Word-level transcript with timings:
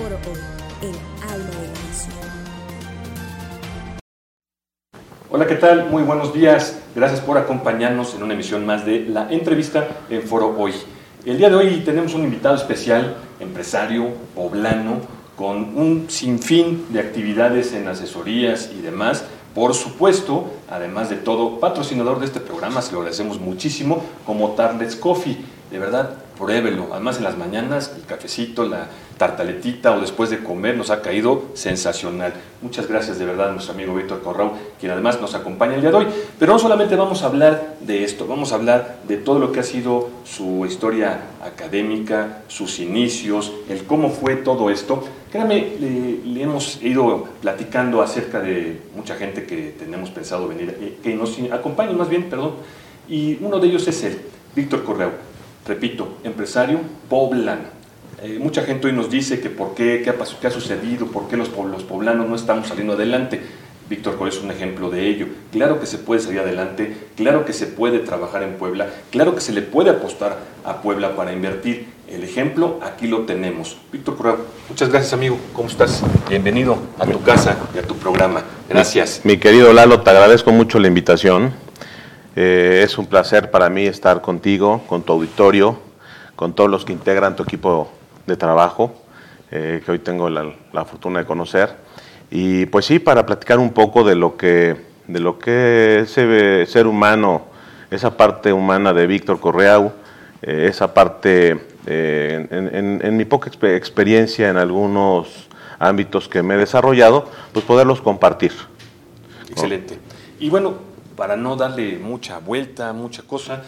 Foro 0.00 0.16
Hoy, 0.16 0.88
el. 0.88 0.94
Hola, 5.30 5.46
¿qué 5.46 5.56
tal? 5.56 5.90
Muy 5.90 6.02
buenos 6.04 6.32
días. 6.32 6.78
Gracias 6.94 7.20
por 7.20 7.36
acompañarnos 7.36 8.14
en 8.14 8.22
una 8.22 8.32
emisión 8.32 8.64
más 8.64 8.86
de 8.86 9.00
la 9.00 9.30
entrevista 9.30 9.88
en 10.08 10.22
Foro 10.22 10.56
Hoy. 10.58 10.72
El 11.26 11.36
día 11.36 11.50
de 11.50 11.56
hoy 11.56 11.82
tenemos 11.84 12.14
un 12.14 12.22
invitado 12.22 12.54
especial, 12.54 13.18
empresario, 13.40 14.08
poblano, 14.34 15.00
con 15.36 15.76
un 15.76 16.06
sinfín 16.08 16.86
de 16.88 17.00
actividades 17.00 17.74
en 17.74 17.86
asesorías 17.86 18.70
y 18.74 18.80
demás. 18.80 19.24
Por 19.54 19.74
supuesto, 19.74 20.50
además 20.70 21.10
de 21.10 21.16
todo, 21.16 21.60
patrocinador 21.60 22.20
de 22.20 22.24
este 22.24 22.40
programa, 22.40 22.80
se 22.80 22.92
lo 22.92 23.00
agradecemos 23.00 23.38
muchísimo, 23.38 24.02
como 24.24 24.52
Tarlet's 24.52 24.96
Coffee. 24.96 25.36
De 25.70 25.78
verdad, 25.78 26.14
pruébelo. 26.38 26.88
Además, 26.92 27.18
en 27.18 27.24
las 27.24 27.36
mañanas, 27.36 27.92
el 27.96 28.06
cafecito, 28.06 28.64
la 28.64 28.88
tartaletita 29.20 29.94
o 29.94 30.00
después 30.00 30.30
de 30.30 30.42
comer 30.42 30.78
nos 30.78 30.88
ha 30.88 31.02
caído 31.02 31.50
sensacional. 31.52 32.32
Muchas 32.62 32.88
gracias 32.88 33.18
de 33.18 33.26
verdad 33.26 33.50
a 33.50 33.52
nuestro 33.52 33.74
amigo 33.74 33.94
Víctor 33.94 34.22
Corrao, 34.22 34.54
quien 34.80 34.92
además 34.92 35.20
nos 35.20 35.34
acompaña 35.34 35.74
el 35.74 35.82
día 35.82 35.90
de 35.90 35.96
hoy. 35.98 36.06
Pero 36.38 36.54
no 36.54 36.58
solamente 36.58 36.96
vamos 36.96 37.22
a 37.22 37.26
hablar 37.26 37.76
de 37.80 38.02
esto, 38.02 38.26
vamos 38.26 38.52
a 38.52 38.54
hablar 38.54 39.00
de 39.06 39.18
todo 39.18 39.38
lo 39.38 39.52
que 39.52 39.60
ha 39.60 39.62
sido 39.62 40.08
su 40.24 40.64
historia 40.64 41.20
académica, 41.44 42.44
sus 42.48 42.78
inicios, 42.78 43.52
el 43.68 43.84
cómo 43.84 44.08
fue 44.08 44.36
todo 44.36 44.70
esto. 44.70 45.04
Créame, 45.30 45.74
le, 45.78 46.24
le 46.24 46.42
hemos 46.42 46.82
ido 46.82 47.28
platicando 47.42 48.00
acerca 48.00 48.40
de 48.40 48.80
mucha 48.96 49.16
gente 49.16 49.44
que 49.44 49.74
tenemos 49.78 50.08
pensado 50.08 50.48
venir, 50.48 50.78
eh, 50.80 50.98
que 51.02 51.14
nos 51.14 51.38
acompaña 51.52 51.92
más 51.92 52.08
bien, 52.08 52.30
perdón, 52.30 52.54
y 53.06 53.36
uno 53.42 53.58
de 53.58 53.68
ellos 53.68 53.86
es 53.86 54.02
él, 54.02 54.18
Víctor 54.56 54.82
Corrao. 54.82 55.10
Repito, 55.66 56.08
empresario 56.24 56.80
poblano 57.10 57.79
eh, 58.22 58.38
mucha 58.38 58.62
gente 58.62 58.86
hoy 58.86 58.92
nos 58.92 59.10
dice 59.10 59.40
que 59.40 59.50
por 59.50 59.74
qué, 59.74 60.02
qué 60.02 60.10
ha, 60.10 60.14
qué 60.40 60.46
ha 60.46 60.50
sucedido, 60.50 61.06
por 61.06 61.28
qué 61.28 61.36
los, 61.36 61.50
los 61.50 61.82
poblanos 61.84 62.28
no 62.28 62.36
estamos 62.36 62.68
saliendo 62.68 62.94
adelante. 62.94 63.40
Víctor 63.88 64.16
Cor 64.16 64.28
es 64.28 64.40
un 64.40 64.52
ejemplo 64.52 64.88
de 64.88 65.08
ello. 65.08 65.26
Claro 65.50 65.80
que 65.80 65.86
se 65.86 65.98
puede 65.98 66.20
salir 66.20 66.38
adelante, 66.38 66.96
claro 67.16 67.44
que 67.44 67.52
se 67.52 67.66
puede 67.66 67.98
trabajar 67.98 68.44
en 68.44 68.54
Puebla, 68.54 68.88
claro 69.10 69.34
que 69.34 69.40
se 69.40 69.52
le 69.52 69.62
puede 69.62 69.90
apostar 69.90 70.38
a 70.64 70.80
Puebla 70.80 71.16
para 71.16 71.32
invertir. 71.32 71.88
El 72.08 72.22
ejemplo 72.22 72.78
aquí 72.82 73.08
lo 73.08 73.22
tenemos. 73.22 73.78
Víctor 73.92 74.16
Correa, 74.16 74.36
muchas 74.68 74.90
gracias 74.90 75.12
amigo, 75.12 75.38
¿cómo 75.52 75.68
estás? 75.68 76.02
Bienvenido 76.28 76.78
a 76.98 77.06
tu 77.06 77.20
casa 77.22 77.56
y 77.74 77.78
a 77.78 77.82
tu 77.82 77.96
programa. 77.96 78.44
Gracias. 78.68 79.22
Mi, 79.24 79.32
mi 79.32 79.38
querido 79.38 79.72
Lalo, 79.72 80.02
te 80.02 80.10
agradezco 80.10 80.52
mucho 80.52 80.78
la 80.78 80.86
invitación. 80.86 81.52
Eh, 82.36 82.82
es 82.84 82.96
un 82.96 83.06
placer 83.06 83.50
para 83.50 83.70
mí 83.70 83.86
estar 83.86 84.20
contigo, 84.20 84.82
con 84.86 85.02
tu 85.02 85.12
auditorio, 85.12 85.78
con 86.36 86.52
todos 86.52 86.70
los 86.70 86.84
que 86.84 86.92
integran 86.92 87.34
tu 87.34 87.42
equipo 87.42 87.90
de 88.26 88.36
trabajo 88.36 88.94
eh, 89.50 89.82
que 89.84 89.92
hoy 89.92 89.98
tengo 89.98 90.30
la, 90.30 90.52
la, 90.72 90.84
fortuna 90.84 91.20
de 91.20 91.26
conocer. 91.26 91.74
Y 92.30 92.66
pues 92.66 92.86
sí, 92.86 92.98
para 92.98 93.26
platicar 93.26 93.58
un 93.58 93.72
poco 93.72 94.04
de 94.04 94.14
lo 94.14 94.36
que, 94.36 94.76
de 95.08 95.20
lo 95.20 95.38
que 95.38 96.00
ese 96.00 96.66
ser 96.66 96.86
humano, 96.86 97.46
esa 97.90 98.16
parte 98.16 98.52
humana 98.52 98.92
de 98.92 99.06
Víctor 99.06 99.40
Correau, 99.40 99.92
eh, 100.42 100.66
esa 100.70 100.94
parte, 100.94 101.66
eh, 101.86 102.46
en, 102.50 102.74
en, 102.74 103.00
en, 103.04 103.16
mi 103.16 103.24
poca 103.24 103.50
experiencia 103.74 104.48
en 104.48 104.56
algunos 104.56 105.48
ámbitos 105.80 106.28
que 106.28 106.42
me 106.42 106.54
he 106.54 106.58
desarrollado, 106.58 107.28
pues 107.52 107.64
poderlos 107.64 108.00
compartir. 108.00 108.52
Excelente. 109.50 109.98
Y 110.38 110.48
bueno, 110.48 110.74
para 111.16 111.36
no 111.36 111.56
darle 111.56 111.98
mucha 111.98 112.38
vuelta, 112.38 112.92
mucha 112.92 113.22
cosa, 113.22 113.62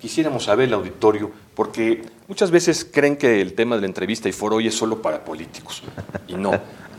quisiéramos 0.00 0.44
saber 0.44 0.68
el 0.68 0.74
auditorio, 0.74 1.30
porque 1.54 2.02
muchas 2.28 2.50
veces 2.50 2.88
creen 2.90 3.16
que 3.16 3.40
el 3.40 3.54
tema 3.54 3.76
de 3.76 3.82
la 3.82 3.86
entrevista 3.86 4.28
y 4.28 4.32
foro 4.32 4.56
hoy 4.56 4.68
es 4.68 4.74
solo 4.74 5.02
para 5.02 5.24
políticos. 5.24 5.82
Y 6.28 6.34
no. 6.34 6.52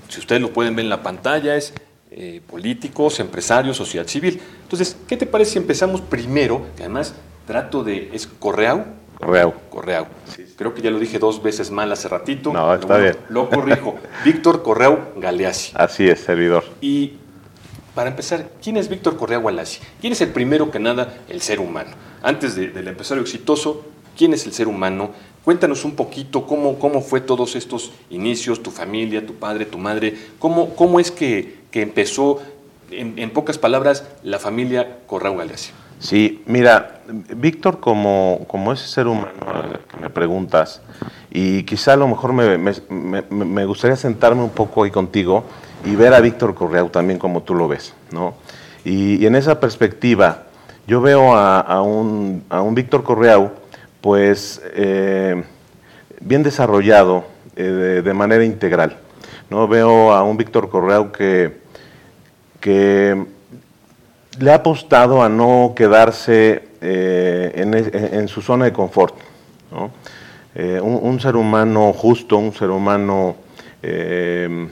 Si 0.10 0.20
ustedes 0.20 0.42
lo 0.42 0.52
pueden 0.52 0.76
ver 0.76 0.86
en 0.86 0.90
la 0.90 1.02
pantalla, 1.02 1.56
es 1.56 1.74
eh, 2.12 2.42
políticos, 2.48 3.20
empresarios, 3.20 3.78
sociedad 3.78 4.06
civil. 4.08 4.40
Entonces, 4.62 4.96
¿qué 5.08 5.18
te 5.18 5.26
parece 5.26 5.52
si 5.54 5.58
empezamos 5.58 6.02
primero? 6.02 6.68
Que 6.76 6.84
además 6.84 7.16
trato 7.48 7.84
de. 7.84 8.10
¿Es 8.14 8.28
Correau? 8.28 8.86
Correau. 9.20 9.54
Correau. 9.70 10.06
Sí. 10.28 10.46
Creo 10.56 10.74
que 10.74 10.82
ya 10.82 10.92
lo 10.92 11.00
dije 11.00 11.18
dos 11.18 11.42
veces 11.42 11.72
mal 11.72 11.92
hace 11.92 12.08
ratito. 12.08 12.54
No, 12.54 12.74
está 12.74 12.98
lo, 12.98 13.04
bien. 13.04 13.18
Lo 13.30 13.50
corrijo. 13.50 13.96
Víctor 14.26 14.62
Correau 14.62 15.00
Galeazzi. 15.18 15.72
Así 15.76 16.08
es, 16.08 16.20
servidor. 16.20 16.64
Y 16.82 17.14
para 17.96 18.10
empezar, 18.10 18.50
¿quién 18.62 18.78
es 18.78 18.90
Víctor 18.90 19.18
Correa 19.18 19.38
Gualasi? 19.38 19.80
¿Quién 20.02 20.14
es 20.14 20.22
el 20.22 20.30
primero 20.30 20.72
que 20.72 20.80
nada 20.80 21.18
el 21.30 21.42
ser 21.42 21.60
humano? 21.60 21.92
Antes 22.22 22.56
de, 22.56 22.70
del 22.70 22.88
empresario 22.88 23.22
exitoso, 23.22 23.86
¿quién 24.18 24.34
es 24.34 24.46
el 24.46 24.54
ser 24.54 24.68
humano? 24.68 25.12
Cuéntanos 25.44 25.84
un 25.84 25.96
poquito 25.96 26.46
cómo, 26.48 26.80
cómo 26.80 27.02
fue 27.02 27.22
todos 27.22 27.56
estos 27.56 27.92
inicios, 28.10 28.64
tu 28.64 28.72
familia, 28.72 29.26
tu 29.26 29.36
padre, 29.36 29.66
tu 29.66 29.78
madre, 29.78 30.16
cómo, 30.40 30.74
cómo 30.76 31.00
es 31.00 31.12
que, 31.12 31.64
que 31.70 31.82
empezó, 31.82 32.42
en, 32.92 33.30
pocas 33.32 33.58
palabras, 33.58 34.08
la 34.24 34.40
familia 34.40 35.00
Correa 35.06 35.32
Gualasi. 35.32 35.72
Sí, 36.00 36.44
mira, 36.46 37.02
Víctor 37.36 37.80
como, 37.80 38.42
como 38.48 38.74
ese 38.74 38.88
ser 38.88 39.08
humano 39.08 39.32
que 39.90 39.98
me 39.98 40.10
preguntas, 40.10 40.82
y 41.32 41.64
quizá 41.64 41.94
a 41.94 41.98
lo 41.98 42.08
mejor 42.08 42.34
me, 42.34 42.58
me, 42.58 43.22
me 43.30 43.66
gustaría 43.66 43.96
sentarme 43.96 44.44
un 44.44 44.50
poco 44.50 44.84
ahí 44.84 44.92
contigo, 44.92 45.44
y 45.86 45.96
ver 45.96 46.14
a 46.14 46.22
Víctor 46.22 46.56
Correau 46.56 46.90
también 46.90 47.20
como 47.20 47.44
tú 47.44 47.56
lo 47.56 47.68
ves, 47.68 47.94
¿no? 48.12 48.36
Y, 48.86 49.26
en 49.26 49.36
esa 49.36 49.60
perspectiva, 49.60 50.44
yo 50.88 51.02
veo 51.02 51.36
a, 51.36 51.60
a 51.60 51.82
un, 51.82 52.44
a 52.50 52.62
un 52.62 52.76
Víctor 52.76 53.04
Correau, 53.04 53.52
pues, 54.04 54.62
eh, 54.76 55.42
bien 56.20 56.44
desarrollado 56.44 57.24
eh, 57.56 58.02
de, 58.04 58.14
manera 58.14 58.44
integral, 58.44 58.98
¿no? 59.50 59.66
Veo 59.70 60.12
a 60.12 60.24
un 60.24 60.36
Víctor 60.36 60.70
Correau 60.70 61.10
que, 61.14 61.62
que 62.60 63.26
le 64.40 64.52
ha 64.52 64.56
apostado 64.56 65.24
a 65.24 65.30
no 65.30 65.72
quedarse 65.74 66.68
eh, 66.82 68.12
en, 68.12 68.28
su 68.28 68.42
zona 68.42 68.66
de 68.66 68.74
confort. 68.74 69.16
Un, 69.72 71.20
ser 71.22 71.38
humano 71.38 71.94
justo, 71.94 72.38
un 72.38 72.54
ser 72.54 72.72
humano 72.72 73.38
eh, 73.82 74.68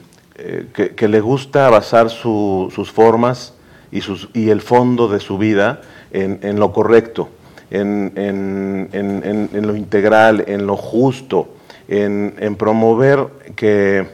que, 0.74 1.08
le 1.08 1.20
gusta 1.22 1.70
basar 1.70 2.10
su, 2.10 2.70
sus 2.74 2.92
formas 2.92 3.54
y, 3.90 4.50
el 4.50 4.60
fondo 4.60 5.08
de 5.08 5.20
su 5.20 5.38
vida 5.38 5.80
en 6.12 6.60
lo 6.60 6.74
correcto, 6.74 7.30
en, 7.72 8.12
en, 8.16 9.48
en, 9.52 9.66
lo 9.66 9.74
integral, 9.74 10.44
en 10.46 10.66
lo 10.66 10.76
justo, 10.76 11.54
en, 11.88 12.54
promover 12.56 13.26
que, 13.56 14.06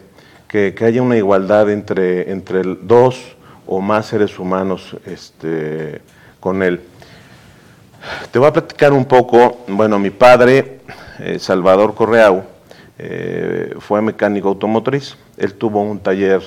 que, 0.46 0.74
que, 0.74 0.84
haya 0.84 1.02
una 1.02 1.16
igualdad 1.16 1.69
entre, 1.70 2.30
entre 2.30 2.62
dos 2.62 3.36
o 3.66 3.80
más 3.80 4.06
seres 4.06 4.38
humanos 4.38 4.96
este, 5.06 6.00
con 6.38 6.62
él. 6.62 6.80
Te 8.30 8.38
voy 8.38 8.48
a 8.48 8.52
platicar 8.52 8.92
un 8.92 9.04
poco, 9.04 9.64
bueno, 9.66 9.98
mi 9.98 10.10
padre, 10.10 10.80
eh, 11.19 11.38
Salvador 11.40 11.94
Correau, 11.96 12.44
eh, 12.96 13.75
fue 13.80 14.00
mecánico 14.00 14.48
automotriz. 14.48 15.16
Él 15.36 15.54
tuvo 15.54 15.82
un 15.82 15.98
taller 15.98 16.42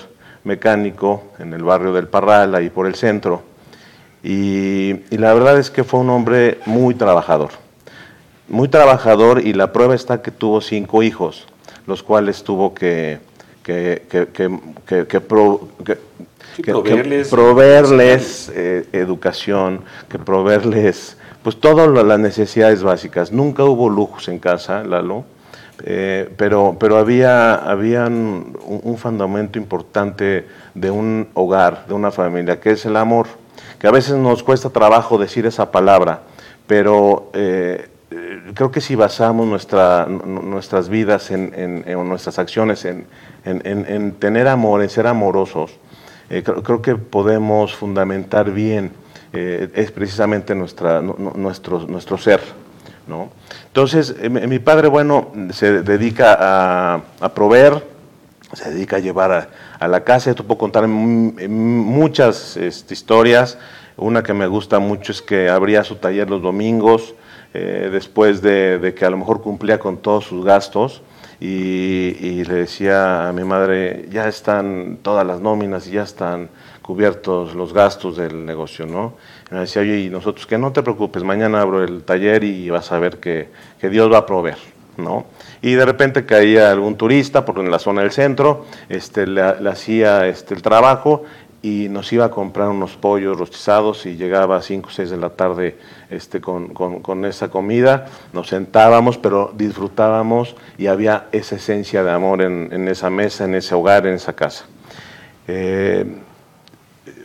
mecánico 0.45 1.23
en 1.39 1.53
el 1.53 1.63
barrio 1.63 1.91
del 1.91 2.07
Parral, 2.07 2.55
ahí 2.55 2.69
por 2.69 2.87
el 2.87 2.95
centro, 2.95 3.43
y, 4.23 4.91
y, 5.09 5.17
la 5.17 5.33
verdad 5.33 5.57
es 5.57 5.71
que 5.71 5.83
fue 5.83 5.99
un 5.99 6.09
hombre 6.09 6.59
muy 6.65 6.93
trabajador, 6.93 7.51
muy 8.47 8.67
trabajador 8.67 9.41
y 9.45 9.53
la 9.53 9.73
prueba 9.73 9.95
está 9.95 10.21
que 10.21 10.31
tuvo 10.31 10.61
cinco 10.61 11.01
hijos, 11.01 11.47
los 11.87 12.03
cuales 12.03 12.43
tuvo 12.43 12.73
que, 12.73 13.19
que, 13.63 14.03
que, 14.09 15.07
que 15.07 15.21
pro, 15.21 15.69
proveerles, 16.65 17.29
proveerles 17.29 18.51
eh, 18.53 18.87
educación, 18.91 19.81
que 20.09 20.19
proveerles 20.19 21.17
pues 21.43 21.59
todas 21.59 21.89
las 22.05 22.19
necesidades 22.19 22.83
básicas. 22.83 23.31
Nunca 23.31 23.63
hubo 23.63 23.89
lujos 23.89 24.27
en 24.27 24.39
casa, 24.39 24.83
Lalo. 24.83 25.25
Eh, 25.83 26.29
pero, 26.37 26.77
pero 26.79 26.97
había, 26.97 27.55
había 27.55 28.05
un, 28.05 28.55
un, 28.83 28.97
fundamento 28.99 29.57
importante 29.57 30.45
de 30.75 30.91
un 30.91 31.29
hogar, 31.33 31.87
de 31.87 31.95
una 31.95 32.11
familia, 32.11 32.59
que 32.59 32.71
es 32.71 32.85
el 32.85 32.95
amor, 32.97 33.25
que 33.81 33.87
a 33.87 33.91
veces 33.91 34.13
nos 34.13 34.43
cuesta 34.43 34.69
trabajo 34.69 35.17
decir 35.17 35.47
esa 35.47 35.71
palabra, 35.71 36.21
pero 36.67 37.31
eh, 37.33 37.89
creo 38.53 38.69
que 38.69 38.79
si 38.79 38.93
basamos 38.93 39.47
nuestra, 39.47 40.05
nuestras 40.05 40.87
vidas, 40.87 41.31
en, 41.31 41.83
nuestras 42.07 42.37
acciones, 42.37 42.85
en, 42.85 43.07
en, 43.43 44.11
tener 44.19 44.47
amor, 44.47 44.83
en 44.83 44.89
ser 44.91 45.07
amorosos, 45.07 45.71
eh, 46.29 46.43
creo, 46.43 46.83
que 46.83 46.95
podemos 46.95 47.75
fundamentar 47.75 48.51
bien, 48.51 48.91
eh, 49.33 49.71
es 49.73 49.91
precisamente 49.91 50.53
nuestra, 50.53 51.01
nuestro, 51.01 51.79
nuestro 51.87 52.19
ser. 52.19 52.39
¿no? 53.07 53.31
Entonces, 53.65 54.15
eh, 54.21 54.29
mi 54.29 54.59
padre, 54.59 54.89
bueno, 54.89 55.31
se 55.53 55.81
dedica 55.81 56.37
a, 56.39 57.01
a 57.19 57.33
proveer, 57.33 57.83
se 58.53 58.69
dedica 58.69 58.97
a 58.97 58.99
llevar 58.99 59.31
a, 59.31 59.49
a 59.81 59.87
la 59.87 60.03
casa. 60.03 60.29
Esto 60.29 60.45
puedo 60.45 60.59
contar 60.59 60.87
muchas 60.87 62.55
este, 62.55 62.93
historias. 62.93 63.57
Una 63.97 64.21
que 64.21 64.33
me 64.33 64.45
gusta 64.47 64.79
mucho 64.79 65.11
es 65.11 65.21
que 65.21 65.49
abría 65.49 65.83
su 65.83 65.95
taller 65.95 66.29
los 66.29 66.41
domingos, 66.41 67.15
eh, 67.53 67.89
después 67.91 68.41
de, 68.41 68.77
de, 68.77 68.93
que 68.93 69.05
a 69.05 69.09
lo 69.09 69.17
mejor 69.17 69.41
cumplía 69.41 69.79
con 69.79 69.97
todos 69.97 70.25
sus 70.25 70.45
gastos. 70.45 71.01
y, 71.39 72.43
le 72.43 72.53
decía 72.53 73.27
a 73.27 73.33
mi 73.33 73.43
madre, 73.43 74.05
ya 74.11 74.27
están 74.27 74.99
todas 75.01 75.25
las 75.25 75.41
nóminas 75.41 75.87
y 75.87 75.91
ya 75.93 76.03
están 76.03 76.49
cubiertos 76.83 77.55
los 77.55 77.73
gastos 77.73 78.17
del 78.17 78.45
negocio, 78.45 78.85
¿no? 78.85 79.15
Y 79.49 79.55
me 79.55 79.61
decía, 79.61 79.81
oye, 79.81 80.01
y 80.01 80.09
nosotros, 80.09 80.45
que 80.45 80.59
no 80.59 80.71
te 80.71 80.83
preocupes, 80.83 81.23
mañana 81.23 81.61
abro 81.61 81.83
el 81.83 82.03
taller 82.03 82.43
y 82.43 82.69
vas 82.69 82.91
a 82.91 82.99
ver 82.99 83.17
que, 83.17 83.49
que 83.79 83.89
Dios 83.89 84.11
va 84.11 84.19
a 84.19 84.25
proveer, 84.27 84.59
¿no? 84.97 85.25
Y 85.61 85.73
de 85.73 85.85
repente 85.85 86.25
caía 86.25 86.71
algún 86.71 86.95
turista, 86.95 87.45
porque 87.45 87.61
en 87.61 87.71
la 87.71 87.79
zona 87.79 88.01
del 88.01 88.11
centro, 88.11 88.65
este, 88.89 89.27
le, 89.27 89.41
hacía 89.41 90.27
este, 90.27 90.53
el 90.55 90.61
trabajo 90.61 91.23
y 91.61 91.87
nos 91.89 92.11
iba 92.11 92.25
a 92.25 92.31
comprar 92.31 92.69
unos 92.69 92.97
pollos 92.97 93.37
rostizados 93.37 94.07
y 94.07 94.15
llegaba 94.15 94.57
a 94.57 94.61
5 94.63 94.89
o 94.89 94.91
6 94.91 95.11
de 95.11 95.17
la 95.17 95.29
tarde 95.29 95.77
este, 96.09 96.41
con, 96.41 96.69
con, 96.69 97.25
esa 97.25 97.49
comida, 97.49 98.07
nos 98.33 98.47
sentábamos, 98.47 99.19
pero 99.19 99.53
disfrutábamos 99.55 100.55
y 100.79 100.87
había 100.87 101.27
esa 101.31 101.57
esencia 101.57 102.03
de 102.03 102.11
amor 102.11 102.41
en, 102.41 102.69
en 102.71 102.87
esa 102.87 103.11
mesa, 103.11 103.45
en 103.45 103.53
ese 103.53 103.75
hogar, 103.75 104.07
en 104.07 104.15
esa 104.15 104.33
casa. 104.33 104.65
Eh, 105.47 106.05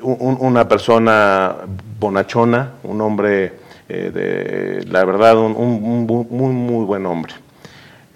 una 0.03 0.69
persona 0.69 1.56
bonachona, 1.99 2.73
un 2.83 3.00
hombre, 3.00 3.53
eh, 3.88 4.11
de, 4.12 4.85
la 4.91 5.05
verdad, 5.05 5.38
un, 5.38 6.06
muy, 6.06 6.53
muy 6.53 6.85
buen 6.85 7.06
hombre. 7.06 7.35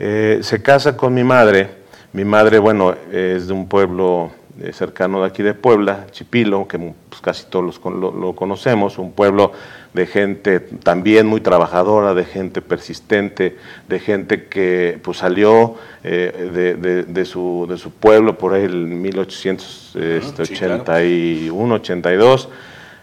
Eh, 0.02 0.38
se 0.40 0.62
casa 0.62 0.96
con 0.96 1.12
mi 1.12 1.22
madre, 1.22 1.68
mi 2.14 2.24
madre, 2.24 2.58
bueno, 2.58 2.94
es 3.12 3.48
de 3.48 3.52
un 3.52 3.68
pueblo 3.68 4.30
eh, 4.58 4.72
cercano 4.72 5.20
de 5.20 5.26
aquí 5.26 5.42
de 5.42 5.52
Puebla, 5.52 6.06
Chipilo, 6.10 6.66
que 6.66 6.78
pues, 6.78 7.20
casi 7.20 7.44
todos 7.50 7.78
lo, 7.84 8.34
conocemos, 8.34 8.96
un 8.96 9.12
pueblo 9.12 9.52
de 9.92 10.06
gente 10.06 10.60
también 10.60 11.26
muy 11.26 11.42
trabajadora, 11.42 12.14
de 12.14 12.24
gente 12.24 12.62
persistente, 12.62 13.58
de 13.88 13.98
gente 13.98 14.46
que 14.46 14.98
pues, 15.02 15.18
salió 15.18 15.74
eh, 16.02 17.04
de, 17.06 17.24
su, 17.26 17.66
de 17.68 17.76
su 17.76 17.90
pueblo 17.90 18.38
por 18.38 18.54
ahí 18.54 18.64
en 18.64 19.02
1881, 19.02 21.74
82. 21.74 22.48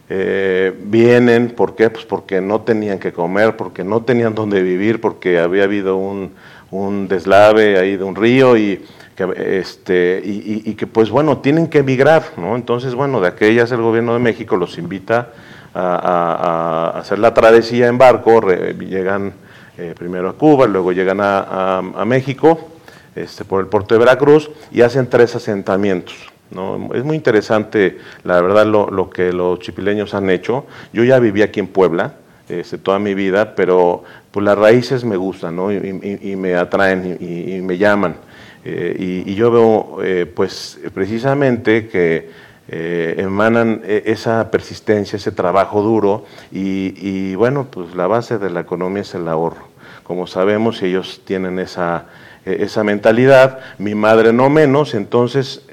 Eh, 0.10 0.74
vienen, 0.86 1.50
¿por 1.50 1.76
qué? 1.76 1.90
Pues 1.90 2.06
porque 2.06 2.40
no 2.40 2.62
tenían 2.62 2.98
que 2.98 3.12
comer, 3.12 3.58
porque 3.58 3.84
no 3.84 4.04
tenían 4.04 4.34
dónde 4.34 4.64
vivir, 4.64 5.02
porque 5.02 5.38
había 5.38 5.66
habido 5.66 5.98
un, 5.98 6.32
un 6.72 7.08
deslave 7.08 7.78
ahí 7.80 7.98
de 7.98 8.04
un 8.04 8.16
río 8.16 8.58
y 8.58 8.84
que, 9.16 9.60
este, 9.60 10.22
y, 10.24 10.76
que 10.76 10.86
pues 10.86 11.10
bueno, 11.10 11.40
tienen 11.40 11.68
que 11.68 11.80
emigrar, 11.80 12.24
¿no? 12.38 12.56
Entonces, 12.56 12.94
bueno, 12.94 13.20
de 13.20 13.28
aquellas 13.28 13.72
el 13.72 13.82
gobierno 13.82 14.14
de 14.14 14.20
México 14.20 14.58
los 14.58 14.78
invita 14.78 15.30
a, 15.74 16.94
hacer 16.96 17.20
la 17.20 17.34
travesía 17.34 17.88
en 17.88 17.98
barco, 17.98 18.42
llegan 18.80 19.34
eh, 19.78 19.94
primero 19.98 20.30
a 20.30 20.34
Cuba, 20.34 20.68
luego 20.68 20.92
llegan 20.92 21.20
a, 21.22 22.04
México, 22.06 22.70
este, 23.16 23.46
por 23.46 23.62
el 23.62 23.68
puerto 23.68 23.96
de 23.96 24.00
Veracruz, 24.00 24.50
y 24.72 24.82
hacen 24.82 25.10
tres 25.10 25.36
asentamientos. 25.36 26.16
¿no? 26.52 26.90
Es 26.94 27.04
muy 27.04 27.16
interesante, 27.16 27.98
la 28.24 28.42
verdad, 28.42 28.66
lo, 28.66 29.10
que 29.10 29.34
los 29.34 29.60
chipileños 29.60 30.14
han 30.14 30.30
hecho. 30.30 30.66
Yo 30.94 31.04
ya 31.04 31.20
viví 31.20 31.42
aquí 31.42 31.60
en 31.60 31.68
Puebla, 31.68 32.14
este, 32.50 32.78
toda 32.78 32.98
mi 32.98 33.14
vida, 33.14 33.56
pero 33.56 34.04
pues 34.32 34.46
las 34.46 34.58
raíces 34.58 35.04
me 35.04 35.18
gustan, 35.18 35.56
¿no? 35.56 35.72
y, 35.72 36.36
me 36.36 36.56
atraen 36.56 37.18
y, 37.20 37.62
me 37.62 37.78
llaman. 37.78 38.16
Eh, 38.64 39.24
y, 39.26 39.36
yo 39.36 39.52
veo, 39.52 39.98
eh, 40.04 40.26
pues, 40.26 40.80
precisamente 40.94 41.88
que 41.88 42.30
eh, 42.70 43.16
emanan 43.18 43.82
esa 43.86 44.50
persistencia, 44.52 45.18
ese 45.18 45.32
trabajo 45.32 45.82
duro, 45.82 46.26
y, 46.52 47.36
bueno, 47.36 47.68
pues 47.70 47.96
la 47.96 48.08
base 48.08 48.38
de 48.38 48.50
la 48.50 48.62
economía 48.62 49.02
es 49.02 49.14
el 49.16 49.28
ahorro. 49.28 49.68
Como 50.04 50.26
sabemos, 50.26 50.82
ellos 50.84 51.22
tienen 51.26 51.60
esa, 51.60 52.06
esa 52.48 52.84
mentalidad, 52.84 53.60
mi 53.78 53.96
madre 53.96 54.34
no 54.34 54.50
menos, 54.50 54.94
entonces 54.94 55.64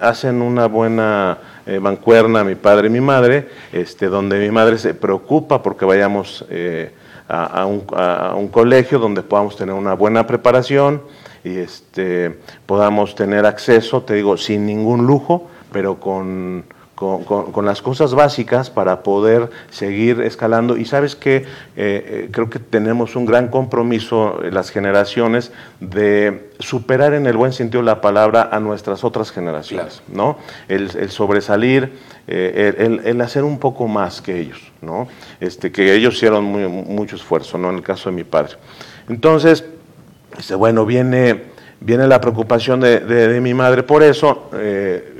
hacen 0.00 0.42
una 0.42 0.66
buena 0.66 1.38
mancuerna, 1.80 2.44
mi 2.44 2.54
padre 2.54 2.88
y 2.88 2.90
mi 2.90 3.00
madre, 3.00 3.48
este, 3.72 4.06
donde 4.06 4.38
mi 4.38 4.50
madre 4.50 4.78
se 4.78 4.94
preocupa 4.94 5.62
porque 5.62 5.84
vayamos 5.84 6.44
a, 7.28 7.66
un, 7.66 7.84
a 7.94 8.34
un 8.36 8.48
colegio 8.48 8.98
donde 8.98 9.22
podamos 9.22 9.56
tener 9.56 9.74
una 9.74 9.94
buena 9.94 10.26
preparación, 10.26 11.02
y 11.44 11.58
este, 11.58 12.38
podamos 12.66 13.14
tener 13.14 13.46
acceso, 13.46 14.02
te 14.02 14.14
digo, 14.14 14.36
sin 14.36 14.66
ningún 14.66 15.06
lujo, 15.06 15.48
pero 15.72 15.98
con, 15.98 16.64
con, 16.94 17.66
las 17.66 17.82
cosas 17.82 18.14
básicas 18.14 18.70
para 18.70 19.02
poder 19.02 19.50
seguir 19.70 20.20
escalando. 20.20 20.76
Y 20.76 20.84
sabes 20.84 21.16
que 21.16 21.36
eh, 21.36 21.44
eh, 21.76 22.28
creo 22.30 22.48
que 22.48 22.58
tenemos 22.58 23.16
un 23.16 23.26
gran 23.26 23.48
compromiso, 23.48 24.40
las 24.50 24.70
generaciones, 24.70 25.52
de 25.80 26.50
superar 26.58 27.14
en 27.14 27.26
el 27.26 27.36
buen 27.36 27.52
sentido 27.52 27.82
la 27.82 28.00
palabra 28.00 28.48
a 28.52 28.60
nuestras 28.60 29.04
otras 29.04 29.32
generaciones, 29.32 30.02
¿no? 30.08 30.38
El, 30.68 31.10
sobresalir, 31.10 31.92
eh, 32.28 32.74
el, 32.78 33.00
el, 33.04 33.20
hacer 33.20 33.42
un 33.42 33.58
poco 33.58 33.88
más 33.88 34.22
que 34.22 34.38
ellos, 34.38 34.60
¿no? 34.80 35.08
Este, 35.40 35.72
que 35.72 35.94
ellos 35.94 36.14
hicieron 36.14 36.44
mucho 36.44 37.16
esfuerzo, 37.16 37.58
¿no? 37.58 37.70
En 37.70 37.76
el 37.76 37.82
caso 37.82 38.10
de 38.10 38.16
mi 38.16 38.24
padre. 38.24 38.54
Entonces, 39.08 39.64
Dice, 40.36 40.54
bueno, 40.54 40.86
viene, 40.86 41.42
viene 41.80 42.06
la 42.06 42.20
preocupación 42.20 42.80
de, 42.80 43.38
mi 43.42 43.54
madre 43.54 43.82
por 43.82 44.02
eso, 44.02 44.50
eh, 44.54 45.11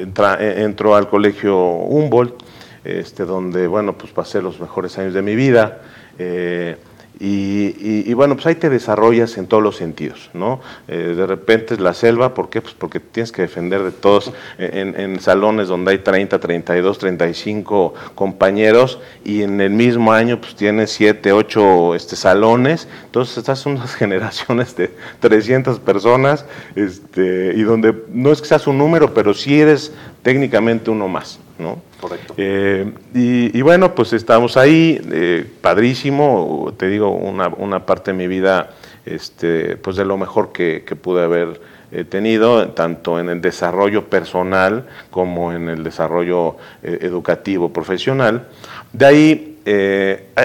eh, 0.00 0.54
entró 0.62 0.94
al 0.94 1.08
colegio 1.08 1.56
Humboldt, 1.56 2.42
este, 2.84 3.24
donde, 3.24 3.66
bueno, 3.66 3.96
pues 3.96 4.12
pasé 4.12 4.40
los 4.40 4.60
mejores 4.60 4.98
años 4.98 5.14
de 5.14 5.22
mi 5.22 5.34
vida. 5.34 5.82
Eh, 6.18 6.76
y, 7.20 8.12
bueno, 8.14 8.34
pues 8.36 8.46
ahí 8.46 8.54
te 8.54 8.70
desarrollas 8.70 9.38
en 9.38 9.48
todos 9.48 9.60
los 9.62 9.76
sentidos, 9.76 10.30
¿no? 10.34 10.60
Eh, 10.86 11.14
de 11.16 11.26
repente 11.26 11.74
es 11.74 11.80
la 11.80 11.92
selva, 11.92 12.32
¿por 12.32 12.48
qué? 12.48 12.60
Pues 12.60 12.74
porque 12.74 13.00
tienes 13.00 13.32
que 13.32 13.42
defender 13.42 13.82
de 13.82 13.90
todos 13.90 14.32
en, 14.58 15.18
salones 15.18 15.66
donde 15.66 15.92
hay 15.92 15.98
30, 15.98 16.38
32, 16.38 16.98
35 16.98 17.94
compañeros 18.14 19.00
y 19.24 19.42
en 19.42 19.60
el 19.60 19.70
mismo 19.70 20.12
año 20.12 20.40
pues 20.40 20.54
tienes 20.54 20.90
7, 20.92 21.32
8 21.32 21.94
este, 21.96 22.14
salones, 22.14 22.86
entonces 23.06 23.38
estás 23.38 23.66
en 23.66 23.72
unas 23.72 23.94
generaciones 23.96 24.76
de 24.76 24.90
300 25.18 25.80
personas 25.80 26.44
este, 26.76 27.52
y 27.56 27.62
donde 27.62 27.94
no 28.12 28.30
es 28.30 28.40
que 28.40 28.46
seas 28.46 28.66
un 28.68 28.78
número, 28.78 29.12
pero 29.12 29.34
sí 29.34 29.60
eres 29.60 29.92
técnicamente 30.22 30.90
uno 30.90 31.08
más, 31.08 31.40
¿no? 31.58 31.87
Correcto. 32.00 32.34
Eh, 32.36 32.92
y, 33.12 33.60
bueno, 33.62 33.94
pues 33.94 34.12
estamos 34.12 34.56
ahí, 34.56 35.00
eh, 35.10 35.44
padrísimo, 35.60 36.72
te 36.76 36.88
digo, 36.88 37.10
una, 37.10 37.48
una, 37.48 37.86
parte 37.86 38.12
de 38.12 38.16
mi 38.16 38.28
vida, 38.28 38.70
este, 39.04 39.76
pues 39.76 39.96
de 39.96 40.04
lo 40.04 40.16
mejor 40.16 40.52
que, 40.52 40.80
pude 41.02 41.24
haber 41.24 41.60
eh, 41.90 42.04
tenido, 42.04 42.68
tanto 42.68 43.18
en 43.18 43.28
el 43.28 43.40
desarrollo 43.40 44.04
personal 44.04 44.86
como 45.10 45.52
en 45.52 45.68
el 45.68 45.82
desarrollo 45.82 46.56
educativo, 46.82 47.72
profesional. 47.72 48.46
De 48.92 49.06
ahí 49.06 49.58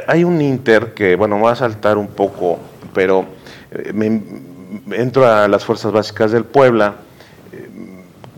hay 0.08 0.24
un 0.24 0.42
inter 0.42 0.94
que, 0.94 1.16
bueno, 1.16 1.38
me 1.38 1.44
va 1.44 1.52
a 1.52 1.56
saltar 1.56 1.98
un 1.98 2.08
poco, 2.08 2.60
pero 2.94 3.26
me, 3.94 4.22
entro 4.92 5.28
a 5.28 5.48
las 5.48 5.64
Fuerzas 5.64 5.92
Básicas 5.92 6.32
del 6.32 6.46
Puebla, 6.46 6.96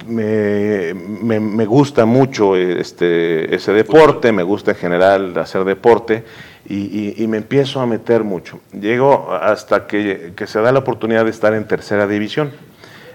me, 0.07 0.93
me, 0.93 1.65
gusta 1.65 2.05
mucho 2.05 2.55
este, 2.55 3.53
ese 3.53 3.73
deporte, 3.73 4.31
me 4.31 4.43
gusta 4.43 4.71
en 4.71 4.77
general 4.77 5.37
hacer 5.37 5.63
deporte 5.63 6.23
y, 6.67 7.25
me 7.27 7.37
empiezo 7.37 7.79
a 7.79 7.85
meter 7.85 8.23
mucho. 8.23 8.59
Llego 8.71 9.33
hasta 9.33 9.87
que, 9.87 10.33
se 10.45 10.61
da 10.61 10.71
la 10.71 10.79
oportunidad 10.79 11.25
de 11.25 11.31
estar 11.31 11.53
en 11.53 11.67
tercera 11.67 12.07
división. 12.07 12.51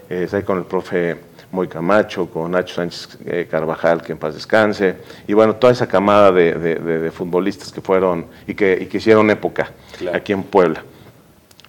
Eh, 0.08 0.24
estoy 0.24 0.42
con 0.42 0.58
el 0.58 0.64
profe 0.64 1.16
Moy 1.52 1.68
Camacho, 1.68 2.26
con 2.26 2.52
Nacho 2.52 2.76
Sánchez 2.76 3.18
eh, 3.26 3.48
Carvajal, 3.50 4.02
que 4.02 4.12
en 4.12 4.18
paz 4.18 4.34
descanse, 4.34 4.96
y 5.26 5.32
bueno, 5.32 5.56
toda 5.56 5.72
esa 5.72 5.88
camada 5.88 6.30
de, 6.30 7.10
futbolistas 7.12 7.72
que 7.72 7.80
fueron 7.80 8.26
y 8.46 8.54
que, 8.54 8.88
hicieron 8.92 9.30
época 9.30 9.72
aquí 10.12 10.32
en 10.32 10.44
Puebla. 10.44 10.84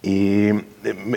Y 0.03 0.49
eh, 0.49 0.63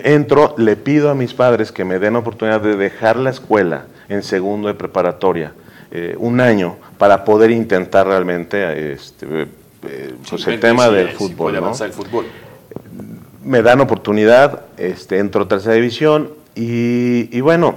entro, 0.03 0.55
le 0.57 0.75
pido 0.75 1.09
a 1.09 1.15
mis 1.15 1.33
padres 1.33 1.71
que 1.71 1.85
me 1.85 1.99
den 1.99 2.15
oportunidad 2.15 2.61
de 2.61 2.75
dejar 2.75 3.17
la 3.17 3.31
escuela 3.31 3.85
en 4.09 4.23
segundo 4.23 4.67
de 4.67 4.73
preparatoria, 4.73 5.53
eh, 5.91 6.15
un 6.17 6.39
año, 6.39 6.77
para 6.97 7.23
poder 7.23 7.51
intentar 7.51 8.07
realmente 8.07 8.93
este, 8.93 9.47
eh, 9.87 10.15
pues 10.29 10.47
el 10.47 10.59
tema 10.59 10.89
del 10.89 11.09
fútbol. 11.09 11.55
el 11.55 11.91
fútbol. 11.91 12.25
Me 13.43 13.61
dan 13.61 13.81
oportunidad, 13.81 14.61
este, 14.77 15.19
entro 15.19 15.43
a 15.43 15.47
tercera 15.47 15.75
división 15.75 16.31
y, 16.55 17.39
bueno, 17.41 17.75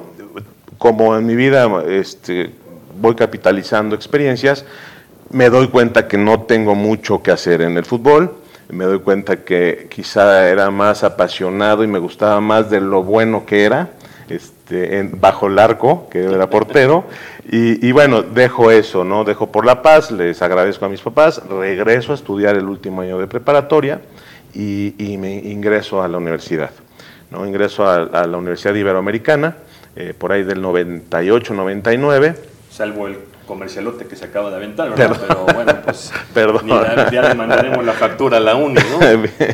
como 0.79 1.17
en 1.17 1.27
mi 1.27 1.35
vida 1.35 1.69
este, 1.89 2.53
voy 3.01 3.15
capitalizando 3.15 3.95
experiencias, 3.95 4.65
me 5.31 5.51
doy 5.51 5.69
cuenta 5.69 6.09
que 6.09 6.17
no 6.17 6.43
tengo 6.43 6.75
mucho 6.75 7.23
que 7.23 7.31
hacer 7.31 7.61
en 7.61 7.77
el 7.77 7.85
fútbol, 7.85 8.35
me 8.71 8.85
doy 8.85 9.01
cuenta 9.01 9.45
que 9.45 9.89
quizá 9.91 10.49
era 10.49 10.71
más 10.71 11.05
apasionado 11.05 11.85
y 11.85 11.87
me 11.87 11.99
gustaba 11.99 12.41
más 12.41 12.71
de 12.71 12.81
lo 12.81 13.03
bueno 13.03 13.45
que 13.45 13.65
era, 13.65 13.91
este, 14.29 14.58
bajo 15.13 15.47
el 15.47 15.59
arco, 15.59 16.09
que 16.11 16.25
era 16.25 16.51
portero, 16.51 17.05
y, 17.51 17.93
bueno, 17.93 18.23
dejo 18.23 18.71
eso, 18.71 19.05
¿no? 19.05 19.25
Dejo 19.25 19.51
por 19.51 19.65
la 19.65 19.81
paz, 19.81 20.11
les 20.11 20.43
agradezco 20.43 20.85
a 20.85 20.89
mis 20.89 21.01
papás, 21.01 21.43
regreso 21.49 22.13
a 22.13 22.15
estudiar 22.15 22.57
el 22.57 22.67
último 22.67 23.01
año 23.01 23.19
de 23.19 23.27
preparatoria 23.27 24.01
y, 24.55 25.17
me 25.19 25.37
ingreso 25.37 26.03
a 26.03 26.09
la 26.09 26.19
universidad. 26.19 26.71
¿no? 27.31 27.47
Ingreso 27.47 27.87
a, 27.87 28.03
a 28.03 28.27
la 28.27 28.37
Universidad 28.37 28.75
Iberoamericana, 28.75 29.57
eh, 29.97 30.15
por 30.17 30.33
ahí 30.33 30.45
del 30.45 30.61
98, 30.61 31.55
99. 31.55 32.35
Salvo 32.71 33.07
el 33.07 33.17
comercialote 33.49 34.05
que 34.07 34.15
se 34.15 34.27
acaba 34.27 34.51
de 34.51 34.57
aventar, 34.57 34.91
¿verdad? 34.91 35.19
Pero 35.27 35.47
bueno, 35.55 35.73
pues 35.83 36.13
Perdón. 36.35 36.67
ni 36.67 36.73
la- 36.73 37.11
ya 37.11 37.23
le 37.23 37.35
mandaremos 37.35 37.85
la 37.85 37.95
factura 37.95 38.37
a 38.37 38.41
la 38.41 38.55
UNI, 38.55 38.75
¿no? 38.75 38.99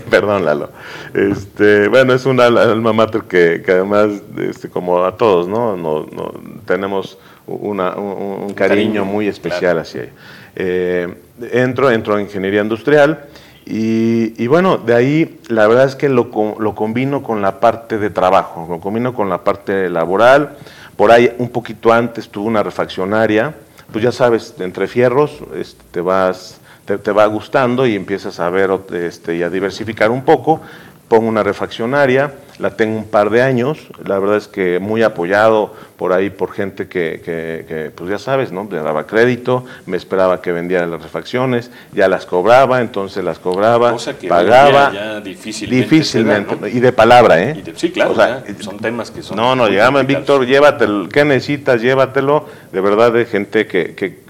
Perdón, 0.11 0.45
Lalo. 0.45 0.71
Este, 1.15 1.89
bueno, 1.89 2.13
es 2.13 2.27
al- 2.27 2.59
alma 2.59 2.93
mater 2.93 3.23
que, 3.23 3.63
que 3.65 3.73
además, 3.73 4.09
este, 4.39 4.69
como 4.69 5.03
a 5.05 5.17
todos, 5.17 5.49
¿no? 5.49 5.77
no, 5.77 6.07
no 6.13 6.35
tenemos 6.67 7.17
una- 7.47 7.95
un, 7.97 8.43
un 8.49 8.53
cariño, 8.55 8.75
cariño, 8.77 9.05
muy 9.07 9.29
especial 9.29 9.61
claro. 9.61 9.81
hacia 9.81 10.03
ella. 10.03 10.13
Eh, 10.57 11.15
entro, 11.53 11.91
entro 11.91 12.15
en 12.19 12.27
ingeniería 12.27 12.61
industrial 12.63 13.25
y, 13.67 14.41
y 14.43 14.47
bueno, 14.47 14.77
de 14.77 14.95
ahí 14.95 15.41
la 15.49 15.67
verdad 15.67 15.87
es 15.87 15.97
que 15.97 16.09
lo, 16.09 16.29
lo 16.59 16.75
combino 16.75 17.23
con 17.23 17.41
la 17.43 17.61
parte 17.61 17.99
de 17.99 18.11
trabajo, 18.11 18.67
lo 18.69 18.79
combino 18.81 19.15
con 19.15 19.29
la 19.31 19.39
parte 19.45 19.89
laboral. 19.89 20.57
Por 20.97 21.11
ahí 21.11 21.35
un 21.39 21.49
poquito 21.49 21.93
antes 21.93 22.29
tuve 22.29 22.47
una 22.47 22.63
refaccionaria, 22.63 23.53
pues 23.93 24.05
ya 24.05 24.12
sabes, 24.12 24.55
entre 24.59 24.87
fierros 24.87 25.38
este, 25.55 25.83
te 25.91 26.00
vas 26.00 26.61
te, 26.85 27.12
va 27.12 27.26
gustando 27.26 27.87
y 27.87 27.95
empiezas 27.95 28.41
a 28.41 28.50
ver 28.50 28.71
este, 28.93 29.37
y 29.37 29.43
a 29.43 29.50
diversificar 29.50 30.11
un 30.11 30.23
poco. 30.23 30.61
Pongo 31.08 31.28
una 31.28 31.42
refaccionaria, 31.42 32.32
la 32.58 32.70
tengo 32.76 32.96
un 32.96 33.04
par 33.04 33.28
de 33.30 33.42
años, 33.42 33.78
la 34.04 34.18
verdad 34.18 34.37
es 34.38 34.49
que 34.49 34.78
muy 34.78 35.02
apoyado 35.02 35.75
por 35.99 36.12
ahí 36.12 36.30
por 36.30 36.52
gente 36.52 36.88
que, 36.88 37.20
que- 37.25 37.64
que, 37.68 37.90
pues 37.94 38.08
ya 38.11 38.18
sabes, 38.18 38.52
¿no? 38.52 38.64
Me 38.64 38.78
daba 38.78 39.06
crédito, 39.06 39.64
me 39.87 39.96
esperaba 39.96 40.40
que 40.40 40.50
vendiera 40.52 40.87
las 40.87 41.02
refacciones, 41.02 41.70
ya 41.92 42.08
las 42.08 42.25
cobraba, 42.26 42.80
entonces 42.80 43.23
las 43.23 43.38
cobraba, 43.38 43.92
Cosa 43.92 44.16
que 44.18 44.28
pagaba. 44.28 44.92
ya 44.92 45.20
difícilmente 45.20 45.82
difícilmente, 45.84 46.50
se 46.54 46.56
da, 46.56 46.61
¿no? 46.62 46.66
y 46.68 46.80
de 46.80 46.92
palabra, 46.92 47.42
¿eh? 47.42 47.54
Y 47.58 47.62
de- 47.62 47.76
sí, 47.76 47.90
claro, 47.90 48.12
O 48.12 48.14
sea, 48.14 48.42
ya 48.46 48.62
son 48.62 48.78
temas 48.78 49.11
que 49.11 49.23
son 49.23 49.37
no, 49.37 49.54
no, 49.54 49.64
complicados. 49.64 50.06
Víctor, 50.06 50.46
llévatelo. 50.46 51.08
¿Qué 51.11 51.25
necesitas? 51.25 51.82
Llévatelo. 51.82 52.46
De 52.73 52.80
verdad, 52.80 53.12
de 53.12 53.26
gente 53.26 53.66
que, 53.66 53.94
que. 53.94 54.20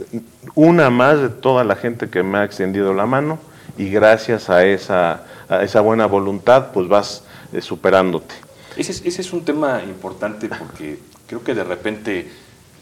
Una 0.56 0.90
más 0.90 1.20
de 1.20 1.28
toda 1.30 1.62
la 1.64 1.76
gente 1.76 2.08
que 2.08 2.22
me 2.22 2.38
ha 2.38 2.44
extendido 2.44 2.94
la 2.94 3.06
mano 3.06 3.38
y 3.76 3.90
gracias 3.90 4.50
a 4.50 4.64
esa, 4.64 5.22
esa 5.48 5.80
buena 5.80 6.06
voluntad, 6.06 6.72
pues 6.72 6.88
vas 6.88 7.24
eh, 7.52 7.60
superándote. 7.60 8.34
Ese 8.76 8.92
es, 8.92 9.02
ese 9.04 9.20
es 9.20 9.32
un 9.32 9.44
tema 9.44 9.82
importante 9.84 10.48
porque 10.48 10.98
creo 11.26 11.44
que 11.44 11.54
de 11.54 11.64
repente 11.64 12.30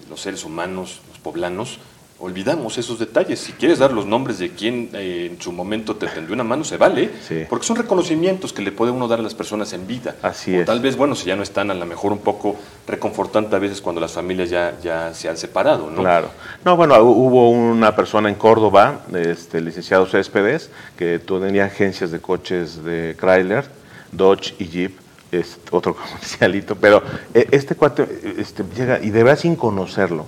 los 0.09 0.21
seres 0.21 0.45
humanos, 0.45 1.01
los 1.09 1.19
poblanos, 1.19 1.79
olvidamos 2.23 2.79
esos 2.79 2.99
detalles. 3.01 3.41
Si 3.41 3.53
quieres 3.53 3.81
dar 3.81 3.93
los 3.93 4.07
nombres 4.07 4.39
de 4.39 4.51
quien 4.53 4.91
eh, 4.95 5.29
en 5.33 5.43
su 5.43 5.51
momento 5.51 5.97
te 5.97 6.07
tendió 6.07 6.35
una 6.35 6.45
mano, 6.45 6.63
se 6.63 6.77
vale, 6.77 7.11
Sí. 7.27 7.45
porque 7.51 7.67
son 7.67 7.77
reconocimientos 7.77 8.53
que 8.53 8.63
le 8.63 8.71
puede 8.71 8.93
uno 8.93 9.09
dar 9.09 9.19
a 9.19 9.23
las 9.23 9.35
personas 9.35 9.73
en 9.73 9.87
vida. 9.89 10.15
Así 10.23 10.55
o 10.57 10.61
es. 10.61 10.67
tal 10.67 10.81
vez, 10.81 10.97
bueno, 10.97 11.15
si 11.17 11.27
ya 11.27 11.35
no 11.37 11.43
están, 11.43 11.71
a 11.71 11.75
lo 11.75 11.85
mejor 11.85 12.13
un 12.13 12.19
poco 12.21 12.57
reconfortante 12.87 13.57
a 13.57 13.59
veces 13.59 13.81
cuando 13.81 14.01
las 14.01 14.13
familias 14.13 14.51
ya, 14.51 14.75
ya 14.83 15.13
se 15.15 15.29
han 15.29 15.37
separado, 15.37 15.91
¿no? 15.91 16.01
Claro. 16.01 16.29
No, 16.65 16.77
bueno, 16.77 16.95
hu- 16.97 17.15
hubo 17.27 17.51
una 17.51 17.95
persona 17.97 18.29
en 18.29 18.37
Córdoba, 18.37 19.01
este, 19.15 19.59
el 19.59 19.65
licenciado 19.65 20.07
Céspedes, 20.07 20.71
que 20.97 21.19
tenía 21.19 21.65
agencias 21.65 22.13
de 22.13 22.21
coches 22.21 22.85
de 22.85 23.17
Chrysler, 23.19 23.65
Dodge 24.13 24.55
y 24.61 24.67
Jeep, 24.69 24.97
es 25.33 25.59
otro 25.71 25.97
comercialito, 25.97 26.77
pero 26.77 27.03
eh, 27.35 27.49
este 27.51 27.75
cuate 27.75 28.07
este, 28.39 28.63
llega 28.77 29.01
y 29.03 29.11
de 29.11 29.23
verdad 29.25 29.39
sin 29.41 29.57
conocerlo. 29.57 30.27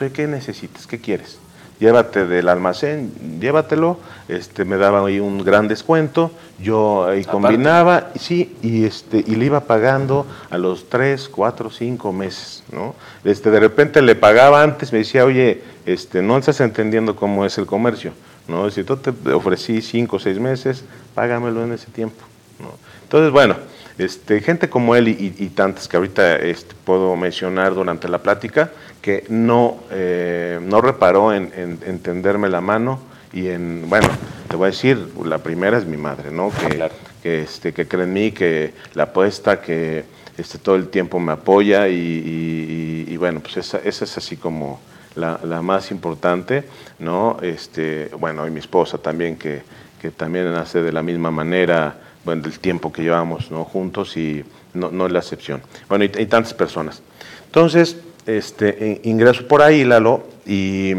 "Oye, 0.00 0.12
¿qué 0.12 0.26
necesitas? 0.26 0.86
¿Qué 0.86 1.00
quieres? 1.00 1.38
Llévate 1.78 2.26
del 2.26 2.48
almacén, 2.48 3.12
llévatelo. 3.38 3.98
Este, 4.28 4.64
me 4.64 4.78
daba 4.78 5.06
ahí 5.06 5.20
un 5.20 5.44
gran 5.44 5.68
descuento. 5.68 6.30
Yo 6.58 7.04
ahí 7.06 7.20
Aparte. 7.20 7.30
combinaba, 7.32 8.08
y 8.14 8.18
sí, 8.18 8.56
y, 8.62 8.84
este, 8.86 9.18
y 9.18 9.34
le 9.36 9.44
iba 9.44 9.60
pagando 9.60 10.26
a 10.48 10.56
los 10.56 10.88
3, 10.88 11.28
4, 11.28 11.68
5 11.70 12.12
meses, 12.14 12.62
¿no? 12.72 12.94
Este, 13.24 13.50
de 13.50 13.60
repente 13.60 14.00
le 14.00 14.14
pagaba 14.14 14.62
antes, 14.62 14.90
me 14.90 15.00
decía, 15.00 15.26
oye, 15.26 15.62
este, 15.84 16.22
no 16.22 16.38
estás 16.38 16.60
entendiendo 16.62 17.14
cómo 17.14 17.44
es 17.44 17.58
el 17.58 17.66
comercio, 17.66 18.12
¿no? 18.48 18.70
Si 18.70 18.82
yo 18.82 18.96
te 18.96 19.12
ofrecí 19.34 19.82
5 19.82 20.16
o 20.16 20.18
6 20.18 20.40
meses, 20.40 20.82
págamelo 21.14 21.62
en 21.62 21.72
ese 21.74 21.88
tiempo, 21.90 22.24
¿no? 22.58 22.70
Entonces, 23.02 23.30
bueno, 23.30 23.54
este, 23.98 24.40
gente 24.40 24.68
como 24.70 24.94
él 24.96 25.08
y, 25.08 25.10
y- 25.38 25.44
y 25.44 25.48
tantas 25.50 25.88
que 25.88 25.96
ahorita 25.98 26.36
este, 26.36 26.74
puedo 26.86 27.14
mencionar 27.16 27.74
durante 27.74 28.08
la 28.08 28.18
plática, 28.18 28.70
que 29.06 29.22
no, 29.28 29.76
eh, 29.92 30.58
no 30.60 30.80
reparó 30.80 31.32
en, 31.32 31.52
en- 31.56 31.78
en 31.86 32.00
tenderme 32.00 32.48
la 32.48 32.60
mano 32.60 32.98
y 33.32 33.46
en, 33.46 33.84
bueno, 33.88 34.08
te 34.48 34.56
voy 34.56 34.64
a 34.66 34.70
decir, 34.72 34.98
la 35.24 35.38
primera 35.38 35.78
es 35.78 35.84
mi 35.86 35.96
madre, 35.96 36.32
¿no? 36.32 36.50
Que, 36.50 36.74
Claro. 36.74 36.92
que, 37.22 37.42
este, 37.42 37.72
que 37.72 37.86
cree 37.86 38.02
en 38.02 38.12
mí, 38.12 38.32
que 38.32 38.74
la 38.94 39.04
apuesta, 39.04 39.60
que 39.60 40.02
este, 40.36 40.58
todo 40.58 40.74
el 40.74 40.88
tiempo 40.88 41.20
me 41.20 41.30
apoya 41.30 41.86
y, 41.86 41.94
y- 41.94 43.04
y- 43.08 43.12
y 43.14 43.16
bueno, 43.16 43.38
pues 43.38 43.58
esa, 43.58 43.78
esa 43.78 44.02
es 44.04 44.18
así 44.18 44.36
como 44.38 44.80
la, 45.14 45.38
la 45.44 45.62
más 45.62 45.92
importante, 45.92 46.64
¿no? 46.98 47.36
Este, 47.42 48.10
bueno, 48.18 48.44
y 48.44 48.50
mi 48.50 48.58
esposa 48.58 48.98
también, 48.98 49.36
que, 49.36 49.62
que 50.02 50.10
también 50.10 50.48
hace 50.48 50.82
de 50.82 50.90
la 50.90 51.04
misma 51.04 51.30
manera, 51.30 51.94
bueno, 52.24 52.42
del 52.42 52.58
tiempo 52.58 52.92
que 52.92 53.02
llevamos 53.02 53.52
¿no? 53.52 53.62
juntos 53.62 54.16
y 54.16 54.44
no, 54.74 54.90
no 54.90 55.06
es 55.06 55.12
la 55.12 55.20
excepción. 55.20 55.62
Bueno, 55.88 56.04
y, 56.06 56.10
y 56.20 56.26
tantas 56.26 56.54
personas. 56.54 57.00
Entonces, 57.46 57.96
este, 58.26 59.00
in- 59.04 59.10
ingreso 59.12 59.46
por 59.46 59.62
ahí, 59.62 59.84
Lalo, 59.84 60.26
y 60.46 60.94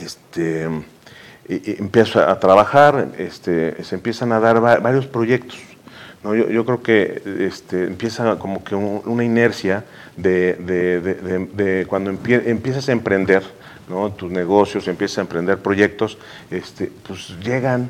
este, 0.00 0.68
empiezo 1.48 2.20
a 2.20 2.38
trabajar, 2.40 3.08
este, 3.18 3.82
se 3.84 3.94
empiezan 3.94 4.32
a 4.32 4.40
dar 4.40 4.62
va- 4.64 4.78
varios 4.78 5.06
proyectos. 5.06 5.58
Yo, 6.24 6.64
creo 6.64 6.82
que 6.82 7.22
este, 7.40 7.84
empieza 7.84 8.36
como 8.40 8.64
que 8.64 8.74
un- 8.74 9.00
una 9.04 9.22
inercia 9.24 9.84
de, 10.16 11.86
cuando 11.88 12.10
empie- 12.12 12.42
empiezas 12.46 12.88
a 12.88 12.92
emprender 12.92 13.44
tus 14.16 14.32
negocios, 14.32 14.88
empiezas 14.88 15.18
a 15.18 15.20
emprender 15.20 15.58
proyectos, 15.58 16.18
este, 16.50 16.90
pues 17.06 17.28
llegan 17.44 17.88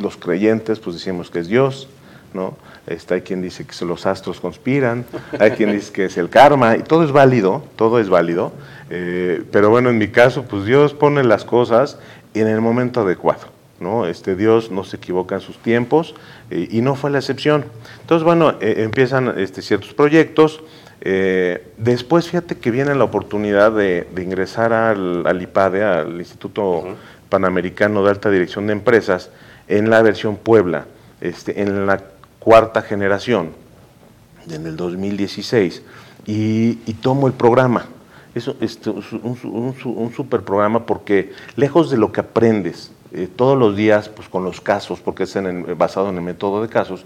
los 0.00 0.16
creyentes, 0.16 0.78
pues 0.80 0.96
decimos 0.96 1.30
que 1.30 1.40
es 1.40 1.48
Dios, 1.48 1.88
¿no? 2.32 2.56
Este, 2.86 3.14
hay 3.14 3.20
quien 3.22 3.40
dice 3.40 3.64
que 3.64 3.84
los 3.86 4.04
astros 4.04 4.40
conspiran, 4.40 5.06
hay 5.38 5.52
quien 5.52 5.72
dice 5.72 5.90
que 5.90 6.04
es 6.04 6.18
el 6.18 6.28
karma, 6.28 6.76
y 6.76 6.82
todo 6.82 7.02
es 7.02 7.12
válido, 7.12 7.64
todo 7.76 7.98
es 7.98 8.10
válido, 8.10 8.52
eh, 8.90 9.42
pero 9.50 9.70
bueno, 9.70 9.88
en 9.88 9.96
mi 9.96 10.08
caso, 10.08 10.42
pues 10.42 10.66
Dios 10.66 10.92
pone 10.92 11.24
las 11.24 11.46
cosas 11.46 11.98
en 12.34 12.46
el 12.46 12.60
momento 12.60 13.00
adecuado, 13.00 13.46
¿no? 13.80 14.06
Este, 14.06 14.36
Dios 14.36 14.70
no 14.70 14.84
se 14.84 14.98
equivoca 14.98 15.36
en 15.36 15.40
sus 15.40 15.56
tiempos, 15.56 16.14
eh, 16.50 16.68
y 16.70 16.82
no 16.82 16.94
fue 16.94 17.10
la 17.10 17.18
excepción. 17.20 17.64
Entonces, 18.02 18.22
bueno, 18.22 18.56
eh, 18.60 18.74
empiezan 18.78 19.32
este, 19.38 19.62
ciertos 19.62 19.94
proyectos, 19.94 20.62
después 21.76 22.28
fíjate 22.28 22.56
que 22.56 22.70
viene 22.70 22.94
la 22.94 23.04
oportunidad 23.04 23.72
de, 23.72 24.08
de 24.14 24.22
ingresar 24.22 24.72
al, 24.72 25.26
al 25.26 25.42
IPADE, 25.42 25.84
al 25.84 26.18
Instituto 26.18 26.96
Panamericano 27.28 28.02
de 28.02 28.10
Alta 28.10 28.30
Dirección 28.30 28.66
de 28.66 28.72
Empresas, 28.72 29.30
en 29.68 29.90
la 29.90 30.00
versión 30.00 30.36
Puebla, 30.36 30.86
este, 31.20 31.60
en 31.60 31.86
la 31.86 32.02
cuarta 32.44 32.82
generación, 32.82 33.50
en 34.48 34.66
el 34.66 34.76
2016, 34.76 35.82
y, 36.26 36.74
tomo 37.00 37.26
el 37.26 37.32
programa. 37.32 37.86
Es, 38.34 38.48
este, 38.60 38.90
es 38.90 39.12
un, 39.12 39.74
un 39.84 40.12
super 40.14 40.42
programa 40.42 40.86
porque 40.86 41.32
lejos 41.56 41.90
de 41.90 41.96
lo 41.96 42.12
que 42.12 42.20
aprendes 42.20 42.90
eh, 43.16 43.28
todos 43.34 43.56
los 43.56 43.76
días 43.76 44.08
pues, 44.08 44.28
con 44.28 44.42
los 44.42 44.60
casos, 44.60 44.98
porque 44.98 45.22
es 45.22 45.36
en 45.36 45.78
basado 45.78 46.10
en 46.10 46.16
el 46.16 46.22
método 46.22 46.60
de 46.60 46.68
casos, 46.68 47.04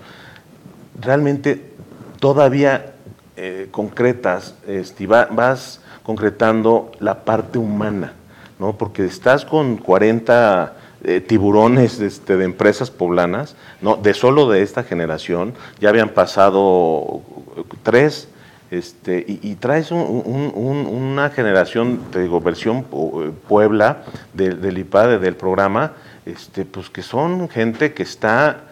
realmente 0.99 1.73
todavía 2.19 2.95
eh, 3.37 3.69
concretas, 3.71 4.55
este, 4.67 5.07
vas 5.07 5.83
concretando 6.03 6.93
la 6.99 7.25
parte 7.27 7.59
humana, 7.59 8.15
¿no? 8.59 8.73
Porque 8.73 9.05
estás 9.05 9.45
con 9.45 9.77
40 9.77 10.78
eh, 11.05 11.21
tiburones 11.21 12.01
este, 12.01 12.37
de 12.37 12.45
empresas 12.45 12.91
poblanas, 12.91 13.55
¿no? 13.81 13.97
De 13.97 14.15
solo 14.15 14.49
de 14.49 14.63
esta 14.63 14.83
generación, 14.83 15.55
ya 15.81 15.89
habían 15.91 16.09
pasado 16.11 17.23
eh, 17.57 17.63
tres, 17.83 18.29
este, 18.71 19.25
y, 19.27 19.55
traes 19.55 19.91
un- 19.93 20.01
un- 20.01 20.53
un- 20.55 20.87
una 20.87 21.31
generación, 21.31 22.01
te 22.13 22.21
digo, 22.21 22.41
versión 22.41 22.85
pu- 22.91 23.33
Puebla 23.49 24.03
del, 24.35 24.61
del 24.61 24.77
IPADE, 24.79 25.19
del 25.19 25.37
programa, 25.37 25.93
este, 26.27 26.65
pues 26.67 26.91
que 26.91 27.01
son 27.03 27.49
gente 27.49 27.95
que 27.95 28.03
está 28.03 28.51
eh, 28.51 28.68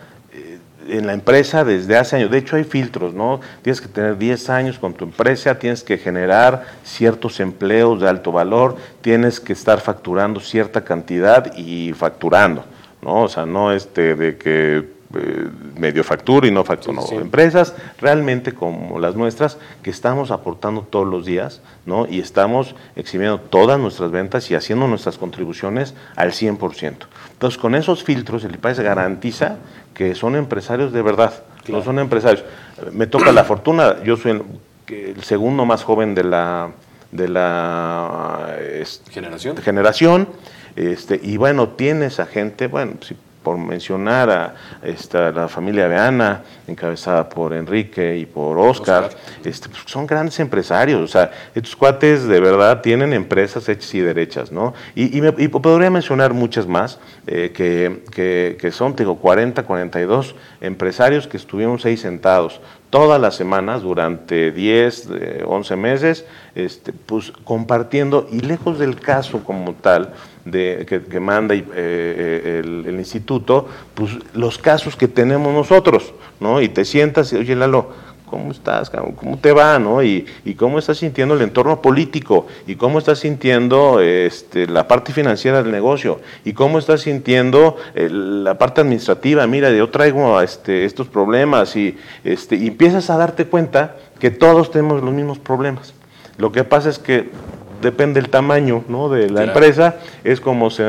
en 0.88 1.07
la 1.07 1.12
empresa 1.12 1.64
desde 1.64 1.97
hace 1.97 2.16
años. 2.16 2.31
De 2.31 2.38
hecho, 2.38 2.57
hay 2.57 2.64
filtros, 2.64 3.14
¿no? 3.14 3.40
Tienes 3.62 3.81
que 3.81 3.88
tener 3.88 4.16
10 4.16 4.50
años 4.50 4.78
con 4.78 4.95
tu 4.95 5.05
empresa, 5.05 5.59
tienes 5.59 5.83
que 5.83 5.99
generar 5.99 6.64
ciertos 6.85 7.40
empleos 7.40 8.00
de 8.00 8.09
alto 8.09 8.33
valor, 8.33 8.76
tienes 9.00 9.40
que 9.40 9.52
estar 9.52 9.81
facturando 9.81 10.40
cierta 10.40 10.85
cantidad 10.85 11.57
y 11.57 11.93
facturando, 11.93 12.64
¿no? 13.02 13.23
O 13.23 13.28
sea, 13.28 13.47
no 13.47 13.73
este 13.73 14.14
de 14.14 14.37
que 14.37 14.96
eh, 15.15 15.49
medio 15.77 16.03
factura 16.03 16.47
y 16.47 16.51
no 16.51 16.65
factura. 16.65 17.03
Sí. 17.03 17.15
Empresas 17.15 17.75
realmente 18.01 18.53
como 18.53 18.99
las 18.99 19.15
nuestras 19.15 19.59
que 19.83 19.91
estamos 19.91 20.31
aportando 20.31 20.83
todos 20.83 21.07
los 21.07 21.25
días, 21.25 21.61
¿no? 21.85 22.07
Y 22.09 22.21
estamos 22.21 22.75
exhibiendo 22.97 23.39
todas 23.39 23.79
nuestras 23.79 24.11
ventas 24.11 24.51
y 24.51 24.55
haciendo 24.55 24.89
nuestras 24.89 25.19
contribuciones 25.19 25.95
al 26.17 26.33
100%. 26.33 27.07
Entonces, 27.33 27.59
con 27.59 27.75
esos 27.75 28.05
filtros, 28.05 28.45
el 28.45 28.55
IPAES 28.55 28.81
garantiza 28.81 29.57
que 29.95 30.15
son 30.15 30.37
empresarios 30.37 30.93
de 30.93 31.03
verdad, 31.03 31.43
no 31.69 31.83
son 31.83 31.99
empresarios. 31.99 32.45
Me 32.93 33.07
toca 33.07 33.33
la 33.33 33.45
fortuna, 33.45 34.03
yo 34.05 34.17
soy 34.17 34.33
el, 34.33 34.43
el 34.89 35.23
segundo 35.23 35.65
más 35.65 35.85
joven 35.85 36.15
de 36.15 36.25
la, 36.25 36.71
de 37.13 37.29
la 37.29 38.57
este, 38.81 39.11
generación. 39.11 39.57
generación 39.57 40.29
este, 40.77 41.19
y 41.23 41.39
bueno, 41.39 41.71
tienes 41.71 42.21
a 42.21 42.27
gente, 42.27 42.67
bueno, 42.67 42.97
si 43.01 43.17
por 43.47 43.57
mencionar 43.59 44.29
a 44.29 44.55
esta, 44.83 45.31
la 45.31 45.47
familia 45.47 45.87
Beana, 45.87 46.43
encabezada 46.67 47.29
por 47.29 47.53
Enrique 47.55 48.17
y 48.19 48.26
por 48.26 48.59
Oscar, 48.59 49.05
Oscar. 49.05 49.21
Este, 49.45 49.69
pues, 49.69 49.83
son 49.87 50.05
grandes 50.05 50.41
empresarios, 50.41 51.00
o 51.00 51.07
sea, 51.07 51.31
estos 51.55 51.76
cuates 51.76 52.25
de 52.26 52.41
verdad 52.41 52.81
tienen 52.81 53.12
empresas 53.12 53.69
hechas 53.69 53.95
y 53.95 54.00
derechas, 54.00 54.50
¿no? 54.50 54.75
Y, 54.97 55.17
y 55.17 55.21
me- 55.21 55.33
y 55.38 55.47
podría 55.47 55.91
mencionar 55.91 56.35
muchas 56.35 56.67
más, 56.67 56.99
eh, 57.29 57.53
que, 57.55 58.03
que- 58.11 58.57
que 58.61 58.73
son, 58.73 58.97
te 58.97 59.05
digo, 59.05 59.15
40, 59.19 59.62
42 59.62 60.35
empresarios 60.61 61.29
que 61.29 61.37
estuvimos 61.37 61.85
ahí 61.85 61.97
sentados 61.97 62.61
todas 62.91 63.21
las 63.21 63.37
semanas 63.37 63.83
durante 63.83 64.50
10, 64.50 65.09
eh, 65.21 65.45
11 65.47 65.76
meses, 65.76 66.25
este, 66.57 66.93
pues 66.93 67.31
compartiendo, 67.45 68.26
y 68.33 68.41
lejos 68.41 68.81
del 68.81 68.99
caso 68.99 69.45
como 69.45 69.73
tal, 69.75 70.15
que, 70.50 71.21
manda 71.21 71.55
eh, 71.55 71.65
eh, 71.75 72.62
el, 72.65 72.95
instituto, 72.97 73.69
pues 73.95 74.12
los 74.35 74.59
casos 74.59 74.97
que 74.97 75.09
tenemos 75.09 75.53
nosotros, 75.53 76.15
¿no? 76.41 76.61
Y 76.61 76.69
te 76.69 76.85
sientas 76.85 77.33
y, 77.33 77.37
oye, 77.37 77.57
Lalo, 77.57 77.91
¿cómo 78.26 78.50
estás? 78.50 78.91
¿Cómo 78.91 79.38
te 79.38 79.53
va? 79.53 79.79
¿no? 79.79 80.03
Y, 80.03 80.26
y 80.45 80.55
cómo 80.55 80.79
estás 80.79 80.99
sintiendo 80.99 81.35
el 81.35 81.43
entorno 81.43 81.81
político, 81.81 82.47
y 82.67 82.76
cómo 82.76 82.99
estás 82.99 83.21
sintiendo 83.21 84.00
este, 84.00 84.67
la 84.67 84.87
parte 84.87 85.12
financiera 85.12 85.62
del 85.62 85.73
negocio, 85.73 86.21
y 86.45 86.53
cómo 86.53 86.79
estás 86.79 87.03
sintiendo 87.03 87.76
eh, 87.95 88.09
la 88.11 88.59
parte 88.59 88.81
administrativa. 88.81 89.47
Mira, 89.47 89.71
yo 89.71 89.88
traigo 89.88 90.41
este, 90.41 90.85
estos 90.85 91.09
problemas, 91.09 91.76
y, 91.76 91.97
este, 92.25 92.57
y 92.57 92.69
empiezas 92.69 93.09
a 93.11 93.17
darte 93.17 93.47
cuenta 93.47 93.97
que 94.19 94.31
todos 94.31 94.71
tenemos 94.71 95.03
los 95.03 95.15
mismos 95.15 95.38
problemas. 95.38 95.95
Lo 96.38 96.53
que 96.53 96.65
pasa 96.65 96.91
es 96.91 96.99
que 96.99 97.31
depende 97.80 98.21
del 98.21 98.30
tamaño 98.30 98.85
¿no? 98.88 99.09
de 99.09 99.28
la 99.28 99.42
Claro. 99.42 99.49
empresa, 99.52 99.97
es 100.25 100.40
como 100.40 100.71
se 100.71 100.85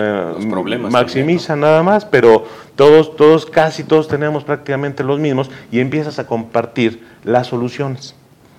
maximiza 0.89 1.55
nada 1.55 1.83
más, 1.83 2.05
pero 2.05 2.45
todos, 2.75 3.15
todos, 3.15 3.45
casi 3.45 3.83
todos 3.83 4.07
tenemos 4.07 4.43
prácticamente 4.43 5.03
los 5.03 5.19
mismos 5.19 5.49
y 5.71 5.79
empiezas 5.79 6.19
a 6.19 6.27
compartir 6.27 7.03
las 7.23 7.47
soluciones. 7.47 8.15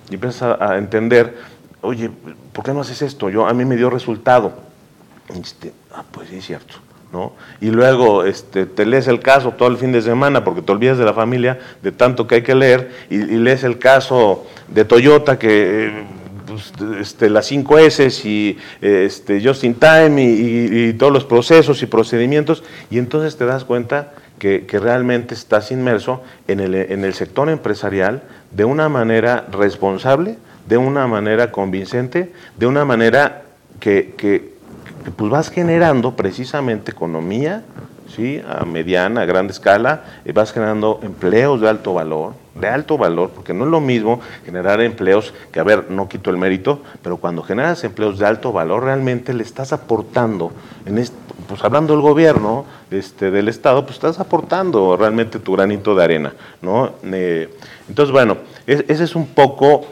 Y 0.09 0.15
empiezas 0.15 0.41
a, 0.59 0.71
a 0.73 0.77
entender, 0.77 1.37
oye, 1.81 2.09
¿por 2.53 2.63
qué 2.65 2.73
no 2.73 2.81
haces 2.81 3.01
esto? 3.01 3.29
Yo, 3.29 3.47
a 3.47 3.53
mí 3.53 3.65
me 3.65 3.75
dio 3.75 3.89
resultado. 3.89 4.53
Este, 5.39 5.71
ah, 5.93 6.03
pues 6.11 6.29
sí 6.29 6.37
es 6.37 6.45
cierto. 6.45 6.75
¿no? 7.11 7.33
Y 7.59 7.71
luego 7.71 8.23
este, 8.23 8.67
te 8.67 8.85
lees 8.85 9.07
el 9.07 9.19
caso 9.19 9.51
todo 9.51 9.67
el 9.69 9.77
fin 9.77 9.91
de 9.91 10.01
semana 10.03 10.43
porque 10.43 10.61
te 10.61 10.71
olvidas 10.71 10.97
de 10.99 11.05
la 11.05 11.13
familia, 11.13 11.57
de 11.81 11.91
tanto 11.91 12.27
que 12.27 12.35
hay 12.35 12.41
que 12.43 12.53
leer, 12.53 12.91
y, 13.09 13.15
y 13.15 13.37
lees 13.37 13.63
el 13.63 13.79
caso 13.79 14.45
de 14.67 14.85
Toyota 14.85 15.39
que... 15.39 16.18
eh, 16.49 16.61
pues, 16.77 16.99
este, 16.99 17.29
las 17.29 17.45
5 17.47 17.77
S 17.77 18.27
y 18.27 18.57
este, 18.81 19.41
Just 19.43 19.63
in 19.63 19.75
Time 19.75 20.23
y, 20.23 20.93
todos 20.93 21.13
los 21.13 21.25
procesos 21.25 21.81
y 21.83 21.85
procedimientos, 21.85 22.63
y 22.89 22.97
entonces 22.97 23.37
te 23.37 23.45
das 23.45 23.63
cuenta 23.63 24.13
que, 24.39 24.65
realmente 24.71 25.33
estás 25.33 25.71
inmerso 25.71 26.21
en 26.47 26.59
el, 26.59 26.75
en 26.75 27.03
el 27.03 27.13
sector 27.13 27.49
empresarial 27.49 28.23
de 28.51 28.65
una 28.65 28.89
manera 28.89 29.45
responsable, 29.51 30.37
de 30.67 30.77
una 30.77 31.07
manera 31.07 31.51
convincente, 31.51 32.31
de 32.57 32.67
una 32.67 32.85
manera 32.85 33.43
que, 33.79 34.13
que- 34.17 34.59
pues 35.15 35.31
vas 35.31 35.49
generando 35.49 36.15
precisamente 36.15 36.91
economía, 36.91 37.63
¿sí? 38.15 38.41
a 38.47 38.65
mediana, 38.65 39.21
a 39.21 39.25
grande 39.25 39.53
escala, 39.53 40.03
y 40.25 40.31
vas 40.31 40.51
generando 40.51 40.99
empleos 41.03 41.61
de 41.61 41.69
alto 41.69 41.93
valor, 41.93 42.33
de 42.59 42.67
alto 42.67 42.97
valor, 42.97 43.31
porque 43.31 43.53
no 43.53 43.65
es 43.65 43.71
lo 43.71 43.79
mismo 43.81 44.19
generar 44.45 44.81
empleos, 44.81 45.33
que 45.51 45.59
a 45.59 45.63
ver, 45.63 45.89
no 45.89 46.07
quito 46.09 46.29
el 46.29 46.37
mérito, 46.37 46.81
pero 47.01 47.17
cuando 47.17 47.41
generas 47.43 47.83
empleos 47.83 48.19
de 48.19 48.25
alto 48.25 48.51
valor, 48.51 48.83
realmente 48.83 49.33
le 49.33 49.43
estás 49.43 49.73
aportando, 49.73 50.51
en 50.85 51.03
pues 51.47 51.63
hablando 51.63 51.93
del 51.93 52.01
gobierno, 52.01 52.65
este, 52.91 53.31
del 53.31 53.47
Estado, 53.47 53.83
pues 53.83 53.95
estás 53.95 54.19
aportando 54.19 54.95
realmente 54.95 55.39
tu 55.39 55.53
granito 55.53 55.95
de 55.95 56.03
arena, 56.03 56.33
¿no? 56.61 56.91
Entonces, 57.87 58.11
bueno, 58.11 58.37
es- 58.67 58.83
ese 58.87 59.03
es 59.05 59.15
un 59.15 59.27
poco 59.27 59.85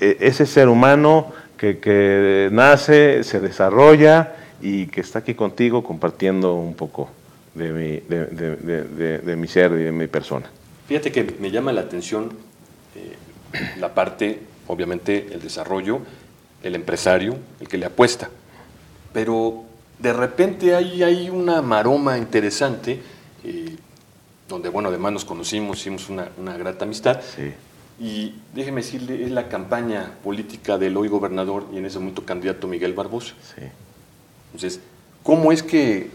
eh, 0.00 0.16
ese 0.20 0.44
ser 0.44 0.68
humano 0.68 1.26
que, 1.56 1.78
que 1.78 2.48
nace, 2.50 3.22
se 3.22 3.38
desarrolla 3.38 4.32
y 4.60 4.86
que 4.86 5.00
está 5.02 5.20
aquí 5.20 5.34
contigo 5.34 5.84
compartiendo 5.84 6.54
un 6.54 6.74
poco 6.74 7.08
de 7.54 7.70
mi, 7.72 8.00
de- 8.08 8.26
de- 8.26 8.82
de- 8.82 9.18
de 9.18 9.36
mi 9.36 9.46
ser 9.46 9.70
y 9.72 9.84
de 9.84 9.92
mi 9.92 10.08
persona. 10.08 10.46
Fíjate 10.86 11.12
que 11.12 11.24
me 11.40 11.50
llama 11.50 11.72
la 11.72 11.82
atención 11.82 12.30
eh, 12.94 13.16
la 13.78 13.94
parte, 13.94 14.40
obviamente, 14.66 15.28
el 15.32 15.40
desarrollo, 15.40 16.00
el 16.62 16.74
empresario, 16.74 17.36
el 17.60 17.68
que 17.68 17.78
le 17.78 17.86
apuesta. 17.86 18.30
Pero 19.12 19.64
de 19.98 20.12
repente 20.12 20.74
hay, 20.74 21.02
hay 21.02 21.30
una 21.30 21.62
maroma 21.62 22.18
interesante, 22.18 23.00
eh, 23.44 23.76
donde, 24.48 24.68
bueno, 24.68 24.88
además 24.90 25.12
nos 25.12 25.24
conocimos, 25.24 25.78
hicimos 25.80 26.08
una, 26.10 26.28
una 26.36 26.56
grata 26.56 26.84
amistad. 26.84 27.20
Sí. 27.34 27.52
Y 27.98 28.34
déjeme 28.54 28.82
decirle, 28.82 29.24
es 29.24 29.30
la 29.30 29.48
campaña 29.48 30.14
política 30.22 30.76
del 30.78 30.96
hoy 30.96 31.08
gobernador 31.08 31.66
y 31.72 31.78
en 31.78 31.86
ese 31.86 31.98
momento 31.98 32.24
candidato 32.24 32.66
Miguel 32.66 32.92
Barbosa. 32.92 33.34
Sí. 33.54 33.62
Entonces, 34.52 34.80
¿cómo 35.22 35.52
es 35.52 35.62
que 35.62 36.10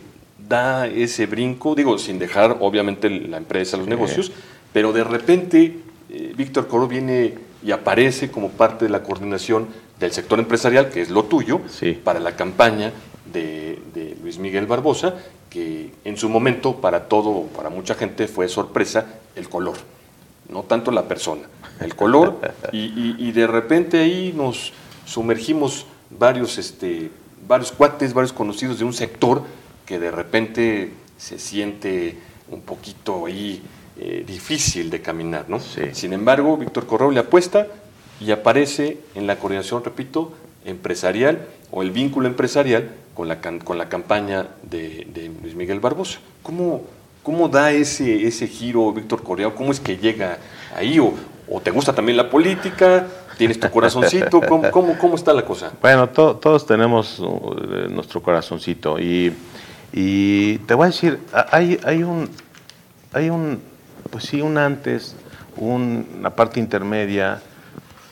da 0.47 0.87
ese 0.87 1.25
brinco? 1.25 1.75
Digo, 1.75 1.97
sin 1.97 2.19
dejar 2.19 2.57
obviamente 2.59 3.09
la 3.09 3.37
empresa, 3.37 3.77
los 3.77 3.85
Sí. 3.85 3.89
negocios, 3.89 4.31
pero 4.73 4.93
de 4.93 5.03
repente 5.03 5.79
eh, 6.09 6.33
Víctor 6.35 6.67
Coro 6.67 6.87
viene 6.87 7.35
y 7.63 7.71
aparece 7.71 8.31
como 8.31 8.49
parte 8.49 8.85
de 8.85 8.91
la 8.91 9.03
coordinación 9.03 9.67
del 9.99 10.11
sector 10.11 10.39
empresarial, 10.39 10.89
que 10.89 11.01
es 11.01 11.09
lo 11.09 11.25
tuyo, 11.25 11.59
Sí. 11.69 11.91
para 12.03 12.19
la 12.19 12.35
campaña 12.35 12.91
de, 13.33 13.79
de 13.93 14.17
Luis 14.21 14.37
Miguel 14.39 14.65
Barbosa, 14.65 15.15
que 15.49 15.91
en 16.05 16.15
su 16.17 16.29
momento 16.29 16.75
para 16.77 17.07
todo, 17.09 17.43
para 17.55 17.69
mucha 17.69 17.95
gente 17.95 18.27
fue 18.27 18.47
sorpresa 18.47 19.05
el 19.35 19.49
color, 19.49 19.75
no 20.47 20.63
tanto 20.63 20.91
la 20.91 21.07
persona, 21.07 21.43
el 21.81 21.95
color, 21.95 22.39
y, 22.71 22.77
y- 22.79 23.15
y 23.19 23.31
de 23.33 23.45
repente 23.47 23.99
ahí 23.99 24.33
nos 24.35 24.71
sumergimos 25.05 25.85
varios, 26.11 26.57
este, 26.57 27.09
varios 27.47 27.71
cuates, 27.71 28.13
varios 28.13 28.31
conocidos 28.33 28.79
de 28.79 28.85
un 28.85 28.93
sector 28.93 29.43
que 29.85 29.99
de 29.99 30.11
repente 30.11 30.91
se 31.17 31.39
siente 31.39 32.17
un 32.49 32.61
poquito 32.61 33.25
ahí 33.25 33.61
eh, 33.99 34.23
difícil 34.25 34.89
de 34.89 35.01
caminar, 35.01 35.45
¿no? 35.49 35.59
Sí. 35.59 35.81
Sin 35.93 36.13
embargo, 36.13 36.57
Víctor 36.57 36.85
Correo 36.85 37.11
le 37.11 37.19
apuesta 37.19 37.67
y 38.19 38.31
aparece 38.31 38.97
en 39.15 39.27
la 39.27 39.37
coordinación, 39.37 39.83
repito, 39.83 40.33
empresarial 40.65 41.39
o 41.71 41.81
el 41.81 41.91
vínculo 41.91 42.27
empresarial 42.27 42.89
con 43.13 43.27
la, 43.27 43.39
con 43.41 43.77
la 43.77 43.89
campaña 43.89 44.47
de, 44.63 45.07
de 45.13 45.31
Luis 45.41 45.55
Miguel 45.55 45.79
Barbosa. 45.79 46.19
¿Cómo, 46.43 46.83
cómo 47.23 47.47
da 47.49 47.71
ese, 47.71 48.27
ese 48.27 48.47
giro 48.47 48.91
Víctor 48.91 49.23
Correa? 49.23 49.49
¿Cómo 49.51 49.71
es 49.71 49.79
que 49.79 49.97
llega 49.97 50.37
ahí? 50.75 50.99
¿O, 50.99 51.13
o 51.49 51.59
te 51.61 51.71
gusta 51.71 51.93
también 51.93 52.17
la 52.17 52.29
política? 52.29 53.07
¿Tienes 53.37 53.57
tu 53.59 53.69
corazoncito? 53.69 54.41
¿Cómo, 54.41 54.69
cómo, 54.69 54.97
cómo 54.97 55.15
está 55.15 55.33
la 55.33 55.45
cosa? 55.45 55.71
Bueno, 55.81 56.09
to- 56.09 56.35
todos 56.35 56.65
tenemos 56.65 57.19
uh, 57.19 57.55
nuestro 57.89 58.21
corazoncito 58.21 58.99
y, 58.99 59.33
y 59.93 60.57
te 60.59 60.73
voy 60.73 60.83
a 60.83 60.87
decir, 60.87 61.19
hay, 61.49 61.79
hay 61.85 62.03
un, 62.03 62.29
hay 63.13 63.29
un, 63.29 63.61
pues 64.11 64.25
sí, 64.25 64.41
un 64.41 64.57
antes, 64.57 65.15
un- 65.57 66.05
una 66.19 66.29
parte 66.31 66.59
intermedia 66.59 67.41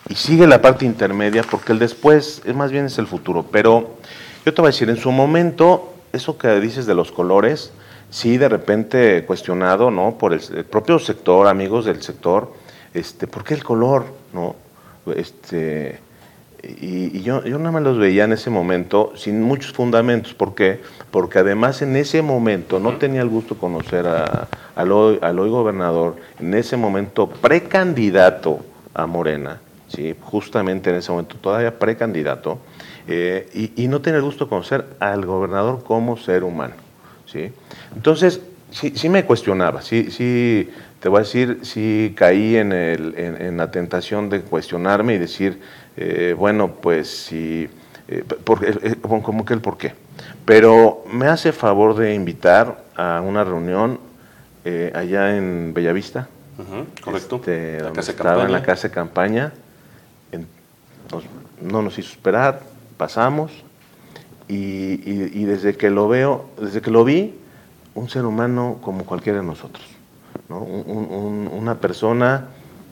y 0.10 0.16
sigue 0.16 0.48
la 0.48 0.62
parte 0.62 0.86
intermedia 0.86 1.44
porque 1.44 1.72
el 1.74 1.80
después 1.80 2.42
es 2.46 2.56
más 2.56 2.72
bien 2.72 2.86
es 2.86 2.98
el 2.98 3.08
futuro. 3.08 3.46
Pero 3.52 3.98
yo 4.46 4.54
te 4.54 4.62
voy 4.62 4.70
a 4.70 4.72
decir, 4.72 4.90
en 4.90 4.98
su 4.98 5.12
momento, 5.12 5.94
eso 6.14 6.38
que 6.38 6.60
dices 6.60 6.86
de 6.86 6.96
los 6.96 7.12
colores, 7.12 7.72
sí 8.10 8.38
de 8.38 8.48
repente 8.48 9.26
cuestionado, 9.26 9.92
¿no? 9.92 10.18
Por 10.18 10.34
el, 10.34 10.42
el 10.56 10.64
propio 10.66 10.98
sector, 11.00 11.48
amigos 11.48 11.86
del 11.86 12.02
sector, 12.02 12.54
este, 12.94 13.28
¿por 13.28 13.44
qué 13.44 13.54
el 13.54 13.64
color, 13.64 14.06
no? 14.34 14.56
Este, 15.16 16.00
y, 16.64 17.18
y 17.18 17.22
yo, 17.24 17.44
yo 17.44 17.58
nada 17.60 17.72
más 17.72 17.84
los 17.84 17.98
veía 17.98 18.24
en 18.26 18.34
ese 18.34 18.50
momento 18.50 19.14
sin 19.16 19.42
muchos 19.42 19.72
fundamentos. 19.74 20.34
¿Por 20.34 20.56
qué? 20.56 20.80
Porque 21.12 21.40
además 21.40 21.82
en 21.82 21.96
ese 21.96 22.22
momento 22.22 22.80
no 22.80 22.98
tenía 22.98 23.22
el 23.22 23.30
gusto 23.30 23.56
de 23.56 23.60
conocer 23.62 24.08
a- 24.08 24.48
al, 24.76 24.92
hoy, 24.92 25.20
al 25.22 25.40
hoy 25.40 25.50
gobernador, 25.50 26.16
en 26.40 26.54
ese 26.54 26.78
momento 26.78 27.28
precandidato 27.30 28.60
a 28.94 29.06
Morena, 29.06 29.60
¿sí? 29.88 30.16
justamente 30.22 30.90
en 30.90 30.98
ese 30.98 31.12
momento 31.12 31.36
todavía 31.40 31.78
precandidato, 31.78 32.60
eh, 33.08 33.48
y, 33.54 33.84
y 33.84 33.88
no 33.88 34.02
tenía 34.02 34.18
el 34.18 34.24
gusto 34.26 34.46
de 34.46 34.50
conocer 34.50 34.86
al 35.00 35.26
gobernador 35.26 35.84
como 35.84 36.18
ser 36.18 36.44
humano. 36.44 36.74
¿sí? 37.26 37.52
Entonces, 37.96 38.42
sí, 38.72 38.94
sí 38.96 39.10
me 39.10 39.24
cuestionaba, 39.26 39.82
sí, 39.82 40.10
sí, 40.12 40.70
te 41.00 41.10
voy 41.10 41.20
a 41.20 41.24
decir, 41.24 41.60
sí 41.62 42.14
caí 42.18 42.56
en, 42.58 42.72
el- 42.74 43.14
en- 43.18 43.42
en 43.42 43.58
la 43.58 43.70
tentación 43.72 44.30
de 44.30 44.42
cuestionarme 44.42 45.14
y 45.14 45.18
decir, 45.20 45.60
eh, 45.98 46.36
bueno, 46.38 46.76
pues 46.76 47.10
sí, 47.10 47.68
eh, 48.08 48.24
porque, 48.44 48.70
eh, 48.82 48.96
como 49.02 49.44
que 49.44 49.54
el 49.54 49.62
por 49.62 49.78
qué. 49.78 49.94
Pero 50.46 51.04
me 51.12 51.28
hace 51.28 51.52
favor 51.52 51.96
de 51.96 52.14
invitar 52.14 52.84
a 52.96 53.22
una 53.22 53.44
reunión 53.44 54.00
eh, 54.64 54.92
allá 54.96 55.36
en 55.36 55.74
Bellavista, 55.74 56.28
correcto. 57.04 57.36
Este, 57.38 57.78
estaba 58.00 58.44
en 58.44 58.52
la 58.52 58.64
casa 58.64 58.88
de 58.88 58.94
campaña. 58.94 59.54
no 61.62 61.82
nos 61.82 61.98
hizo 61.98 62.12
esperar, 62.12 62.62
pasamos 62.98 63.52
y, 64.48 65.44
desde 65.44 65.76
que 65.76 65.90
lo 65.90 66.08
veo, 66.08 66.50
desde 66.60 66.82
que 66.82 66.92
lo 66.92 67.04
vi, 67.04 67.36
un 67.94 68.10
ser 68.10 68.26
humano 68.26 68.78
como 68.82 69.06
cualquiera 69.06 69.40
de 69.40 69.46
nosotros. 69.46 69.86
una 70.50 71.76
persona 71.76 72.48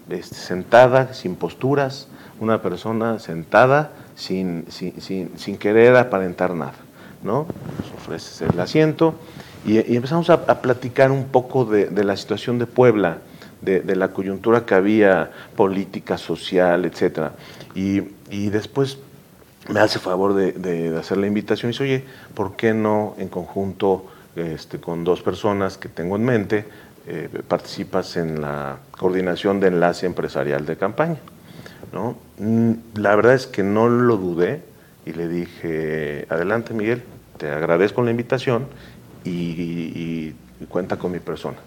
este, 0.10 0.36
sentada, 0.36 1.14
sin 1.14 1.36
posturas, 1.36 2.10
una 2.40 2.62
persona 2.62 3.20
sentada 3.20 3.92
sin, 4.16 4.66
sin, 4.70 5.58
querer 5.58 5.96
aparentar 5.96 6.54
nada. 6.54 6.76
¿no? 7.24 7.48
Nos 7.80 7.94
ofreces 8.02 8.42
el 8.42 8.60
asiento 8.60 9.16
y, 9.66 9.78
empezamos 9.96 10.30
a, 10.30 10.62
platicar 10.62 11.12
un 11.12 11.26
poco 11.26 11.66
de, 11.66 12.04
la 12.04 12.16
situación 12.18 12.60
de 12.60 12.68
Puebla, 12.68 13.18
de, 13.62 13.96
la 13.96 14.10
coyuntura 14.10 14.66
que 14.66 14.76
había 14.76 15.32
política, 15.56 16.18
social, 16.18 16.86
etc. 16.86 17.32
Y, 17.74 18.04
y 18.30 18.50
después 18.50 19.00
me 19.70 19.80
hace 19.80 20.00
favor 20.00 20.34
de, 20.34 20.96
hacer 20.98 21.18
la 21.18 21.28
invitación 21.28 21.70
y 21.70 21.74
dice, 21.74 21.84
oye, 21.84 22.04
¿por 22.34 22.56
qué 22.56 22.74
no 22.74 23.16
en 23.18 23.30
conjunto 23.30 24.06
este, 24.36 24.80
con 24.80 25.04
dos 25.04 25.22
personas 25.22 25.78
que 25.78 25.90
tengo 25.90 26.16
en 26.16 26.26
mente 26.26 26.66
eh, 27.08 27.30
participas 27.48 28.18
en 28.18 28.42
la 28.42 28.78
coordinación 28.98 29.60
de 29.60 29.68
enlace 29.68 30.06
empresarial 30.06 30.66
de 30.66 30.78
campaña? 30.78 31.18
¿No? 31.94 32.18
Mm, 32.40 32.74
la 32.96 33.16
verdad 33.16 33.34
es 33.34 33.48
que 33.48 33.64
no 33.64 33.90
lo 33.90 34.18
dudé 34.18 34.62
y 35.06 35.14
le 35.14 35.28
dije, 35.28 36.26
adelante 36.30 36.74
Miguel, 36.74 37.04
te 37.38 37.50
agradezco 37.50 38.02
la 38.04 38.12
invitación 38.12 38.68
y, 39.24 40.34
cuenta 40.70 40.98
con 40.98 41.12
mi 41.12 41.20
persona. 41.20 41.58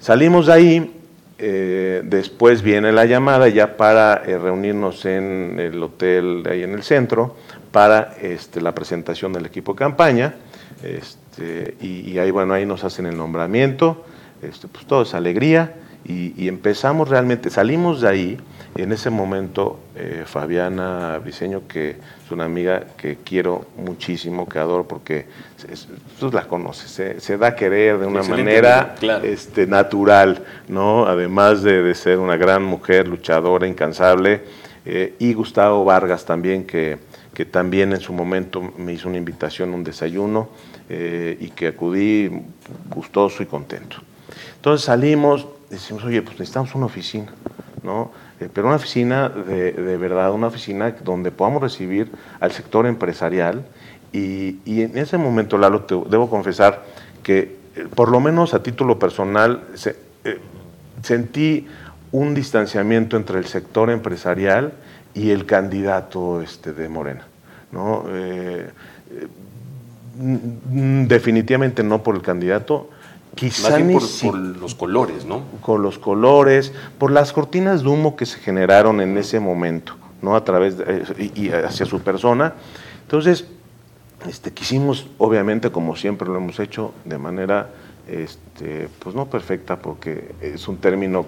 Salimos 0.00 0.46
de 0.46 0.52
ahí, 0.52 0.94
eh, 1.38 2.02
después 2.04 2.62
viene 2.62 2.90
la 2.92 3.04
llamada 3.04 3.48
ya 3.48 3.76
para 3.76 4.22
eh, 4.26 4.36
reunirnos 4.38 5.04
en 5.04 5.56
el 5.60 5.80
hotel 5.82 6.42
de 6.42 6.50
ahí 6.50 6.62
en 6.64 6.72
el 6.72 6.82
centro 6.82 7.36
para 7.70 8.16
este, 8.20 8.60
la 8.60 8.74
presentación 8.74 9.32
del 9.32 9.46
equipo 9.46 9.72
de 9.72 9.78
campaña. 9.78 10.34
Este, 10.82 11.76
y, 11.80 12.18
ahí, 12.18 12.30
bueno, 12.30 12.54
ahí 12.54 12.66
nos 12.66 12.84
hacen 12.84 13.06
el 13.06 13.16
nombramiento, 13.16 14.04
este, 14.42 14.68
pues 14.68 14.86
todo 14.86 15.02
es 15.02 15.14
alegría 15.14 15.74
y, 16.04 16.48
empezamos 16.48 17.08
realmente, 17.08 17.50
salimos 17.50 18.00
de 18.00 18.08
ahí 18.08 18.38
y 18.78 18.82
en 18.82 18.92
ese 18.92 19.10
momento 19.10 19.80
eh, 19.96 20.22
Fabiana 20.24 21.18
Briseño, 21.18 21.66
que 21.66 21.90
es 21.90 22.30
una 22.30 22.44
amiga 22.44 22.84
que 22.96 23.18
quiero 23.24 23.66
muchísimo, 23.76 24.48
que 24.48 24.60
adoro 24.60 24.86
porque 24.86 25.26
tú 26.20 26.30
la 26.30 26.46
conoces, 26.46 27.18
se, 27.20 27.36
da 27.38 27.48
a 27.48 27.54
querer 27.56 27.98
de 27.98 28.06
una 28.06 28.22
manera 28.22 28.94
este, 29.24 29.66
natural, 29.66 30.44
¿no? 30.68 31.06
además 31.06 31.64
de, 31.64 31.92
ser 31.96 32.20
una 32.20 32.36
gran 32.36 32.62
mujer, 32.62 33.08
luchadora, 33.08 33.66
incansable, 33.66 34.42
eh, 34.86 35.14
y 35.18 35.34
Gustavo 35.34 35.84
Vargas 35.84 36.24
también, 36.24 36.64
que, 36.64 36.98
que 37.34 37.44
también 37.44 37.92
en 37.92 38.00
su 38.00 38.12
momento 38.12 38.62
me 38.78 38.92
hizo 38.92 39.08
una 39.08 39.18
invitación 39.18 39.74
un 39.74 39.82
desayuno 39.82 40.50
eh, 40.88 41.36
y 41.40 41.50
que 41.50 41.66
acudí 41.66 42.30
gustoso 42.88 43.42
y 43.42 43.46
contento. 43.46 43.96
Entonces 44.54 44.86
salimos, 44.86 45.48
decimos, 45.68 46.04
oye, 46.04 46.22
pues 46.22 46.38
necesitamos 46.38 46.76
una 46.76 46.86
oficina, 46.86 47.32
¿no? 47.82 48.27
Eh, 48.40 48.48
pero 48.52 48.68
una 48.68 48.76
oficina 48.76 49.28
de, 49.28 49.72
de, 49.72 49.96
verdad, 49.96 50.32
una 50.32 50.46
oficina 50.46 50.94
donde 51.02 51.30
podamos 51.30 51.62
recibir 51.62 52.10
al 52.40 52.52
sector 52.52 52.86
empresarial 52.86 53.64
y, 54.12 54.58
y 54.64 54.82
en 54.82 54.96
ese 54.96 55.18
momento, 55.18 55.58
Lalo, 55.58 55.82
te 55.82 55.94
debo 56.08 56.30
confesar 56.30 56.84
que 57.22 57.56
eh, 57.76 57.86
por 57.94 58.10
lo 58.10 58.20
menos 58.20 58.54
a 58.54 58.62
título 58.62 58.98
personal 58.98 59.64
eh, 60.24 60.38
sentí 61.02 61.66
un 62.12 62.34
distanciamiento 62.34 63.16
entre 63.16 63.38
el 63.38 63.46
sector 63.46 63.90
empresarial 63.90 64.72
y 65.14 65.30
el 65.30 65.44
candidato 65.46 66.40
este, 66.40 66.72
de 66.72 66.88
Morena. 66.88 67.26
¿no? 67.70 68.04
definitivamente 70.18 71.84
no 71.84 72.02
por 72.02 72.16
el 72.16 72.22
candidato, 72.22 72.90
Quizá 73.38 73.78
por, 73.78 74.34
los 74.36 74.74
colores, 74.74 75.24
¿no? 75.24 75.44
Con 75.60 75.80
los 75.80 75.98
colores, 75.98 76.72
por 76.98 77.12
las 77.12 77.32
cortinas 77.32 77.82
de 77.82 77.88
humo 77.88 78.16
que 78.16 78.26
se 78.26 78.40
generaron 78.40 79.00
en 79.00 79.16
ese 79.16 79.38
momento, 79.38 79.94
¿no? 80.22 80.34
A 80.34 80.42
través 80.42 80.76
de, 80.76 81.04
eh, 81.16 81.30
y, 81.36 81.50
hacia 81.50 81.86
su 81.86 82.00
persona. 82.00 82.54
Entonces, 83.02 83.46
este, 84.28 84.52
quisimos, 84.52 85.06
obviamente, 85.18 85.70
como 85.70 85.94
siempre 85.94 86.26
lo 86.26 86.36
hemos 86.36 86.58
hecho, 86.58 86.92
de 87.04 87.16
manera, 87.16 87.70
este, 88.08 88.88
pues 88.98 89.14
no 89.14 89.26
perfecta, 89.26 89.76
porque 89.76 90.34
es 90.40 90.66
un 90.66 90.78
término 90.78 91.24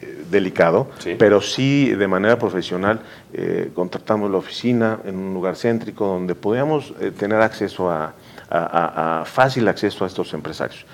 eh, 0.00 0.24
delicado, 0.30 0.88
pero 1.18 1.42
sí 1.42 1.90
de 1.90 2.08
manera 2.08 2.38
profesional 2.38 3.02
eh, 3.34 3.70
contratamos 3.74 4.30
la 4.30 4.38
oficina 4.38 5.00
en 5.04 5.16
un 5.16 5.34
lugar 5.34 5.56
céntrico 5.56 6.06
donde 6.06 6.34
podíamos 6.34 6.94
tener 7.18 7.42
acceso 7.42 7.90
a, 7.90 8.14
a, 8.48 9.24
fácil 9.26 9.68
acceso 9.68 10.04
a 10.04 10.06
estos 10.06 10.32
empresarios. 10.32 10.86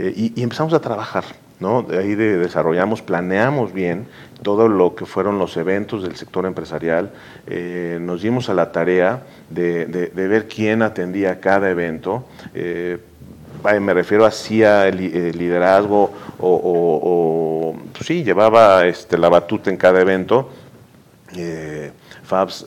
Eh, 0.00 0.32
y, 0.36 0.42
empezamos 0.44 0.72
a 0.74 0.80
trabajar, 0.80 1.24
¿no? 1.58 1.82
De 1.82 1.98
ahí 1.98 2.14
desarrollamos, 2.14 3.02
planeamos 3.02 3.72
bien 3.72 4.06
todo 4.42 4.68
lo 4.68 4.94
que 4.94 5.06
fueron 5.06 5.40
los 5.40 5.56
eventos 5.56 6.04
del 6.04 6.14
sector 6.14 6.46
empresarial, 6.46 7.10
eh, 7.48 7.98
nos 8.00 8.22
dimos 8.22 8.48
a 8.48 8.54
la 8.54 8.70
tarea 8.70 9.24
de, 9.50 10.12
ver 10.14 10.46
quién 10.46 10.82
atendía 10.82 11.40
cada 11.40 11.68
evento, 11.68 12.28
eh, 12.54 12.98
me 13.80 13.92
refiero 13.92 14.24
hacía 14.24 14.88
liderazgo 14.88 16.12
o, 16.38 17.74
pues 17.92 18.06
sí, 18.06 18.22
llevaba 18.22 18.86
este, 18.86 19.18
la 19.18 19.28
batuta 19.28 19.68
en 19.68 19.76
cada 19.76 20.00
evento. 20.00 20.50
Fabs 22.22 22.66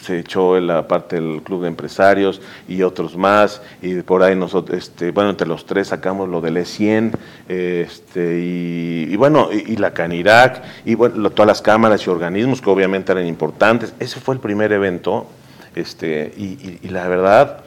se 0.00 0.18
echó 0.18 0.56
en 0.56 0.66
la 0.66 0.88
parte 0.88 1.16
del 1.16 1.42
club 1.42 1.62
de 1.62 1.68
empresarios 1.68 2.40
y 2.68 2.82
otros 2.82 3.16
más, 3.16 3.62
y 3.82 4.00
por 4.02 4.22
ahí 4.22 4.34
nosotros, 4.34 4.78
este, 4.78 5.10
bueno, 5.10 5.30
entre 5.30 5.46
los 5.46 5.66
tres 5.66 5.88
sacamos 5.88 6.28
lo 6.28 6.40
del 6.40 6.56
E100, 6.56 7.12
este, 7.48 8.40
y, 8.40 9.16
bueno, 9.16 9.50
y, 9.52 9.76
la 9.76 9.92
Canirac, 9.92 10.62
y 10.84 10.94
bueno, 10.94 11.30
todas 11.30 11.46
las 11.46 11.62
cámaras 11.62 12.06
y 12.06 12.10
organismos 12.10 12.60
que 12.60 12.70
obviamente 12.70 13.12
eran 13.12 13.26
importantes. 13.26 13.94
Ese 13.98 14.20
fue 14.20 14.34
el 14.34 14.40
primer 14.40 14.72
evento, 14.72 15.26
este, 15.74 16.32
y, 16.36 16.88
la 16.88 17.06
verdad, 17.08 17.64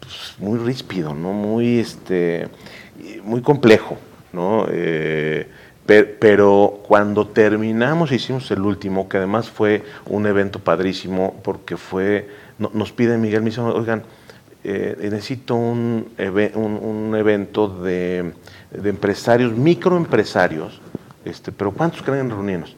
pues, 0.00 0.34
muy 0.38 0.58
ríspido, 0.58 1.14
¿no? 1.14 1.32
Muy, 1.32 1.78
este, 1.78 2.48
muy 3.22 3.40
complejo, 3.40 3.96
¿no? 4.32 4.66
Eh, 4.70 5.48
pero, 5.86 6.80
cuando 6.88 7.26
terminamos, 7.26 8.10
hicimos 8.10 8.50
el 8.50 8.62
último, 8.62 9.08
que 9.08 9.18
además 9.18 9.50
fue 9.50 9.82
un 10.06 10.26
evento 10.26 10.58
padrísimo, 10.58 11.40
porque 11.42 11.76
fue, 11.76 12.28
nos 12.58 12.92
pide 12.92 13.18
Miguel, 13.18 13.42
me 13.42 13.50
dice, 13.50 13.60
oigan, 13.60 14.02
eh, 14.66 14.96
necesito 14.98 15.54
un, 15.56 16.08
un, 16.54 17.14
evento 17.16 17.68
de, 17.68 18.32
empresarios, 18.72 19.52
microempresarios, 19.52 20.80
este, 21.26 21.52
pero 21.52 21.70
¿cuántos 21.72 22.00
creen 22.00 22.30
reunirnos? 22.30 22.74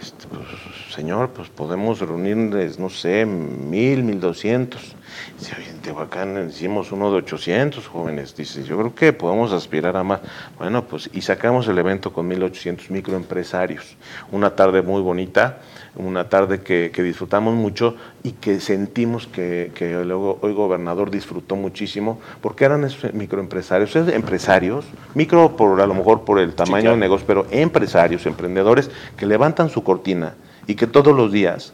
Este, 0.00 0.26
pues, 0.26 0.44
señor, 0.92 1.30
pues 1.30 1.48
podemos 1.48 2.00
reunirles, 2.00 2.80
no 2.80 2.90
sé, 2.90 3.24
mil, 3.24 4.02
mil 4.02 4.20
doscientos. 4.20 4.96
Dice, 5.38 5.54
en 5.68 5.78
Tehuacán 5.80 6.48
hicimos 6.48 6.92
uno 6.92 7.10
de 7.10 7.18
800 7.18 7.86
jóvenes. 7.86 8.34
Dice, 8.36 8.64
yo 8.64 8.76
creo 8.78 8.94
que 8.94 9.12
podemos 9.12 9.52
aspirar 9.52 9.96
a 9.96 10.02
más. 10.02 10.20
Bueno, 10.58 10.84
pues 10.84 11.10
y 11.12 11.22
sacamos 11.22 11.68
el 11.68 11.78
evento 11.78 12.12
con 12.12 12.26
1800 12.28 12.90
microempresarios. 12.90 13.96
Una 14.32 14.54
tarde 14.54 14.82
muy 14.82 15.02
bonita, 15.02 15.58
una 15.96 16.28
tarde 16.28 16.60
que, 16.62 16.90
disfrutamos 17.02 17.54
mucho 17.54 17.96
y 18.22 18.32
que 18.32 18.60
sentimos 18.60 19.26
que, 19.26 19.70
que 19.74 19.96
hoy 19.96 20.52
gobernador 20.52 21.10
disfrutó 21.10 21.56
muchísimo, 21.56 22.20
porque 22.40 22.64
eran 22.64 22.84
esos 22.84 23.12
microempresarios, 23.14 23.94
empresarios, 23.96 24.86
micro 25.14 25.56
por 25.56 25.80
a 25.80 25.86
lo 25.86 25.94
mejor 25.94 26.24
por 26.24 26.38
el 26.38 26.54
tamaño 26.54 26.90
de 26.90 26.96
negocio, 26.96 27.26
pero 27.26 27.46
empresarios, 27.50 28.26
emprendedores 28.26 28.90
que 29.16 29.26
levantan 29.26 29.70
su 29.70 29.84
cortina 29.84 30.34
y 30.66 30.74
que 30.74 30.86
todos 30.86 31.14
los 31.16 31.32
días 31.32 31.72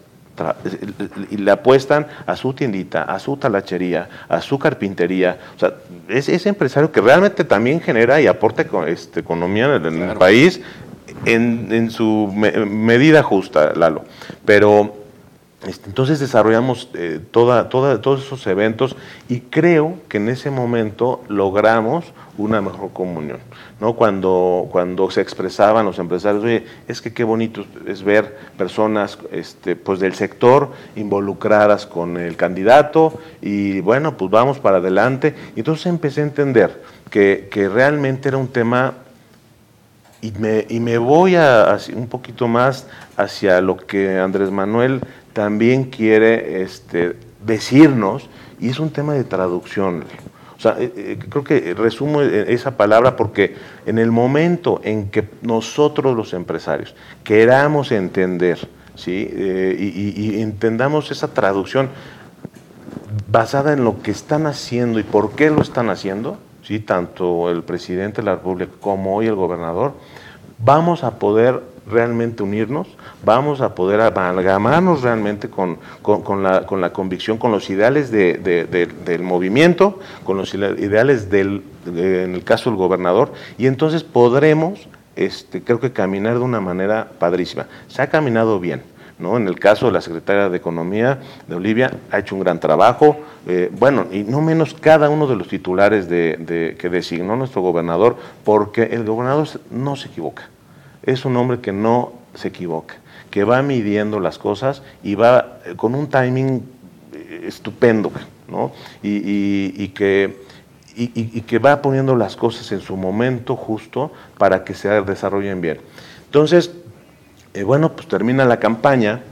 y 1.30 1.36
le 1.36 1.50
apuestan 1.50 2.06
a 2.26 2.36
su 2.36 2.52
tiendita, 2.52 3.02
a 3.02 3.18
su 3.18 3.36
talachería, 3.36 4.08
a 4.28 4.40
su 4.40 4.58
carpintería. 4.58 5.38
O 5.56 5.58
sea, 5.58 5.74
es 6.08 6.28
ese 6.28 6.48
empresario 6.48 6.90
que 6.90 7.00
realmente 7.00 7.44
también 7.44 7.80
genera 7.80 8.20
y 8.20 8.26
aporta 8.26 8.64
este, 8.86 9.20
economía 9.20 9.74
en 9.76 10.02
el, 10.02 10.16
país 10.16 10.60
en, 11.24 11.90
su 11.90 12.32
medida 12.32 13.22
justa, 13.22 13.72
Lalo. 13.74 14.04
Pero 14.44 14.96
este, 15.66 15.88
entonces 15.88 16.18
desarrollamos 16.18 16.88
eh, 16.94 17.20
toda, 17.30 17.68
todos 17.68 18.24
esos 18.24 18.46
eventos 18.46 18.96
y 19.28 19.40
creo 19.40 19.96
que 20.08 20.16
en 20.16 20.28
ese 20.28 20.50
momento 20.50 21.22
logramos 21.28 22.12
una 22.38 22.60
mejor 22.60 22.92
comunión. 22.92 23.38
¿no? 23.80 23.94
Cuando, 23.94 24.68
cuando 24.70 25.10
se 25.10 25.20
expresaban 25.20 25.84
los 25.84 25.98
empresarios, 25.98 26.44
oye, 26.44 26.64
es 26.88 27.00
que 27.02 27.12
qué 27.12 27.24
bonito 27.24 27.64
es 27.86 28.02
ver 28.02 28.38
personas 28.56 29.18
este, 29.30 29.76
pues 29.76 30.00
del 30.00 30.14
sector 30.14 30.70
involucradas 30.96 31.86
con 31.86 32.16
el 32.16 32.36
candidato 32.36 33.20
y 33.40 33.80
bueno, 33.80 34.16
pues 34.16 34.30
vamos 34.30 34.58
para 34.58 34.78
adelante. 34.78 35.34
Y 35.56 35.60
entonces 35.60 35.86
empecé 35.86 36.20
a 36.20 36.24
entender 36.24 36.82
que, 37.10 37.48
que 37.50 37.68
realmente 37.68 38.28
era 38.28 38.38
un 38.38 38.48
tema 38.48 38.94
y 40.22 40.30
me, 40.38 40.64
y 40.68 40.78
me 40.78 40.98
voy 40.98 41.34
a, 41.34 41.76
un 41.94 42.06
poquito 42.06 42.46
más 42.46 42.86
hacia 43.16 43.60
lo 43.60 43.76
que 43.76 44.18
Andrés 44.18 44.52
Manuel 44.52 45.00
también 45.32 45.84
quiere 45.84 46.62
este, 46.62 47.16
decirnos, 47.44 48.28
y 48.60 48.68
es 48.68 48.78
un 48.78 48.90
tema 48.90 49.14
de 49.14 49.24
traducción. 49.24 50.04
Sea, 50.62 50.76
eh, 50.78 50.92
eh, 50.96 51.18
creo 51.28 51.42
que 51.42 51.74
resumo 51.74 52.22
esa 52.22 52.76
palabra 52.76 53.16
porque 53.16 53.56
en 53.84 53.98
el 53.98 54.12
momento 54.12 54.80
en 54.84 55.08
que 55.10 55.28
nosotros 55.42 56.14
los 56.16 56.34
empresarios 56.34 56.94
queramos 57.24 57.90
entender 57.90 58.60
¿sí? 58.94 59.28
y, 59.76 60.40
entendamos 60.40 61.10
esa 61.10 61.34
traducción 61.34 61.88
basada 63.28 63.72
en 63.72 63.82
lo 63.82 64.02
que 64.02 64.12
están 64.12 64.46
haciendo 64.46 65.00
y 65.00 65.02
por 65.02 65.32
qué 65.32 65.50
lo 65.50 65.62
están 65.62 65.90
haciendo, 65.90 66.38
¿sí? 66.62 66.78
tanto 66.78 67.50
el 67.50 67.64
presidente 67.64 68.20
de 68.20 68.26
la 68.26 68.36
República 68.36 68.70
como 68.80 69.16
hoy 69.16 69.26
el 69.26 69.34
gobernador, 69.34 69.94
vamos 70.60 71.02
a 71.02 71.18
poder 71.18 71.71
realmente 71.86 72.42
unirnos, 72.42 72.88
vamos 73.24 73.60
a 73.60 73.74
poder 73.74 74.00
amalgamarnos 74.00 75.02
realmente 75.02 75.48
con, 75.48 75.78
la, 76.42 76.92
convicción, 76.92 77.38
con 77.38 77.52
los 77.52 77.68
ideales 77.70 78.10
del 78.10 79.22
movimiento, 79.22 79.98
con 80.24 80.36
los 80.36 80.54
ideales 80.54 81.30
del, 81.30 81.62
en 81.86 82.34
el 82.34 82.44
caso 82.44 82.70
del 82.70 82.78
gobernador, 82.78 83.32
y 83.58 83.66
entonces 83.66 84.04
podremos, 84.04 84.88
este, 85.16 85.62
creo 85.62 85.80
que 85.80 85.92
caminar 85.92 86.34
de 86.34 86.40
una 86.40 86.60
manera 86.60 87.10
padrísima. 87.18 87.66
Se 87.88 88.02
ha 88.02 88.08
caminado 88.08 88.60
bien, 88.60 88.82
¿no? 89.18 89.36
En 89.36 89.48
el 89.48 89.58
caso 89.58 89.86
de 89.86 89.92
la 89.92 90.00
secretaria 90.00 90.48
de 90.48 90.56
Economía 90.56 91.20
de 91.46 91.54
Olivia, 91.54 91.90
ha 92.10 92.18
hecho 92.18 92.34
un 92.34 92.42
gran 92.42 92.60
trabajo, 92.60 93.18
eh, 93.46 93.70
bueno, 93.72 94.06
y 94.10 94.22
no 94.22 94.40
menos 94.40 94.74
cada 94.74 95.10
uno 95.10 95.26
de 95.26 95.36
los 95.36 95.48
titulares 95.48 96.08
de, 96.08 96.76
que 96.78 96.88
designó 96.88 97.36
nuestro 97.36 97.60
gobernador, 97.60 98.16
porque 98.44 98.84
el 98.84 99.04
gobernador 99.04 99.48
no 99.70 99.96
se 99.96 100.08
equivoca 100.08 100.51
es 101.02 101.24
un 101.24 101.36
hombre 101.36 101.60
que 101.60 101.72
no 101.72 102.12
se 102.34 102.48
equivoca, 102.48 102.96
que 103.30 103.44
va 103.44 103.62
midiendo 103.62 104.20
las 104.20 104.38
cosas 104.38 104.82
y 105.02 105.14
va 105.14 105.58
eh, 105.64 105.74
con 105.76 105.94
un 105.94 106.08
timing 106.08 106.62
eh, 107.12 107.44
estupendo, 107.46 108.12
¿no? 108.48 108.72
Y, 109.02 109.88
que, 109.88 110.36
y, 110.94 111.40
que 111.42 111.58
va 111.58 111.82
poniendo 111.82 112.16
las 112.16 112.36
cosas 112.36 112.70
en 112.72 112.80
su 112.80 112.96
momento 112.96 113.56
justo 113.56 114.12
para 114.38 114.64
que 114.64 114.74
se 114.74 114.88
desarrollen 115.02 115.60
bien. 115.60 115.78
Entonces, 116.26 116.70
eh, 117.54 117.62
bueno, 117.62 117.92
pues 117.92 118.08
termina 118.08 118.44
la 118.44 118.58
campaña, 118.58 119.22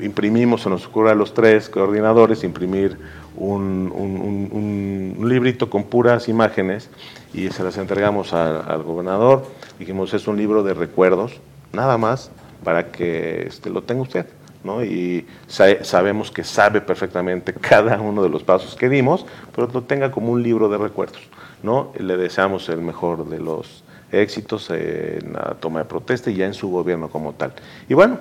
imprimimos, 0.00 0.62
se 0.62 0.70
nos 0.70 0.86
ocurre 0.86 1.10
a 1.10 1.14
los 1.14 1.34
tres 1.34 1.68
coordinadores 1.68 2.44
imprimir 2.44 2.96
un, 3.36 5.16
librito 5.22 5.70
con 5.70 5.84
puras 5.84 6.28
imágenes 6.28 6.90
y 7.32 7.50
se 7.50 7.62
las 7.62 7.76
entregamos 7.78 8.32
al 8.32 8.82
gobernador. 8.82 9.46
Dijimos, 9.78 10.12
es 10.14 10.26
un 10.26 10.36
libro 10.36 10.62
de 10.62 10.74
recuerdos, 10.74 11.40
nada 11.72 11.96
más, 11.98 12.30
para 12.64 12.90
que 12.90 13.46
este, 13.46 13.70
lo 13.70 13.82
tenga 13.82 14.02
usted. 14.02 14.26
¿no? 14.62 14.84
Y 14.84 15.26
sabemos 15.46 16.30
que 16.30 16.44
sabe 16.44 16.80
perfectamente 16.80 17.52
cada 17.60 18.00
uno 18.00 18.22
de 18.22 18.28
los 18.28 18.42
pasos 18.42 18.74
que 18.76 18.88
dimos, 18.88 19.26
pero 19.54 19.68
lo 19.72 19.82
tenga 19.82 20.10
como 20.10 20.32
un 20.32 20.42
libro 20.42 20.68
de 20.68 20.78
recuerdos. 20.78 21.22
¿no? 21.62 21.92
Le 21.98 22.16
deseamos 22.16 22.68
el 22.68 22.80
mejor 22.80 23.28
de 23.28 23.38
los 23.38 23.84
éxitos 24.12 24.70
en 24.70 25.32
la 25.32 25.56
toma 25.60 25.80
de 25.80 25.84
protesta 25.84 26.30
y 26.30 26.34
ya 26.34 26.46
en 26.46 26.54
su 26.54 26.68
gobierno 26.68 27.08
como 27.08 27.32
tal. 27.32 27.52
Y 27.88 27.94
bueno, 27.94 28.18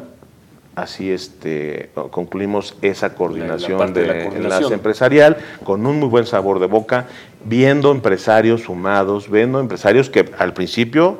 así 0.81 1.11
este, 1.11 1.89
concluimos 2.11 2.75
esa 2.81 3.13
coordinación 3.15 3.93
de, 3.93 4.07
la 4.07 4.23
enlace 4.25 4.73
empresarial 4.73 5.37
con 5.63 5.85
un 5.85 5.99
muy 5.99 6.09
buen 6.09 6.25
sabor 6.25 6.59
de 6.59 6.67
boca, 6.67 7.05
viendo 7.43 7.91
empresarios 7.91 8.61
sumados, 8.61 9.29
viendo 9.29 9.59
empresarios 9.59 10.09
que 10.09 10.29
al 10.37 10.53
principio 10.53 11.19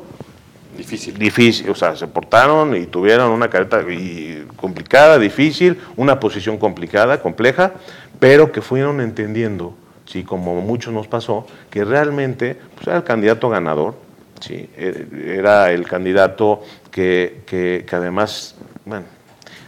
difícil, 0.79 1.17
difícil, 1.17 1.69
o 1.69 1.75
sea, 1.75 1.95
se 1.95 2.07
portaron 2.07 2.75
y 2.75 2.85
tuvieron 2.85 3.31
una 3.31 3.49
careta 3.49 3.83
complicada, 4.55 5.19
difícil, 5.19 5.77
una 5.97 6.19
posición 6.19 6.57
complicada, 6.57 7.21
compleja, 7.21 7.73
pero 8.19 8.51
que 8.51 8.61
fueron 8.61 9.01
entendiendo, 9.01 9.75
sí, 10.05 10.23
como 10.23 10.61
mucho 10.61 10.91
nos 10.91 11.07
pasó, 11.07 11.45
que 11.69 11.83
realmente 11.85 12.57
pues, 12.75 12.87
era 12.87 12.97
el 12.97 13.03
candidato 13.03 13.49
ganador, 13.49 13.95
sí, 14.39 14.69
e, 14.75 15.35
era 15.37 15.71
el 15.71 15.85
candidato 15.85 16.63
que, 16.91 17.41
que, 17.45 17.85
que 17.87 17.95
además, 17.95 18.55
bueno, 18.85 19.05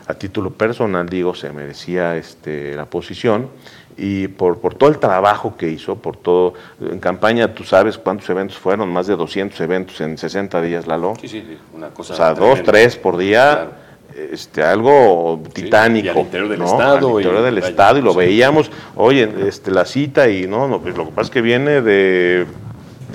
a 0.07 0.13
título 0.13 0.51
personal, 0.51 1.07
digo, 1.07 1.35
se 1.35 1.51
merecía 1.51 2.15
este, 2.17 2.75
la 2.75 2.85
posición 2.85 3.49
y 3.97 4.27
por, 4.27 4.59
por 4.59 4.75
todo 4.75 4.89
el 4.89 4.97
trabajo 4.97 5.55
que 5.57 5.69
hizo, 5.69 5.95
por 5.95 6.17
todo, 6.17 6.53
en 6.79 6.99
campaña 6.99 7.53
tú 7.53 7.63
sabes 7.63 7.97
cuántos 7.97 8.29
eventos 8.29 8.57
fueron, 8.57 8.91
más 8.91 9.07
de 9.07 9.15
200 9.15 9.59
eventos 9.61 10.01
en 10.01 10.17
60 10.17 10.61
días, 10.61 10.87
Lalo. 10.87 11.13
Sí, 11.21 11.27
sí, 11.27 11.57
una 11.73 11.89
cosa. 11.89 12.13
O 12.13 12.17
sea, 12.17 12.33
dos, 12.33 12.63
tres 12.63 12.97
por 12.97 13.17
día. 13.17 13.71
Este, 14.13 14.61
algo 14.61 15.41
titánico. 15.53 16.07
y 16.07 16.09
al 16.09 16.17
interior 16.17 16.49
del 16.49 16.61
Estado. 16.61 17.07
Al 17.07 17.23
interior 17.23 17.43
del 17.43 17.57
Estado, 17.59 17.97
y 17.99 18.01
lo 18.01 18.13
veíamos, 18.13 18.69
oye, 18.95 19.29
este, 19.47 19.71
la 19.71 19.85
cita, 19.85 20.27
y 20.29 20.47
no, 20.47 20.67
no, 20.67 20.81
pues 20.81 20.97
lo 20.97 21.05
que 21.05 21.11
pasa 21.11 21.27
es 21.27 21.31
que 21.31 21.41
viene 21.41 21.81
de 21.81 22.45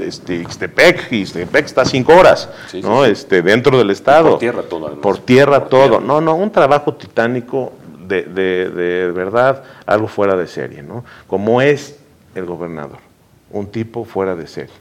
este, 0.01 0.37
Ixtepec, 0.37 1.13
Ixtepec 1.13 1.65
está 1.65 1.83
a 1.83 1.85
cinco 1.85 2.15
horas, 2.15 2.49
¿no? 2.83 3.05
Este, 3.05 3.43
dentro 3.43 3.79
del 3.79 3.91
estado. 3.91 4.31
por 4.31 4.39
tierra 4.39 4.63
todo. 4.63 5.01
Por 5.01 5.19
tierra 5.19 5.65
todo. 5.69 6.01
No, 6.01 6.21
no, 6.21 6.35
un 6.35 6.51
trabajo 6.51 6.95
titánico 6.95 7.73
de, 8.07 8.23
de, 8.23 8.71
de, 8.71 9.11
verdad, 9.13 9.65
algo 9.85 10.09
fuera 10.09 10.37
de 10.37 10.47
serie, 10.47 10.83
¿no? 10.83 11.05
Como 11.27 11.61
es 11.61 11.99
el 12.35 12.45
gobernador, 12.45 12.99
un 13.51 13.67
tipo 13.67 14.05
fuera 14.05 14.37
de 14.37 14.47
serie, 14.47 14.75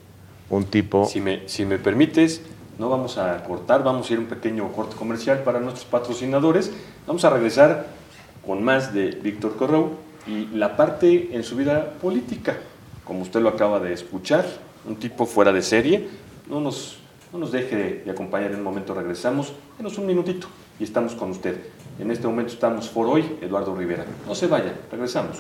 un 0.49 0.65
tipo... 0.65 1.05
Si 1.05 1.21
me, 1.21 1.47
si 1.47 1.65
me 1.65 1.79
permites, 1.79 2.41
no 2.77 2.89
vamos 2.89 3.17
a 3.17 3.43
cortar, 3.43 3.83
vamos 3.83 4.09
a 4.09 4.13
ir 4.13 4.19
un 4.19 4.25
pequeño 4.25 4.71
corte 4.71 4.95
comercial 4.95 5.39
para 5.39 5.59
nuestros 5.59 5.85
patrocinadores. 5.85 6.71
Vamos 7.07 7.23
a 7.25 7.29
regresar 7.29 7.87
con 8.45 8.63
más 8.63 8.93
de 8.93 9.11
Víctor 9.11 9.55
Correu 9.55 9.91
y 10.27 10.47
la 10.47 10.75
parte 10.75 11.29
en 11.31 11.43
su 11.43 11.55
vida 11.55 11.93
política, 12.01 12.57
como 13.03 13.21
usted 13.21 13.39
lo 13.41 13.49
acaba 13.49 13.79
de 13.79 13.93
escuchar 13.93 14.45
un 14.87 14.95
tipo 14.97 15.25
fuera 15.25 15.51
de 15.51 15.61
serie. 15.61 16.07
No 16.49 16.61
nos, 16.61 16.97
no 17.33 17.39
nos 17.39 17.51
deje 17.51 18.03
de, 18.05 18.11
acompañar 18.11 18.51
en 18.51 18.57
un 18.57 18.63
momento, 18.63 18.93
regresamos, 18.93 19.53
menos 19.77 19.97
un 19.97 20.05
minutito 20.05 20.47
y 20.79 20.83
estamos 20.83 21.13
con 21.15 21.31
usted. 21.31 21.57
En 21.99 22.11
este 22.11 22.27
momento 22.27 22.53
estamos 22.53 22.87
por 22.89 23.07
hoy, 23.07 23.37
Eduardo 23.41 23.75
Rivera. 23.75 24.05
No 24.27 24.35
se 24.35 24.47
vaya, 24.47 24.73
regresamos. 24.91 25.37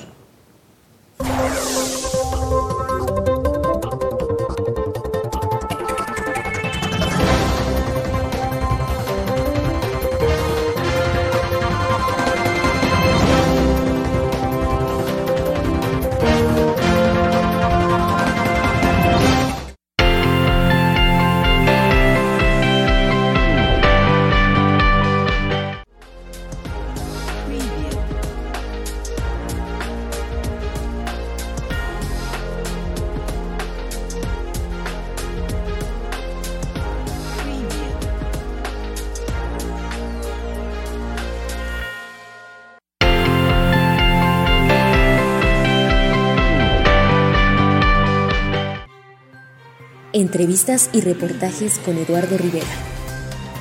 Entrevistas 50.25 50.89
y 50.91 51.01
reportajes 51.01 51.77
con 51.77 51.99
Eduardo 51.99 52.35
Rivera. 52.39 52.65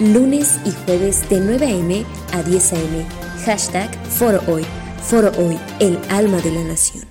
Lunes 0.01 0.59
y 0.65 0.71
jueves 0.71 1.29
de 1.29 1.39
9 1.39 1.67
a.m. 1.67 2.07
a 2.33 2.43
10 2.43 2.73
a.m. 2.73 3.07
Hashtag 3.45 3.95
Foro 4.07 4.41
Hoy. 4.49 4.65
Foro 5.03 5.31
Hoy, 5.37 5.59
el 5.79 5.99
alma 6.09 6.41
de 6.41 6.53
la 6.53 6.65
nación. 6.65 7.05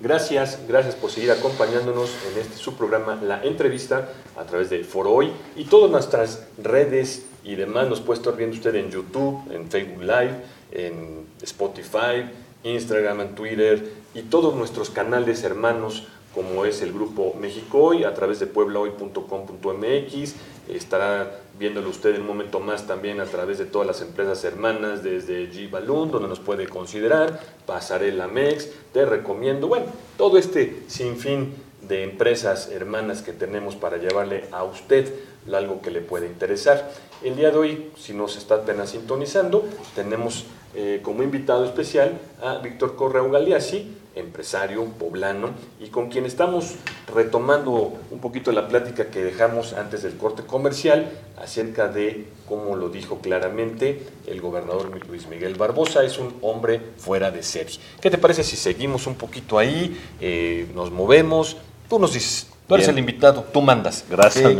Gracias, 0.00 0.60
gracias 0.66 0.94
por 0.94 1.10
seguir 1.10 1.30
acompañándonos 1.30 2.16
en 2.32 2.40
este 2.40 2.56
su 2.56 2.74
programa 2.74 3.20
La 3.22 3.44
Entrevista 3.44 4.08
a 4.34 4.44
través 4.44 4.70
de 4.70 4.82
Foro 4.82 5.12
Hoy 5.12 5.30
y 5.54 5.64
todas 5.64 5.90
nuestras 5.90 6.46
redes 6.56 7.26
y 7.44 7.56
demás. 7.56 7.86
Nos 7.86 8.00
puede 8.00 8.20
estar 8.20 8.34
viendo 8.34 8.56
usted 8.56 8.74
en 8.76 8.90
YouTube, 8.90 9.42
en 9.52 9.68
Facebook 9.68 10.00
Live, 10.00 10.36
en 10.70 11.26
Spotify, 11.42 12.30
Instagram, 12.64 13.20
en 13.20 13.34
Twitter 13.34 13.92
y 14.14 14.22
todos 14.22 14.54
nuestros 14.54 14.88
canales 14.88 15.44
hermanos 15.44 16.06
como 16.34 16.64
es 16.64 16.82
el 16.82 16.92
grupo 16.92 17.34
México 17.40 17.78
Hoy, 17.78 18.04
a 18.04 18.14
través 18.14 18.40
de 18.40 18.46
pueblahoy.com.mx. 18.46 20.34
Estará 20.68 21.40
viéndolo 21.58 21.90
usted 21.90 22.14
en 22.14 22.22
un 22.22 22.28
momento 22.28 22.60
más 22.60 22.86
también 22.86 23.20
a 23.20 23.24
través 23.24 23.58
de 23.58 23.66
todas 23.66 23.86
las 23.86 24.00
empresas 24.00 24.42
hermanas, 24.44 25.02
desde 25.02 25.50
G 25.50 25.70
Balloon, 25.70 26.10
donde 26.10 26.28
nos 26.28 26.40
puede 26.40 26.68
considerar, 26.68 27.40
Pasarela 27.66 28.28
Mex, 28.28 28.68
te 28.92 29.04
recomiendo, 29.04 29.68
bueno, 29.68 29.86
todo 30.16 30.38
este 30.38 30.82
sinfín 30.86 31.54
de 31.86 32.04
empresas 32.04 32.70
hermanas 32.70 33.22
que 33.22 33.32
tenemos 33.32 33.74
para 33.74 33.96
llevarle 33.96 34.44
a 34.52 34.62
usted 34.64 35.12
algo 35.52 35.82
que 35.82 35.90
le 35.90 36.00
puede 36.00 36.26
interesar. 36.26 36.90
El 37.22 37.36
día 37.36 37.50
de 37.50 37.58
hoy, 37.58 37.90
si 37.98 38.14
nos 38.14 38.36
está 38.36 38.56
apenas 38.56 38.90
sintonizando, 38.90 39.64
tenemos 39.94 40.46
eh, 40.74 41.00
como 41.02 41.22
invitado 41.22 41.64
especial 41.64 42.18
a 42.40 42.58
Víctor 42.58 42.96
Correa 42.96 43.22
Galeazzi, 43.22 43.96
empresario 44.14 44.84
poblano, 44.84 45.50
y 45.80 45.88
con 45.88 46.08
quien 46.08 46.24
estamos 46.26 46.74
retomando 47.14 47.94
un 48.10 48.18
poquito 48.20 48.52
la 48.52 48.68
plática 48.68 49.06
que 49.06 49.24
dejamos 49.24 49.72
antes 49.72 50.02
del 50.02 50.16
corte 50.16 50.42
comercial 50.44 51.10
acerca 51.40 51.88
de, 51.88 52.26
como 52.48 52.76
lo 52.76 52.88
dijo 52.88 53.20
claramente 53.20 54.06
el 54.26 54.40
gobernador 54.40 54.90
Luis 55.08 55.26
Miguel 55.28 55.54
Barbosa, 55.54 56.04
es 56.04 56.18
un 56.18 56.34
hombre 56.42 56.80
fuera 56.98 57.30
de 57.30 57.42
serie. 57.42 57.78
¿Qué 58.00 58.10
te 58.10 58.18
parece 58.18 58.44
si 58.44 58.56
seguimos 58.56 59.06
un 59.06 59.14
poquito 59.14 59.58
ahí, 59.58 59.98
eh, 60.20 60.68
nos 60.74 60.90
movemos? 60.90 61.56
Tú 61.88 61.98
nos 61.98 62.12
dices, 62.12 62.48
tú 62.66 62.74
eres 62.74 62.88
el 62.88 62.98
invitado, 62.98 63.44
tú 63.52 63.60
mandas. 63.60 64.04
Gracias. 64.08 64.52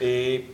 Eh, 0.00 0.46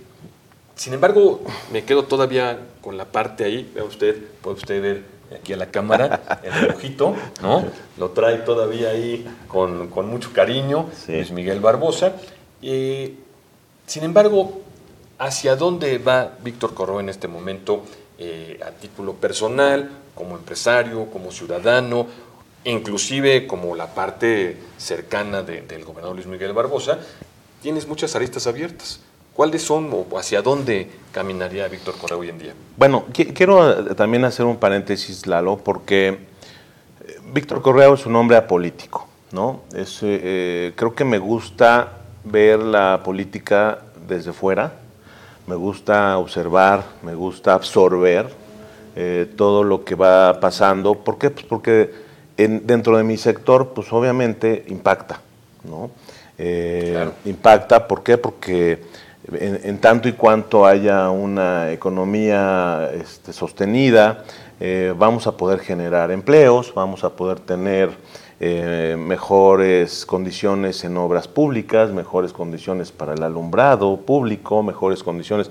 sin 0.74 0.92
embargo, 0.92 1.42
me 1.72 1.84
quedo 1.84 2.04
todavía 2.04 2.58
con 2.80 2.96
la 2.96 3.04
parte 3.04 3.44
ahí, 3.44 3.70
vea 3.74 3.84
usted, 3.84 4.16
puede 4.42 4.56
usted 4.56 4.82
ver 4.82 5.13
aquí 5.36 5.52
a 5.52 5.56
la 5.56 5.70
cámara, 5.70 6.40
el 6.42 6.52
relojito, 6.52 7.14
¿no? 7.42 7.64
Lo 7.98 8.10
trae 8.10 8.38
todavía 8.38 8.90
ahí 8.90 9.26
con, 9.48 9.90
mucho 10.08 10.32
cariño, 10.32 10.88
Luis 11.08 11.30
Miguel 11.30 11.60
Barbosa. 11.60 12.14
Eh, 12.62 13.14
sin 13.86 14.04
embargo, 14.04 14.62
¿hacia 15.18 15.56
dónde 15.56 15.98
va 15.98 16.32
Víctor 16.42 16.74
Corro 16.74 17.00
en 17.00 17.08
este 17.08 17.28
momento 17.28 17.84
eh, 18.18 18.60
a 18.64 18.70
título 18.70 19.14
personal, 19.14 19.90
como 20.14 20.36
empresario, 20.36 21.06
como 21.10 21.30
ciudadano, 21.30 22.06
inclusive 22.64 23.46
como 23.46 23.74
la 23.74 23.94
parte 23.94 24.56
cercana 24.78 25.42
del 25.42 25.84
gobernador 25.84 26.16
Luis 26.16 26.26
Miguel 26.26 26.52
Barbosa? 26.52 26.98
Tienes 27.62 27.86
muchas 27.86 28.14
aristas 28.16 28.46
abiertas. 28.46 29.00
¿Cuáles 29.34 29.62
son 29.62 29.90
o 29.92 30.16
hacia 30.16 30.42
dónde 30.42 30.88
caminaría 31.10 31.66
Víctor 31.66 31.96
Correa 31.98 32.16
hoy 32.16 32.28
en 32.28 32.38
día? 32.38 32.54
Bueno, 32.76 33.06
quiero 33.12 33.90
eh, 33.90 33.94
también 33.96 34.24
hacer 34.24 34.46
un 34.46 34.58
paréntesis, 34.58 35.26
Lalo, 35.26 35.56
porque 35.56 36.08
eh, 36.08 36.18
Víctor 37.32 37.60
Correa 37.60 37.92
es 37.92 38.06
un 38.06 38.14
hombre 38.14 38.36
apolítico, 38.36 39.08
¿no? 39.32 39.62
Es, 39.74 39.98
eh, 40.02 40.72
creo 40.76 40.94
que 40.94 41.04
me 41.04 41.18
gusta 41.18 41.94
ver 42.22 42.60
la 42.60 43.00
política 43.04 43.80
desde 44.06 44.32
fuera, 44.32 44.74
me 45.48 45.56
gusta 45.56 46.16
observar, 46.16 46.84
me 47.02 47.14
gusta 47.14 47.54
absorber 47.54 48.44
todo 49.36 49.64
lo 49.64 49.84
que 49.84 49.96
va 49.96 50.38
pasando. 50.38 50.94
¿Por 50.94 51.18
qué? 51.18 51.28
Pues 51.28 51.44
porque 51.44 51.90
dentro 52.36 52.96
de 52.96 53.02
mi 53.02 53.16
sector, 53.16 53.70
pues 53.74 53.92
obviamente 53.92 54.64
impacta, 54.68 55.20
¿no? 55.64 55.90
Impacta, 57.24 57.88
¿por 57.88 58.04
qué? 58.04 58.16
Porque 58.16 58.80
en, 59.32 59.78
tanto 59.78 60.08
y 60.08 60.12
cuanto 60.12 60.66
haya 60.66 61.10
una 61.10 61.72
economía 61.72 62.90
este, 62.92 63.32
sostenida, 63.32 64.24
eh, 64.60 64.94
vamos 64.96 65.26
a 65.26 65.36
poder 65.36 65.60
generar 65.60 66.10
empleos, 66.10 66.72
vamos 66.74 67.04
a 67.04 67.10
poder 67.10 67.40
tener 67.40 67.90
eh, 68.40 68.96
mejores 68.98 70.04
condiciones 70.04 70.84
en 70.84 70.96
obras 70.96 71.28
públicas, 71.28 71.90
mejores 71.90 72.32
condiciones 72.32 72.92
para 72.92 73.14
el 73.14 73.22
alumbrado 73.22 73.96
público, 73.96 74.62
mejores 74.62 75.02
condiciones 75.02 75.50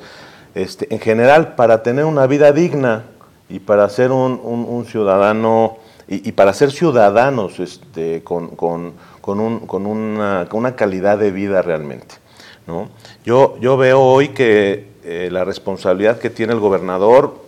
este, 0.53 0.93
en 0.93 0.99
general 0.99 1.55
para 1.55 1.81
tener 1.81 2.05
una 2.05 2.27
vida 2.27 2.51
digna 2.51 3.05
y 3.49 3.59
para 3.59 3.89
ser 3.89 4.11
un, 4.11 4.85
ciudadano 4.87 5.77
y, 6.07 6.31
para 6.33 6.53
ser 6.53 6.71
ciudadanos 6.71 7.59
este, 7.59 8.23
con, 8.23 8.49
con, 8.55 8.93
un, 9.25 9.59
con, 9.61 9.85
una, 9.85 10.47
con 10.49 10.59
una 10.59 10.75
calidad 10.75 11.17
de 11.17 11.31
vida 11.31 11.61
realmente. 11.61 12.22
¿No? 12.67 12.89
Yo, 13.25 13.57
yo 13.59 13.77
veo 13.77 14.01
hoy 14.01 14.29
que 14.29 14.93
eh, 15.03 15.29
la 15.31 15.43
responsabilidad 15.43 16.19
que 16.19 16.29
tiene 16.29 16.53
el 16.53 16.59
gobernador, 16.59 17.41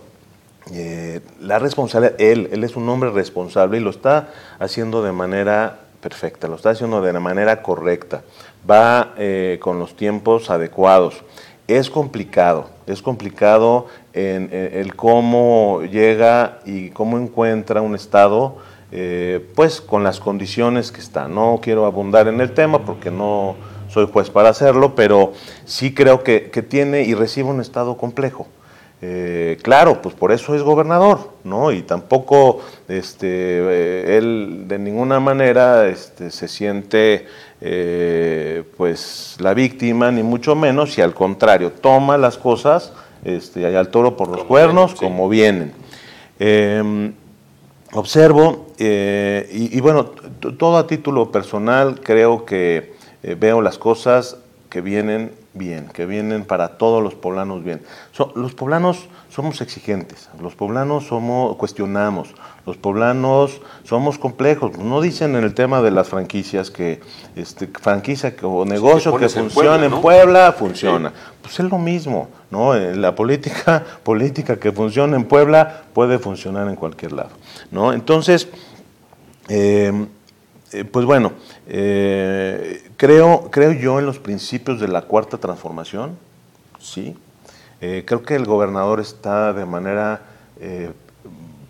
eh, 0.72 1.20
la 1.40 1.58
responsabilidad, 1.58 2.20
él, 2.20 2.50
él 2.52 2.64
es 2.64 2.76
un 2.76 2.88
hombre 2.88 3.10
responsable 3.10 3.78
y 3.78 3.80
lo 3.80 3.90
está 3.90 4.28
haciendo 4.58 5.02
de 5.02 5.12
manera 5.12 5.80
perfecta, 6.02 6.48
lo 6.48 6.56
está 6.56 6.70
haciendo 6.70 7.00
de 7.00 7.12
manera 7.14 7.62
correcta, 7.62 8.22
va 8.68 9.14
eh, 9.16 9.58
con 9.60 9.78
los 9.78 9.96
tiempos 9.96 10.50
adecuados. 10.50 11.22
Es 11.66 11.88
complicado, 11.88 12.68
es 12.86 13.00
complicado 13.02 13.86
en, 14.12 14.50
el 14.52 14.94
cómo 14.94 15.80
llega 15.82 16.60
y 16.64 16.90
cómo 16.90 17.18
encuentra 17.18 17.82
un 17.82 17.96
Estado, 17.96 18.58
pues 19.56 19.80
con 19.80 20.04
las 20.04 20.20
condiciones 20.20 20.92
que 20.92 21.00
está. 21.00 21.26
No 21.26 21.58
quiero 21.60 21.86
abundar 21.86 22.28
en 22.28 22.40
el 22.40 22.54
tema 22.54 22.84
porque 22.84 23.10
no, 23.10 23.56
soy 23.88 24.08
juez 24.12 24.30
para 24.30 24.50
hacerlo, 24.50 24.94
pero 24.94 25.32
sí 25.64 25.94
creo 25.94 26.22
que, 26.22 26.40
tiene 26.68 27.02
y 27.02 27.14
recibe 27.14 27.48
un 27.48 27.60
estado 27.60 27.96
complejo. 27.96 28.46
Eh, 29.02 29.58
claro, 29.62 30.00
pues 30.00 30.14
por 30.14 30.32
eso 30.32 30.54
es 30.54 30.62
gobernador, 30.62 31.32
¿no? 31.44 31.70
Y 31.70 31.82
tampoco 31.82 32.60
este, 32.88 33.28
eh, 33.28 34.16
él 34.16 34.64
de 34.66 34.78
ninguna 34.78 35.20
manera 35.20 35.86
este, 35.86 36.30
se 36.30 36.48
siente 36.48 37.26
eh, 37.60 38.64
pues 38.76 39.36
la 39.38 39.52
víctima, 39.52 40.10
ni 40.10 40.22
mucho 40.22 40.56
menos, 40.56 40.96
y 40.96 41.02
al 41.02 41.12
contrario, 41.12 41.72
toma 41.72 42.16
las 42.16 42.38
cosas 42.38 42.92
este, 43.22 43.66
al 43.76 43.88
toro 43.88 44.16
por 44.16 44.28
los 44.28 44.44
cuernos 44.44 44.94
como 44.94 45.28
vienen. 45.28 45.72
Em, 46.38 47.12
observo, 47.92 48.66
y, 48.78 49.76
y, 49.76 49.80
bueno, 49.80 50.06
todo 50.58 50.78
a 50.78 50.86
título 50.86 51.30
personal, 51.30 52.00
creo 52.02 52.44
que 52.44 52.95
eh, 53.26 53.34
veo 53.34 53.60
las 53.60 53.76
cosas 53.76 54.36
que 54.70 54.80
vienen 54.80 55.32
bien, 55.52 55.88
que 55.88 56.06
vienen 56.06 56.44
para 56.44 56.78
todos 56.78 57.02
los 57.02 57.16
poblanos 57.16 57.64
bien. 57.64 57.82
los 58.36 58.54
poblanos 58.54 59.08
somos 59.30 59.60
exigentes, 59.60 60.28
los 60.40 60.54
poblanos 60.54 61.08
somos, 61.08 61.56
cuestionamos, 61.56 62.28
los 62.66 62.76
poblanos 62.76 63.60
somos 63.82 64.18
complejos. 64.18 64.78
No 64.78 65.00
dicen 65.00 65.34
en 65.34 65.42
el 65.42 65.54
tema 65.54 65.82
de 65.82 65.90
las 65.90 66.08
franquicias 66.08 66.70
que 66.70 67.00
este, 67.34 67.66
franquicia 67.66 68.32
o 68.42 68.64
negocio 68.64 69.16
que 69.16 69.28
funciona 69.28 69.86
en 69.86 70.00
Puebla, 70.00 70.52
funciona. 70.52 71.12
Pues 71.42 71.58
es 71.58 71.68
lo 71.68 71.78
mismo, 71.78 72.28
¿no? 72.52 72.74
La 72.74 73.16
política, 73.16 73.82
política 74.04 74.56
que 74.56 74.70
funciona 74.70 75.16
en 75.16 75.24
Puebla 75.24 75.82
puede 75.92 76.20
funcionar 76.20 76.68
en 76.68 76.76
cualquier 76.76 77.12
lado, 77.12 77.30
¿no? 77.72 77.92
Entonces, 77.92 78.48
eh, 79.48 80.06
eh, 80.76 80.84
pues 80.84 81.06
bueno, 81.06 81.32
eh, 81.66 82.90
creo, 82.98 83.48
creo 83.50 83.72
yo 83.72 83.98
en 83.98 84.04
los 84.04 84.18
principios 84.18 84.78
de 84.78 84.88
la 84.88 85.02
cuarta 85.02 85.38
transformación, 85.38 86.18
sí. 86.78 87.16
Eh, 87.80 88.04
creo 88.06 88.22
que 88.22 88.34
el 88.34 88.44
gobernador 88.44 89.00
está 89.00 89.52
de 89.52 89.64
manera 89.64 90.22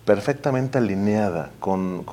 perfectamente 0.04 0.78
alineada 0.78 1.50
con, 1.58 2.04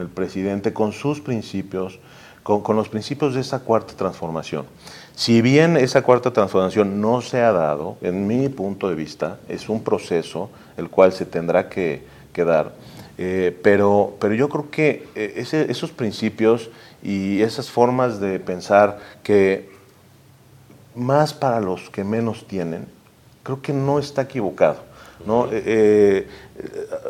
el 0.00 0.08
presidente, 0.08 0.72
con 0.72 0.92
sus 0.92 1.20
principios, 1.20 2.00
con, 2.42 2.62
con, 2.62 2.74
los 2.74 2.88
principios 2.88 3.34
de 3.34 3.40
esa 3.40 3.60
cuarta 3.60 3.94
transformación. 3.94 4.66
Si 5.14 5.40
bien 5.42 5.76
esa 5.76 6.02
cuarta 6.02 6.32
transformación 6.32 7.00
no 7.00 7.20
se 7.20 7.40
ha 7.40 7.52
dado, 7.52 7.96
en 8.00 8.26
mi 8.26 8.48
punto 8.48 8.88
de 8.88 8.96
vista, 8.96 9.38
es 9.48 9.68
un 9.68 9.84
proceso 9.84 10.50
el 10.76 10.88
cual 10.88 11.12
se 11.12 11.24
tendrá 11.24 11.68
que, 11.68 12.04
que 12.32 12.44
dar. 12.44 12.72
Eh, 13.20 13.58
pero, 13.62 14.16
pero 14.20 14.34
yo 14.34 14.48
creo 14.48 14.70
que 14.70 15.08
eh, 15.16 15.44
esos 15.68 15.90
principios 15.90 16.70
y 17.02 17.42
esas 17.42 17.68
formas 17.68 18.20
de 18.20 18.38
pensar 18.38 19.00
que 19.24 19.70
más 20.94 21.34
para 21.34 21.60
los 21.60 21.90
que 21.90 22.04
menos 22.04 22.46
tienen, 22.46 22.86
creo 23.42 23.60
que 23.60 23.72
no 23.72 23.98
está 23.98 24.22
equivocado. 24.22 24.78
¿no? 25.26 25.48
Eh, 25.50 26.28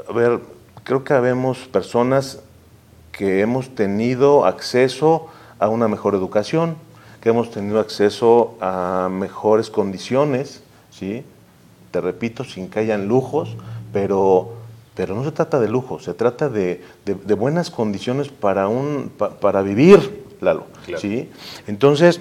a 0.09 0.13
ver, 0.15 0.41
creo 0.83 1.05
que 1.05 1.13
habemos 1.13 1.59
personas 1.69 2.41
que 3.13 3.41
hemos 3.43 3.75
tenido 3.75 4.47
acceso 4.47 5.27
a 5.59 5.69
una 5.69 5.89
mejor 5.89 6.15
educación, 6.15 6.77
que 7.21 7.29
hemos 7.29 7.51
tenido 7.51 7.81
acceso 7.81 8.57
a 8.61 9.09
mejores 9.11 9.69
condiciones, 9.69 10.63
¿sí? 10.91 11.25
te 11.91 12.01
repito, 12.01 12.45
sin 12.45 12.71
que 12.71 12.81
hayan 12.81 13.09
lujos, 13.09 13.57
pero 13.93 14.58
pero 14.99 15.15
no 15.15 15.23
se 15.23 15.31
trata 15.31 15.61
de 15.61 15.69
lujo, 15.69 16.01
se 16.01 16.13
trata 16.13 16.49
de, 16.49 16.83
buenas 17.39 17.71
condiciones 17.71 18.31
para, 18.31 18.67
un, 18.67 19.13
para 19.41 19.63
vivir, 19.63 20.25
Lalo. 20.41 20.67
¿sí? 20.97 21.31
Entonces, 21.69 22.21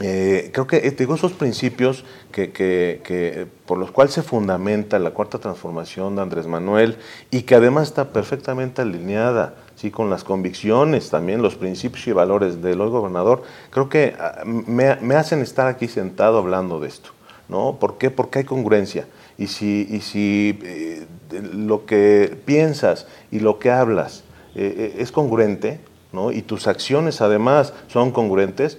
eh, 0.00 0.50
creo 0.52 0.68
que 0.68 0.76
eh, 0.76 0.92
digo, 0.92 1.16
esos 1.16 1.32
principios 1.32 2.04
que, 2.30 3.48
por 3.66 3.76
los 3.76 3.90
cuales 3.90 4.14
se 4.14 4.22
fundamenta 4.22 5.00
la 5.00 5.10
cuarta 5.10 5.40
transformación 5.40 6.14
de 6.14 6.22
Andrés 6.22 6.46
Manuel 6.46 6.96
y 7.32 7.42
que 7.42 7.56
además 7.56 7.88
está 7.88 8.12
perfectamente 8.12 8.82
alineada 8.82 9.56
¿sí? 9.74 9.90
con 9.90 10.10
las 10.10 10.22
convicciones, 10.22 11.10
también 11.10 11.42
los 11.42 11.56
principios 11.56 12.06
y 12.06 12.12
valores 12.12 12.62
del 12.62 12.80
hoy 12.82 12.90
gobernador, 12.90 13.42
creo 13.70 13.88
que 13.88 14.14
ah, 14.16 14.44
me, 14.44 14.94
me 15.00 15.16
hacen 15.16 15.40
estar 15.40 15.66
aquí 15.66 15.88
sentado 15.88 16.38
hablando 16.38 16.78
de 16.78 16.86
esto. 16.86 17.10
¿no? 17.50 17.78
¿Por 17.80 17.98
qué? 17.98 18.10
Porque 18.10 18.38
hay 18.38 18.44
congruencia. 18.44 19.08
Y 19.36 19.48
si, 19.48 19.86
y 19.90 20.00
si 20.00 20.58
eh, 20.62 21.06
lo 21.32 21.86
que 21.86 22.36
piensas 22.44 23.06
y 23.30 23.40
lo 23.40 23.58
que 23.58 23.70
hablas 23.70 24.24
eh, 24.54 24.94
eh, 24.96 25.02
es 25.02 25.12
congruente, 25.12 25.80
¿no? 26.12 26.32
y 26.32 26.42
tus 26.42 26.66
acciones 26.66 27.20
además 27.20 27.72
son 27.88 28.10
congruentes, 28.10 28.78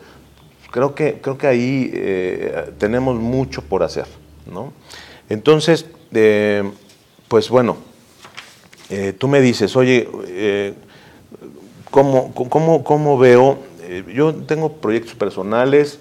creo 0.70 0.95
que, 0.95 1.20
creo 1.22 1.38
que 1.38 1.47
ahí 1.47 1.91
eh, 1.93 2.74
tenemos 2.78 3.16
mucho 3.16 3.62
por 3.62 3.84
hacer. 3.84 4.06
¿no? 4.52 4.74
Entonces, 5.30 5.86
pues 7.30 7.49
bueno, 7.49 7.78
tú 9.18 9.30
me 9.30 9.39
dices, 9.39 9.78
oye, 9.78 10.10
¿cómo, 11.89 12.34
cómo, 12.34 12.84
cómo, 12.84 13.18
veo? 13.18 13.60
yo 14.14 14.36
tengo 14.36 14.74
proyectos 14.74 15.16
personales, 15.16 15.99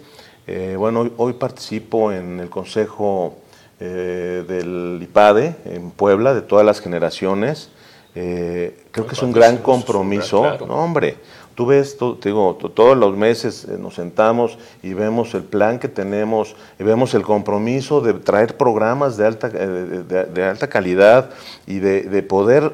bueno, 0.77 1.09
hoy, 1.17 1.35
participo 1.35 2.11
en 2.11 2.41
el 2.41 2.51
Consejo 2.51 3.37
del 3.81 4.99
IPADE 5.03 5.57
en 5.65 5.91
Puebla, 5.91 6.35
de 6.35 6.43
todas 6.43 6.67
las 6.67 6.81
generaciones. 6.81 7.71
creo 8.13 9.07
que 9.07 9.13
es 9.13 9.23
un 9.23 9.33
gran 9.33 9.59
compromiso. 9.59 10.59
No, 10.67 10.75
hombre, 10.75 11.17
Tú 11.61 11.67
ves, 11.67 11.99
digo, 12.23 12.57
todos 12.75 12.97
los 12.97 13.15
meses 13.19 13.67
eh, 13.67 13.77
nos 13.79 13.97
sentamos 13.97 14.57
y 14.83 14.95
vemos 14.95 15.35
el 15.35 15.43
plan 15.43 15.79
que 15.79 15.89
tenemos, 15.89 16.57
y 16.79 16.85
vemos 16.85 17.13
el 17.13 17.21
compromiso 17.21 18.01
de 18.01 18.15
traer 18.15 18.57
programas 18.57 19.19
de 19.19 19.27
alta, 19.27 19.51
eh, 19.53 20.25
de, 20.33 20.43
alta 20.43 20.69
calidad 20.69 21.29
y 21.67 21.81
de, 21.81 22.23
poder 22.23 22.73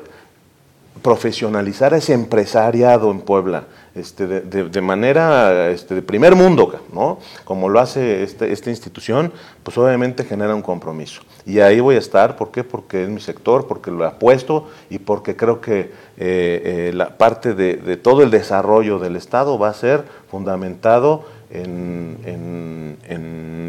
profesionalizar 1.02 1.94
a 1.94 1.96
ese 1.96 2.12
empresariado 2.12 3.10
en 3.10 3.22
Puebla. 3.22 3.64
Este, 3.96 4.26
de, 4.26 4.80
manera 4.82 5.70
este, 5.70 5.94
de 5.94 6.02
primer 6.02 6.34
mundo, 6.34 6.80
¿no? 6.92 7.18
Como 7.44 7.70
lo 7.70 7.80
hace 7.80 8.22
este, 8.22 8.52
esta 8.52 8.68
institución, 8.68 9.32
pues 9.62 9.78
obviamente 9.78 10.22
genera 10.22 10.54
un 10.54 10.60
compromiso. 10.60 11.22
Y 11.46 11.60
ahí 11.60 11.80
voy 11.80 11.94
a 11.94 11.98
estar, 11.98 12.36
¿por 12.36 12.50
qué? 12.50 12.62
Porque 12.62 13.04
es 13.04 13.08
mi 13.08 13.20
sector, 13.20 13.66
porque 13.66 13.90
lo 13.90 14.04
apuesto 14.04 14.68
y 14.90 14.98
porque 14.98 15.34
creo 15.34 15.62
que 15.62 15.80
eh, 15.80 15.88
eh, 16.18 16.90
la 16.94 17.16
parte 17.16 17.54
de, 17.54 17.96
todo 17.96 18.22
el 18.22 18.30
desarrollo 18.30 18.98
del 18.98 19.16
Estado 19.16 19.58
va 19.58 19.70
a 19.70 19.74
ser 19.74 20.04
fundamentado 20.30 21.24
en, 21.50 22.98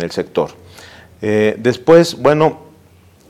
el 0.02 0.12
sector. 0.12 0.50
Eh, 1.22 1.56
después, 1.58 2.18
bueno, 2.22 2.60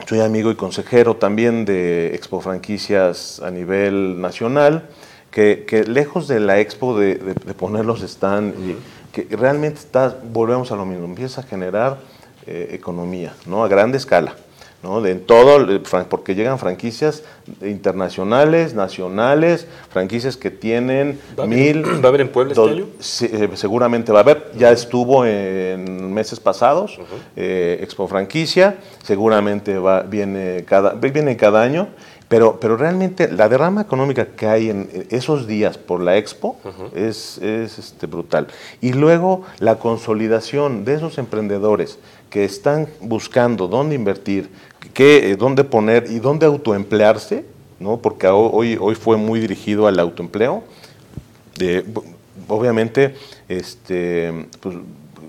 soy 0.07 0.21
amigo 0.21 0.49
y 0.49 0.55
consejero 0.55 1.15
también 1.15 1.63
de 1.63 2.15
Expo 2.15 2.41
Franquicias 2.41 3.39
a 3.39 3.51
nivel 3.51 4.19
nacional 4.19 4.89
que, 5.37 5.83
lejos 5.87 6.27
de 6.27 6.39
la 6.39 6.59
expo 6.59 6.97
de, 6.97 7.15
ponerlos 7.57 8.01
están, 8.01 8.53
y 8.57 8.75
que 9.13 9.35
realmente 9.35 9.79
está, 9.79 10.17
volvemos 10.31 10.71
a 10.71 10.75
lo 10.75 10.85
mismo, 10.85 11.05
empieza 11.05 11.41
a 11.41 11.43
generar 11.43 11.99
eh, 12.47 12.69
economía, 12.71 13.33
¿no? 13.45 13.63
A 13.63 13.67
grande 13.67 13.97
escala. 13.97 14.35
¿no? 14.83 15.01
De 15.01 15.15
todo, 15.15 15.65
porque 16.07 16.35
llegan 16.35 16.59
franquicias 16.59 17.23
internacionales, 17.61 18.75
nacionales, 18.75 19.67
franquicias 19.89 20.37
que 20.37 20.51
tienen 20.51 21.19
mil... 21.47 21.83
¿Va 22.03 22.05
a 22.05 22.07
haber 22.09 22.21
en 22.21 22.29
Puebla 22.29 22.53
este 22.53 22.69
año? 22.69 22.85
Eh, 23.21 23.49
seguramente 23.55 24.11
va 24.11 24.19
a 24.19 24.21
haber, 24.21 24.51
ya 24.55 24.71
estuvo 24.71 25.25
en 25.25 26.13
meses 26.13 26.39
pasados, 26.39 26.99
eh, 27.35 27.79
Expo 27.81 28.07
Franquicia, 28.07 28.77
seguramente 29.03 29.79
va, 29.79 30.01
viene, 30.03 30.63
cada, 30.67 30.93
viene 30.93 31.35
cada 31.37 31.63
año 31.63 31.87
pero, 32.27 32.59
pero 32.59 32.75
realmente 32.75 33.31
la 33.31 33.47
derrama 33.47 33.81
económica 33.81 34.25
que 34.25 34.47
hay 34.47 34.69
en 34.69 35.07
esos 35.09 35.47
días 35.47 35.77
por 35.77 36.01
la 36.01 36.17
expo 36.17 36.57
es, 36.93 37.37
es 37.37 37.79
este, 37.79 38.05
brutal. 38.05 38.47
Y 38.81 38.93
luego 38.93 39.43
la 39.59 39.79
consolidación 39.79 40.83
de 40.83 40.95
esos 40.95 41.17
emprendedores 41.17 41.99
que 42.29 42.43
están 42.43 42.87
buscando 42.99 43.69
dónde 43.69 43.95
invertir, 43.95 44.49
qué, 44.93 45.31
eh, 45.31 45.35
dónde 45.37 45.63
poner 45.63 46.11
y 46.11 46.19
dónde 46.19 46.45
autoemplearse, 46.45 47.45
¿no? 47.79 47.97
porque 47.97 48.27
hoy, 48.27 48.77
hoy 48.79 48.95
fue 48.95 49.15
muy 49.15 49.39
dirigido 49.39 49.87
al 49.87 49.97
autoempleo. 49.97 50.63
obviamente 52.49 53.15
este, 53.47 54.47
pues, 54.59 54.75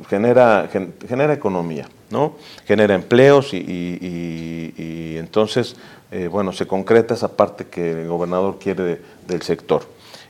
genera, 0.09 0.69
genera 1.09 1.33
economía, 1.33 1.89
¿no? 2.11 2.35
genera 2.67 2.97
empleos 2.97 3.55
y, 3.55 3.59
y 3.59 5.17
entonces 5.17 5.77
eh, 6.11 6.29
bueno, 6.29 6.53
se 6.53 6.67
concreta 6.67 7.15
esa 7.15 7.37
parte 7.37 7.67
que 7.67 7.93
el 7.93 8.09
gobernador 8.09 8.59
quiere 8.59 9.01
del 9.27 9.43
sector. 9.43 9.83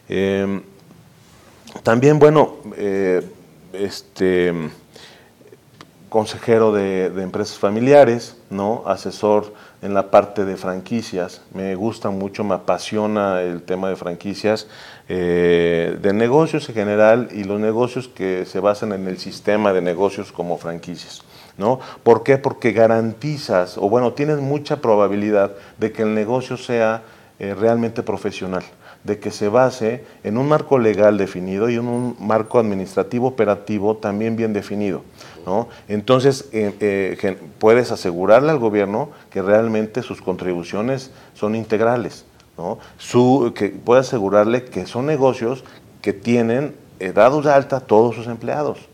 Em, 0.08 0.62
también, 1.82 2.18
bueno, 2.18 2.56
eh, 2.76 3.22
este 3.72 4.52
consejero 6.08 6.72
de, 6.72 7.06
empresas 7.22 7.58
familiares, 7.58 8.36
¿no? 8.50 8.82
asesor 8.86 9.52
en 9.82 9.94
la 9.94 10.10
parte 10.10 10.44
de 10.44 10.56
franquicias. 10.56 11.42
Me 11.52 11.74
gusta 11.74 12.10
mucho, 12.10 12.44
me 12.44 12.54
apasiona 12.54 13.42
el 13.42 13.62
tema 13.62 13.88
de 13.90 13.96
franquicias, 13.96 14.66
eh, 15.08 15.98
de 16.00 16.12
negocios 16.12 16.68
en 16.68 16.74
general 16.74 17.28
y 17.30 17.44
los 17.44 17.60
negocios 17.60 18.08
que 18.08 18.46
se 18.46 18.60
basan 18.60 18.92
en 18.92 19.06
el 19.06 19.18
sistema 19.18 19.72
de 19.72 19.82
negocios 19.82 20.32
como 20.32 20.56
franquicias. 20.56 21.22
¿No? 21.58 21.80
¿Por 22.04 22.22
qué? 22.22 22.38
Porque 22.38 22.72
garantizas, 22.72 23.76
o 23.76 23.90
bueno, 23.90 24.12
tienes 24.12 24.38
mucha 24.38 24.80
probabilidad 24.80 25.52
de 25.76 25.92
que 25.92 26.02
el 26.02 26.14
negocio 26.14 26.56
sea 26.56 27.02
eh, 27.40 27.54
realmente 27.54 28.02
profesional, 28.02 28.62
de 29.04 29.18
que 29.18 29.30
se 29.32 29.48
base 29.48 30.04
en 30.22 30.38
un 30.38 30.48
marco 30.48 30.78
legal 30.78 31.18
definido 31.18 31.68
y 31.68 31.74
en 31.74 31.88
un 31.88 32.16
marco 32.20 32.58
administrativo 32.58 33.26
operativo 33.26 33.96
también 33.96 34.36
bien 34.36 34.52
definido. 34.52 35.02
¿no? 35.44 35.68
Entonces, 35.88 36.48
eh, 36.52 36.74
eh, 36.80 37.38
puedes 37.58 37.90
asegurarle 37.90 38.50
al 38.50 38.58
gobierno 38.58 39.10
que 39.30 39.42
realmente 39.42 40.02
sus 40.02 40.22
contribuciones 40.22 41.10
son 41.34 41.54
integrales, 41.54 42.24
¿no? 42.56 42.78
Su, 42.98 43.52
que 43.54 43.68
puede 43.68 44.00
asegurarle 44.00 44.64
que 44.64 44.86
son 44.86 45.06
negocios 45.06 45.64
que 46.02 46.12
tienen 46.12 46.74
dados 47.14 47.44
de 47.44 47.52
alta 47.52 47.80
todos 47.80 48.16
sus 48.16 48.26
empleados. 48.26 48.87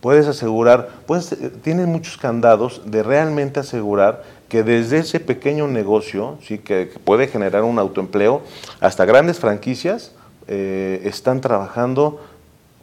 Puedes 0.00 0.26
asegurar, 0.26 0.88
puedes, 1.06 1.34
tienes 1.62 1.86
muchos 1.86 2.18
candados 2.18 2.82
de 2.84 3.02
realmente 3.02 3.60
asegurar 3.60 4.22
que 4.48 4.62
desde 4.62 4.98
ese 4.98 5.18
pequeño 5.18 5.66
negocio, 5.66 6.38
¿sí? 6.42 6.58
que, 6.58 6.86
puede 7.04 7.26
generar 7.26 7.64
un 7.64 7.78
autoempleo, 7.78 8.42
hasta 8.80 9.04
grandes 9.04 9.38
franquicias, 9.38 10.12
eh, 10.46 11.00
están 11.04 11.40
trabajando, 11.40 12.20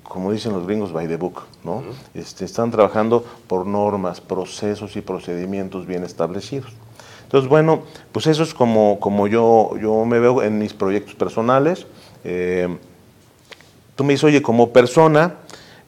como 0.04 0.32
dicen 0.32 0.54
los 0.54 0.66
gringos, 0.66 0.92
by 0.92 1.08
the 1.08 1.18
book, 1.18 1.44
¿no? 1.64 1.84
este, 2.14 2.44
están 2.46 2.72
trabajando 2.72 3.24
por 3.48 3.66
normas, 3.66 4.20
procesos 4.20 4.96
y 4.96 5.02
procedimientos 5.02 5.86
bien 5.86 6.04
establecidos. 6.04 6.72
Entonces, 7.24 7.50
bueno, 7.50 7.84
pues 8.12 8.28
eso 8.28 8.44
es 8.44 8.54
como, 8.54 9.00
como 9.00 9.28
yo, 9.28 9.72
yo 9.82 10.06
me 10.06 10.20
veo 10.20 10.44
en 10.44 10.60
mis 10.60 10.74
proyectos 10.74 11.16
personales. 11.16 11.88
Eh, 12.24 12.78
tú 13.96 14.04
me 14.04 14.14
dices, 14.14 14.26
oye, 14.26 14.42
como 14.44 14.70
persona, 14.70 15.38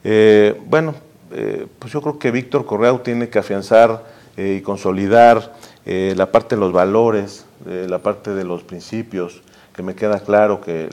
eh, 0.08 0.54
bueno, 0.66 0.94
eh, 1.32 1.66
pues 1.80 1.92
yo 1.92 2.00
creo 2.00 2.16
que 2.16 2.30
Víctor 2.30 2.64
Correa 2.64 2.96
tiene 3.02 3.28
que 3.28 3.40
afianzar 3.40 4.04
eh, 4.36 4.58
y 4.60 4.62
consolidar 4.62 5.52
la 5.84 6.30
parte 6.32 6.54
de 6.56 6.60
los 6.60 6.72
valores, 6.72 7.46
la 7.64 7.98
parte 7.98 8.34
de 8.34 8.42
los 8.42 8.64
principios, 8.64 9.40
que 9.72 9.84
me 9.84 9.94
queda 9.94 10.18
claro 10.18 10.60
que 10.60 10.88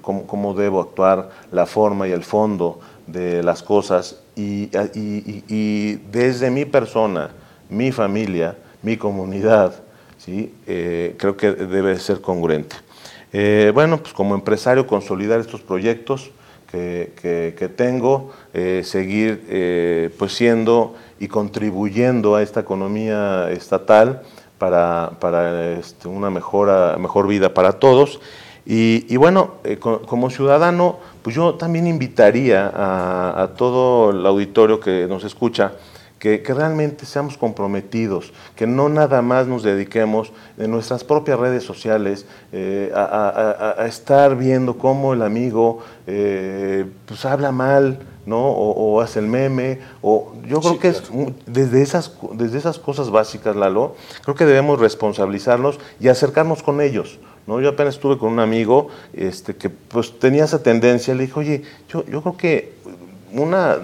cómo, 0.00 0.54
debo 0.54 0.80
actuar, 0.80 1.30
la 1.50 1.66
forma 1.66 2.06
y 2.06 2.12
el 2.12 2.22
fondo 2.22 2.78
de 3.08 3.42
las 3.42 3.64
cosas 3.64 4.20
y, 4.36 4.66
desde 6.12 6.50
mi 6.52 6.64
persona, 6.64 7.30
mi 7.68 7.90
familia, 7.90 8.56
mi 8.82 8.96
comunidad, 8.96 9.74
¿sí? 10.16 10.54
creo 10.64 11.36
que 11.36 11.50
debe 11.50 11.98
ser 11.98 12.20
congruente. 12.20 12.76
bueno, 13.74 13.98
pues 13.98 14.14
como 14.14 14.36
empresario 14.36 14.86
consolidar 14.86 15.40
estos 15.40 15.60
proyectos, 15.60 16.30
que, 16.74 17.72
tengo, 17.76 18.32
eh, 18.52 18.82
seguir 18.84 19.44
eh, 19.48 20.10
pues 20.18 20.32
siendo 20.32 20.94
y 21.20 21.28
contribuyendo 21.28 22.34
a 22.34 22.42
esta 22.42 22.60
economía 22.60 23.50
estatal 23.50 24.22
para, 24.58 25.12
para 25.20 25.72
este, 25.78 26.08
una 26.08 26.30
mejora, 26.30 26.96
mejor 26.98 27.28
vida 27.28 27.54
para 27.54 27.72
todos. 27.74 28.20
Y, 28.66 29.16
bueno, 29.18 29.56
eh, 29.62 29.76
como 29.78 30.30
ciudadano, 30.30 30.98
pues 31.22 31.36
yo 31.36 31.54
también 31.54 31.86
invitaría 31.86 32.66
a, 32.74 33.42
a 33.42 33.48
todo 33.48 34.10
el 34.10 34.24
auditorio 34.24 34.80
que 34.80 35.06
nos 35.06 35.22
escucha, 35.24 35.72
que, 36.24 36.54
realmente 36.54 37.04
seamos 37.04 37.36
comprometidos, 37.36 38.32
que 38.56 38.66
no 38.66 38.88
nada 38.88 39.20
más 39.20 39.46
nos 39.46 39.62
dediquemos 39.62 40.32
en 40.56 40.70
nuestras 40.70 41.04
propias 41.04 41.38
redes 41.38 41.64
sociales 41.64 42.24
eh, 42.50 42.90
a, 42.94 43.84
estar 43.86 44.34
viendo 44.34 44.78
cómo 44.78 45.12
el 45.12 45.20
amigo 45.20 45.80
eh, 46.06 46.86
pues 47.04 47.26
habla 47.26 47.52
mal, 47.52 47.98
¿no? 48.24 48.40
O, 48.40 49.02
hace 49.02 49.18
el 49.18 49.26
meme, 49.26 49.80
o 50.00 50.32
yo 50.48 50.60
creo 50.60 50.78
que 50.78 50.88
es 50.88 51.02
desde 51.44 51.82
esas, 51.82 52.16
desde 52.32 52.56
esas 52.56 52.78
cosas 52.78 53.10
básicas, 53.10 53.54
Lalo, 53.54 53.94
creo 54.22 54.34
que 54.34 54.46
debemos 54.46 54.80
responsabilizarnos 54.80 55.78
y 56.00 56.08
acercarnos 56.08 56.62
con 56.62 56.80
ellos. 56.80 57.18
¿no? 57.46 57.60
Yo 57.60 57.68
apenas 57.68 57.96
estuve 57.96 58.16
con 58.16 58.32
un 58.32 58.40
amigo 58.40 58.88
este, 59.12 59.56
que 59.56 59.68
pues 59.68 60.18
tenía 60.18 60.44
esa 60.44 60.62
tendencia, 60.62 61.14
le 61.14 61.26
dije, 61.26 61.38
oye, 61.38 61.62
yo, 61.86 62.02
yo 62.06 62.22
creo 62.22 62.36
que 62.38 62.72
una 63.34 63.78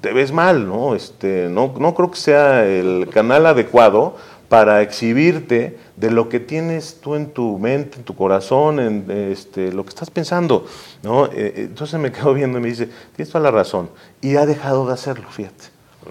te 0.00 0.12
ves 0.12 0.32
mal, 0.32 0.66
¿no? 0.66 0.94
Este, 0.94 1.48
no, 1.50 1.74
no 1.78 1.94
creo 1.94 2.10
que 2.10 2.18
sea 2.18 2.66
el 2.66 3.08
canal 3.12 3.46
adecuado 3.46 4.16
para 4.50 4.82
exhibirte 4.82 5.78
de 5.96 6.10
lo 6.10 6.28
que 6.28 6.40
tienes 6.40 7.00
tú 7.00 7.14
en 7.14 7.30
tu 7.30 7.56
mente, 7.58 7.98
en 7.98 8.04
tu 8.04 8.16
corazón, 8.16 8.80
en 8.80 9.08
este, 9.08 9.72
lo 9.72 9.84
que 9.84 9.90
estás 9.90 10.10
pensando. 10.10 10.66
¿no? 11.04 11.26
Eh, 11.26 11.30
eh, 11.34 11.52
entonces 11.56 12.00
me 12.00 12.10
quedo 12.10 12.34
viendo 12.34 12.58
y 12.58 12.60
me 12.60 12.68
dice, 12.68 12.88
tienes 13.14 13.30
toda 13.30 13.44
la 13.44 13.52
razón. 13.52 13.90
Y 14.20 14.34
ha 14.34 14.46
dejado 14.46 14.88
de 14.88 14.94
hacerlo, 14.94 15.28
fíjate. 15.30 15.66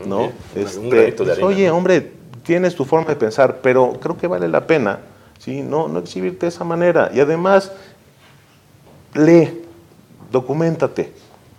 ¿no? 0.05 0.31
Este, 0.55 1.43
oye, 1.43 1.69
hombre, 1.69 2.13
tienes 2.43 2.75
tu 2.75 2.85
forma 2.85 3.09
de 3.09 3.17
pensar, 3.17 3.59
pero 3.61 3.93
creo 3.99 4.17
que 4.17 4.27
vale 4.27 4.47
la 4.47 4.65
pena 4.65 4.99
¿sí? 5.39 5.61
no, 5.61 5.89
no 5.89 5.99
exhibirte 5.99 6.45
de 6.45 6.47
esa 6.47 6.63
manera. 6.63 7.11
Y 7.13 7.19
además, 7.19 7.73
lee, 9.15 9.63
documentate. 10.31 11.11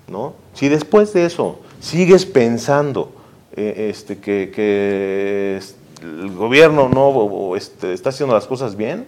¿no? 0.09 0.33
Si 0.55 0.70
después 0.70 1.12
de 1.12 1.26
eso 1.26 1.61
sigues 1.81 2.26
pensando 2.26 3.12
eh, 3.57 3.89
este, 3.91 4.18
que, 4.18 4.53
que 4.55 5.61
el 6.03 6.31
gobierno 6.33 6.89
no 6.89 7.57
este, 7.57 7.93
está 7.93 8.11
haciendo 8.11 8.35
las 8.35 8.47
cosas 8.47 8.76
bien, 8.76 9.07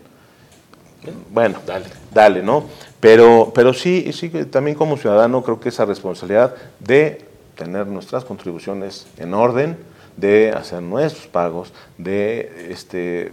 bueno, 1.31 1.59
dale, 1.67 1.87
dale 2.13 2.43
¿no? 2.43 2.65
Pero, 3.01 3.51
pero 3.55 3.75
sí, 3.75 4.13
sí, 4.13 4.29
también 4.51 4.77
como 4.77 4.97
ciudadano 4.97 5.43
creo 5.43 5.59
que 5.59 5.71
esa 5.71 5.85
responsabilidad 5.85 6.55
de 6.79 7.25
tener 7.57 7.87
nuestras 7.87 8.25
contribuciones 8.25 9.07
en 9.19 9.35
orden, 9.35 9.77
de 10.17 10.51
hacer 10.51 10.83
nuestros 10.83 11.27
pagos, 11.27 11.73
de 11.99 12.69
este, 12.71 13.33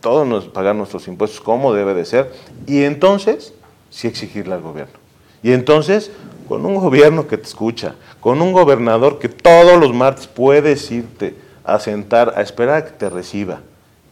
todos 0.00 0.46
pagar 0.46 0.74
nuestros 0.74 1.06
impuestos 1.08 1.40
como 1.40 1.74
debe 1.74 1.94
de 1.94 2.04
ser, 2.04 2.32
y 2.66 2.84
entonces 2.84 3.52
sí 3.90 4.08
exigirle 4.08 4.54
al 4.54 4.62
gobierno. 4.62 4.94
Y 5.42 5.52
entonces, 5.52 6.10
con 6.52 6.66
un 6.66 6.74
gobierno 6.74 7.26
que 7.26 7.38
te 7.38 7.44
escucha, 7.44 7.94
con 8.20 8.42
un 8.42 8.52
gobernador 8.52 9.18
que 9.18 9.30
todos 9.30 9.80
los 9.80 9.94
martes 9.94 10.26
puedes 10.26 10.90
irte 10.90 11.34
a 11.64 11.78
sentar, 11.78 12.34
a 12.36 12.42
esperar 12.42 12.76
a 12.76 12.84
que 12.84 12.90
te 12.90 13.08
reciba 13.08 13.60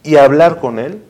y 0.01 0.15
hablar 0.15 0.59
con 0.59 0.79
él, 0.79 1.03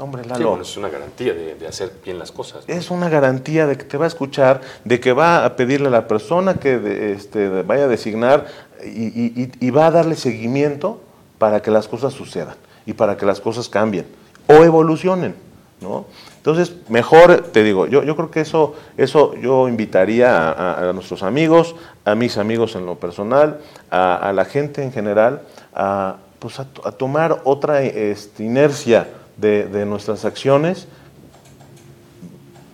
hombre, 0.00 0.24
Lalo. 0.24 0.60
es 0.60 0.76
una 0.76 0.88
garantía 0.88 1.32
de, 1.32 1.64
hacer 1.64 1.92
bien 2.04 2.18
las 2.18 2.32
cosas. 2.32 2.64
Es 2.66 2.90
una 2.90 3.08
garantía 3.08 3.68
de 3.68 3.78
que 3.78 3.84
te 3.84 3.96
va 3.96 4.06
a 4.06 4.08
escuchar, 4.08 4.62
de 4.84 4.98
que 4.98 5.12
va 5.12 5.44
a 5.44 5.54
pedirle 5.54 5.86
a 5.86 5.92
la 5.92 6.08
persona 6.08 6.54
que 6.54 7.12
este, 7.12 7.62
vaya 7.62 7.84
a 7.84 7.86
designar 7.86 8.46
y, 8.84 9.70
va 9.70 9.86
a 9.86 9.90
darle 9.92 10.16
seguimiento 10.16 11.00
para 11.38 11.62
que 11.62 11.70
las 11.70 11.86
cosas 11.86 12.12
sucedan 12.12 12.56
y 12.84 12.94
para 12.94 13.16
que 13.16 13.26
las 13.26 13.40
cosas 13.40 13.68
cambien 13.68 14.06
o 14.48 14.64
evolucionen, 14.64 15.36
¿no? 15.80 16.06
Entonces, 16.42 16.74
mejor, 16.88 17.40
te 17.52 17.62
digo, 17.62 17.86
yo, 17.86 18.02
yo 18.02 18.16
creo 18.16 18.32
que 18.32 18.40
eso, 18.40 18.74
eso 18.96 19.32
yo 19.36 19.68
invitaría 19.68 20.88
a, 20.88 20.92
nuestros 20.92 21.22
amigos, 21.22 21.76
a 22.04 22.16
mis 22.16 22.36
amigos 22.36 22.74
en 22.74 22.84
lo 22.84 22.96
personal, 22.96 23.60
a, 23.92 24.32
la 24.34 24.44
gente 24.44 24.82
en 24.82 24.90
general, 24.90 25.42
a, 25.72 26.16
pues 26.40 26.58
a, 26.58 26.64
tomar 26.64 27.42
otra 27.44 27.82
este, 27.82 28.42
inercia 28.42 29.08
de, 29.36 29.86
nuestras 29.86 30.24
acciones 30.24 30.88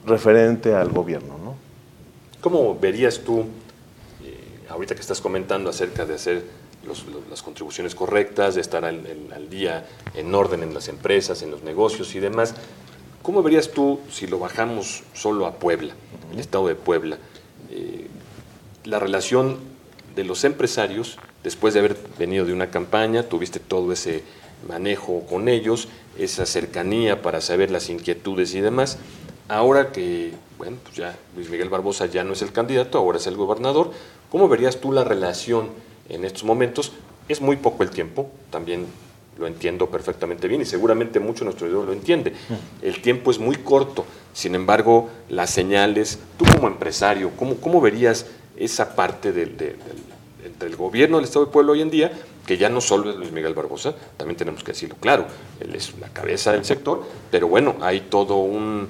referente 0.06 0.74
al 0.74 0.88
gobierno. 0.88 1.36
¿no? 1.36 1.54
¿Cómo 2.40 2.74
verías 2.74 3.18
tú, 3.18 3.40
eh, 4.24 4.64
ahorita 4.70 4.94
que 4.94 5.02
estás 5.02 5.20
comentando 5.20 5.68
acerca 5.68 6.06
de 6.06 6.14
hacer 6.14 6.42
las 7.28 7.42
contribuciones 7.42 7.94
correctas, 7.94 8.54
de 8.54 8.62
estar 8.62 8.86
al, 8.86 9.04
al, 9.36 9.50
día 9.50 9.86
en 10.14 10.34
orden 10.34 10.62
en 10.62 10.72
las 10.72 10.88
empresas, 10.88 11.42
en 11.42 11.50
los 11.50 11.62
negocios 11.62 12.14
y 12.14 12.20
demás, 12.20 12.54
¿Cómo 13.28 13.42
verías 13.42 13.72
tú, 13.72 14.00
si 14.10 14.26
lo 14.26 14.38
bajamos 14.38 15.02
solo 15.12 15.44
a 15.44 15.56
Puebla, 15.56 15.92
el 16.32 16.38
estado 16.38 16.66
de 16.66 16.74
Puebla, 16.74 17.18
eh, 17.70 18.06
la 18.84 18.98
relación 18.98 19.58
de 20.16 20.24
los 20.24 20.44
empresarios, 20.44 21.18
después 21.44 21.74
de 21.74 21.80
haber 21.80 21.98
venido 22.18 22.46
de 22.46 22.54
una 22.54 22.70
campaña, 22.70 23.24
tuviste 23.24 23.60
todo 23.60 23.92
ese 23.92 24.22
manejo 24.66 25.26
con 25.28 25.50
ellos, 25.50 25.88
esa 26.16 26.46
cercanía 26.46 27.20
para 27.20 27.42
saber 27.42 27.70
las 27.70 27.90
inquietudes 27.90 28.54
y 28.54 28.62
demás, 28.62 28.96
ahora 29.48 29.92
que, 29.92 30.32
bueno, 30.56 30.78
pues 30.82 30.96
ya 30.96 31.14
Luis 31.36 31.50
Miguel 31.50 31.68
Barbosa 31.68 32.06
ya 32.06 32.24
no 32.24 32.32
es 32.32 32.40
el 32.40 32.52
candidato, 32.52 32.96
ahora 32.96 33.18
es 33.18 33.26
el 33.26 33.36
gobernador, 33.36 33.90
¿cómo 34.30 34.48
verías 34.48 34.80
tú 34.80 34.90
la 34.90 35.04
relación 35.04 35.68
en 36.08 36.24
estos 36.24 36.44
momentos? 36.44 36.92
Es 37.28 37.42
muy 37.42 37.56
poco 37.56 37.82
el 37.82 37.90
tiempo, 37.90 38.30
también 38.50 38.86
lo 39.38 39.46
entiendo 39.46 39.88
perfectamente 39.88 40.48
bien 40.48 40.60
y 40.60 40.64
seguramente 40.64 41.20
mucho 41.20 41.44
nuestro 41.44 41.66
video 41.66 41.84
lo 41.84 41.92
entiende. 41.92 42.32
El 42.82 43.00
tiempo 43.00 43.30
es 43.30 43.38
muy 43.38 43.56
corto, 43.56 44.04
sin 44.32 44.54
embargo, 44.54 45.10
las 45.28 45.50
señales, 45.50 46.18
tú 46.36 46.44
como 46.44 46.68
empresario, 46.68 47.30
¿cómo, 47.36 47.56
cómo 47.56 47.80
verías 47.80 48.26
esa 48.56 48.94
parte 48.94 49.32
del, 49.32 49.76
entre 50.44 50.68
el 50.68 50.76
gobierno 50.76 51.16
del 51.16 51.24
Estado 51.24 51.46
de 51.46 51.52
Pueblo 51.52 51.72
hoy 51.72 51.82
en 51.82 51.90
día, 51.90 52.12
que 52.46 52.56
ya 52.56 52.68
no 52.68 52.80
solo 52.80 53.10
es 53.10 53.16
Luis 53.16 53.30
Miguel 53.30 53.54
Barbosa, 53.54 53.94
también 54.16 54.36
tenemos 54.36 54.64
que 54.64 54.72
decirlo 54.72 54.96
claro, 55.00 55.26
él 55.60 55.74
es 55.74 55.98
la 55.98 56.08
cabeza 56.08 56.52
del 56.52 56.64
sector, 56.64 57.04
pero 57.30 57.46
bueno, 57.46 57.76
hay 57.80 58.00
todo 58.02 58.36
un 58.36 58.88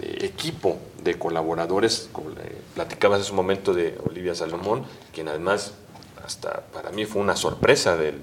eh, 0.00 0.18
equipo 0.22 0.78
de 1.02 1.18
colaboradores, 1.18 2.08
como 2.12 2.30
platicabas 2.74 3.22
hace 3.22 3.30
un 3.30 3.36
momento 3.36 3.72
de 3.72 3.96
Olivia 4.08 4.34
Salomón, 4.34 4.84
quien 5.12 5.28
además 5.28 5.72
hasta 6.24 6.60
para 6.72 6.90
mí 6.90 7.06
fue 7.06 7.22
una 7.22 7.36
sorpresa 7.36 7.96
del 7.96 8.16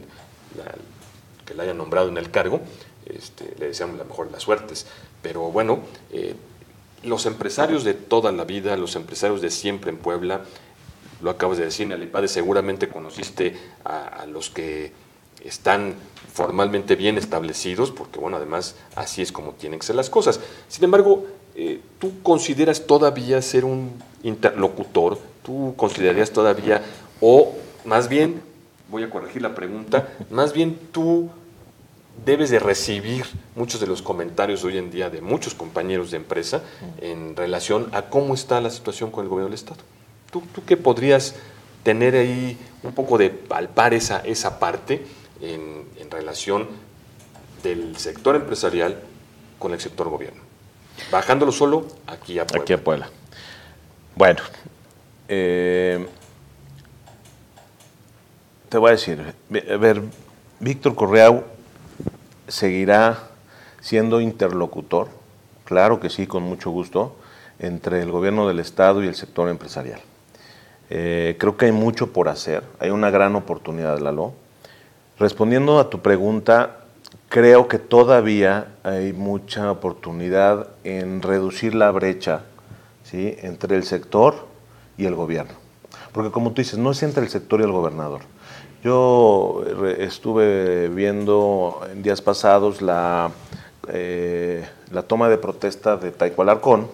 que 1.46 1.54
la 1.54 1.64
hayan 1.64 1.78
nombrado 1.78 2.10
en 2.10 2.18
el 2.18 2.32
cargo, 2.32 2.62
este, 3.06 3.54
le 3.60 3.68
deseamos 3.68 3.98
la 3.98 4.04
mejor 4.04 4.28
de 4.28 4.34
las 4.34 4.44
suertes. 4.44 4.88
Pero 5.22 5.52
bueno, 5.52 5.80
eh, 6.12 6.36
los 7.04 7.26
empresarios 7.26 7.84
de 7.84 7.94
toda 7.94 8.32
la 8.32 8.44
vida, 8.44 8.76
los 8.78 8.96
empresarios 8.96 9.42
de 9.42 9.52
siempre 9.52 9.92
en 9.92 9.98
Puebla, 9.98 10.42
lo 11.22 11.30
acabas 11.30 11.58
de 11.58 11.66
decir, 11.66 11.92
Alipade, 11.92 12.28
seguramente 12.28 12.90
conociste 12.90 13.56
a, 13.84 14.26
los 14.28 14.50
que 14.50 14.92
están 15.44 15.96
formalmente 16.34 16.96
bien 16.96 17.18
establecidos, 17.18 17.92
porque 17.92 18.20
bueno, 18.20 18.38
además 18.38 18.76
así 18.96 19.22
es 19.22 19.32
como 19.32 19.54
tienen 19.54 19.80
que 19.80 19.86
ser 19.86 19.96
las 19.96 20.10
cosas. 20.10 20.40
Sin 20.68 20.84
embargo, 20.84 21.26
eh, 21.56 21.80
¿tú 22.00 22.22
consideras 22.22 22.86
todavía 22.86 23.42
ser 23.42 23.64
un 23.64 23.94
interlocutor? 24.24 25.18
¿Tú 25.44 25.74
considerarías 25.78 26.32
todavía, 26.32 26.84
o 27.22 27.54
más 27.86 28.10
bien, 28.10 28.42
voy 28.90 29.04
a 29.04 29.10
corregir 29.10 29.42
la 29.42 29.56
pregunta, 29.56 30.10
más 30.30 30.54
bien 30.54 30.78
tú 30.92 31.30
debes 32.26 32.50
de 32.50 32.60
recibir 32.60 33.26
muchos 33.56 33.82
de 33.82 33.88
los 33.88 34.02
comentarios 34.02 34.64
hoy 34.64 34.78
en 34.78 34.92
día 34.92 35.10
de 35.10 35.22
muchos 35.22 35.54
compañeros 35.54 36.12
de 36.12 36.18
empresa 36.18 36.62
en 37.02 37.36
relación 37.36 37.90
a 37.92 38.04
cómo 38.04 38.34
está 38.34 38.62
la 38.62 38.70
situación 38.70 39.12
con 39.12 39.24
el 39.24 39.30
gobierno 39.30 39.50
del 39.50 39.56
Estado. 39.56 39.82
¿Tú, 40.32 40.42
tú 40.54 40.64
qué 40.66 40.78
podrías 40.78 41.36
tener 41.84 42.16
ahí 42.16 42.58
un 42.84 42.94
poco 42.94 43.18
de 43.18 43.30
palpar 43.30 43.94
esa, 43.94 44.20
esa 44.20 44.60
parte 44.60 45.06
en, 45.42 45.86
relación 46.10 46.68
del 47.62 47.98
sector 47.98 48.36
empresarial 48.36 49.02
con 49.60 49.74
el 49.74 49.80
sector 49.80 50.10
gobierno? 50.10 50.42
Bajándolo 51.12 51.52
solo 51.52 51.88
aquí 52.08 52.40
a 52.40 52.48
Puebla. 52.48 52.64
Aquí 52.64 52.74
a 52.74 52.84
Puebla. 52.84 53.10
Bueno, 54.16 54.40
eh, 55.28 56.08
te 58.70 58.78
voy 58.78 58.90
a 58.90 58.92
decir, 58.92 59.22
a 59.22 59.78
ver, 59.78 60.02
Víctor 60.60 60.96
Correa 60.96 61.44
seguirá 62.48 63.30
siendo 63.82 64.22
interlocutor, 64.22 65.10
claro 65.64 66.00
que 66.00 66.10
sí, 66.10 66.28
con 66.28 66.44
mucho 66.44 66.72
gusto, 66.72 67.16
entre 67.60 68.02
el 68.02 68.12
gobierno 68.12 68.48
del 68.48 68.60
Estado 68.60 69.04
y 69.04 69.08
el 69.08 69.16
sector 69.16 69.50
empresarial. 69.50 70.02
Eh, 70.90 71.36
creo 71.40 71.58
que 71.58 71.66
hay 71.66 71.72
mucho 71.72 72.12
por 72.14 72.30
hacer, 72.30 72.64
hay 72.80 72.90
una 72.90 73.10
gran 73.10 73.36
oportunidad, 73.36 74.00
Lalo. 74.00 74.34
Respondiendo 75.18 75.80
a 75.80 75.90
tu 75.90 76.02
pregunta, 76.02 76.78
creo 77.30 77.68
que 77.68 77.80
todavía 77.80 78.68
hay 78.84 79.14
mucha 79.14 79.72
oportunidad 79.72 80.68
en 80.84 81.22
reducir 81.22 81.74
la 81.74 81.92
brecha 81.92 82.42
¿sí? 83.04 83.36
entre 83.42 83.76
el 83.76 83.84
sector 83.84 84.48
y 84.98 85.06
el 85.06 85.16
gobierno. 85.16 85.54
Porque 86.12 86.32
como 86.32 86.52
tú 86.52 86.62
dices, 86.62 86.78
no 86.78 86.92
es 86.92 87.02
entre 87.04 87.24
el 87.24 87.30
sector 87.30 87.62
y 87.62 87.64
el 87.64 87.72
gobernador 87.72 88.22
yo 88.86 89.64
estuve 89.98 90.90
viendo 90.90 91.82
en 91.92 92.04
días 92.04 92.22
pasados 92.22 92.84
la, 92.84 93.32
eh, 93.88 94.64
la 94.92 95.02
toma 95.02 95.28
de 95.28 95.40
protesta 95.40 95.98
de 95.98 96.12
Taiko 96.12 96.44
Alarcón, 96.44 96.88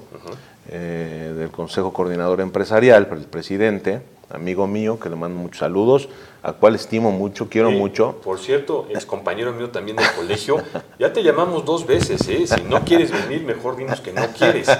eh, 0.69 1.33
del 1.37 1.51
Consejo 1.51 1.91
Coordinador 1.91 2.39
Empresarial, 2.39 3.09
el 3.11 3.25
presidente, 3.25 4.01
amigo 4.29 4.67
mío, 4.67 5.01
que 5.01 5.09
le 5.09 5.17
mando 5.17 5.37
muchos 5.37 5.59
saludos, 5.59 6.07
a 6.43 6.53
cual 6.53 6.75
estimo 6.75 7.11
mucho, 7.11 7.49
quiero 7.49 7.69
mucho. 7.71 8.21
Por 8.23 8.39
cierto, 8.39 8.87
es 8.89 9.05
compañero 9.05 9.51
mío 9.51 9.69
también 9.69 9.97
del 9.97 10.09
colegio. 10.15 10.63
Ya 10.97 11.11
te 11.11 11.21
llamamos 11.23 11.65
dos 11.65 11.85
veces, 11.85 12.25
¿eh? 12.29 12.47
Si 12.47 12.63
no 12.63 12.85
quieres 12.85 13.11
venir, 13.11 13.43
mejor 13.43 13.75
dinos 13.75 13.99
que 13.99 14.13
no 14.13 14.25
quieres. 14.27 14.69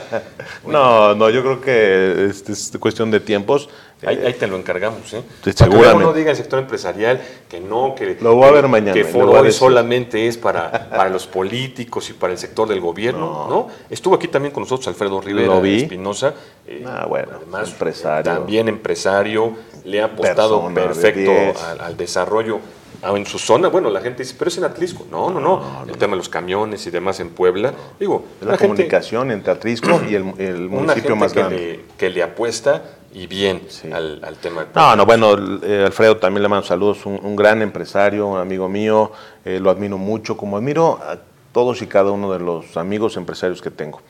No, 0.65 1.15
no, 1.15 1.29
yo 1.29 1.41
creo 1.41 1.59
que 1.59 2.27
es 2.27 2.71
cuestión 2.79 3.11
de 3.11 3.19
tiempos. 3.19 3.67
Ahí, 4.05 4.33
te 4.33 4.47
lo 4.47 4.57
encargamos, 4.57 5.13
¿eh? 5.13 5.21
Seguramente. 5.53 6.03
no 6.03 6.13
diga 6.13 6.31
el 6.31 6.37
sector 6.37 6.59
empresarial 6.59 7.21
que 7.47 7.59
no, 7.59 7.93
que, 7.93 8.17
lo 8.19 8.35
voy 8.35 8.47
a 8.47 8.51
ver 8.51 8.67
mañana, 8.67 8.93
que 8.93 9.03
Foro 9.03 9.51
solamente 9.51 10.27
es 10.27 10.37
para, 10.37 10.89
para 10.89 11.09
los 11.09 11.27
políticos 11.27 12.09
y 12.09 12.13
para 12.13 12.33
el 12.33 12.39
sector 12.39 12.67
del 12.67 12.79
gobierno, 12.79 13.47
¿no? 13.47 13.67
Estuvo 13.89 14.15
aquí 14.15 14.27
también 14.27 14.53
con 14.53 14.63
nosotros 14.63 14.87
Alfredo 14.87 15.21
Rivera 15.21 15.59
Espinosa. 15.67 16.33
Eh, 16.65 16.83
ah, 16.87 17.05
bueno, 17.07 17.33
además, 17.35 17.69
empresario. 17.69 18.23
También 18.33 18.67
empresario, 18.67 19.53
le 19.83 20.01
ha 20.01 20.05
apostado 20.05 20.73
perfecto 20.73 21.31
al, 21.79 21.95
desarrollo 21.95 22.59
en 23.03 23.25
su 23.25 23.39
zona, 23.39 23.67
bueno, 23.67 23.89
la 23.89 23.99
gente 24.01 24.23
dice, 24.23 24.35
pero 24.37 24.49
es 24.49 24.57
en 24.57 24.63
Atlisco. 24.63 25.05
No, 25.09 25.31
no, 25.31 25.39
no. 25.39 25.85
el 25.87 25.97
tema 25.97 26.11
de 26.11 26.17
los 26.17 26.29
camiones 26.29 26.85
y 26.85 26.91
demás 26.91 27.19
en 27.19 27.29
Puebla. 27.29 27.73
Digo, 27.99 28.25
la 28.41 28.57
comunicación 28.57 29.31
entre 29.31 29.53
Atlisco 29.53 30.01
y 30.07 30.15
el, 30.15 30.33
el 30.37 30.69
municipio 30.69 31.15
más 31.15 31.33
que 31.33 31.39
grande. 31.39 31.57
Le, 31.57 31.79
que 31.97 32.09
le 32.09 32.21
apuesta 32.21 32.83
y 33.13 33.27
bien 33.27 33.61
al, 33.93 34.23
al, 34.23 34.35
tema. 34.37 34.67
No, 34.73 34.95
no, 34.95 35.05
bueno, 35.05 35.35
eh, 35.63 35.83
Alfredo 35.85 36.17
también 36.17 36.43
le 36.43 36.49
mando 36.49 36.65
saludos, 36.65 37.05
un, 37.05 37.19
un 37.21 37.35
gran 37.35 37.61
empresario, 37.61 38.27
un 38.27 38.39
amigo 38.39 38.69
mío, 38.69 39.11
eh, 39.43 39.59
lo 39.59 39.69
admiro 39.69 39.97
mucho, 39.97 40.37
como 40.37 40.57
admiro 40.57 40.99
a 41.01 41.17
todos 41.51 41.81
y 41.81 41.87
cada 41.87 42.11
uno 42.11 42.31
de 42.31 42.39
los 42.39 42.77
amigos 42.77 43.17
empresarios 43.17 43.61
que 43.61 43.71
tengo. 43.71 44.01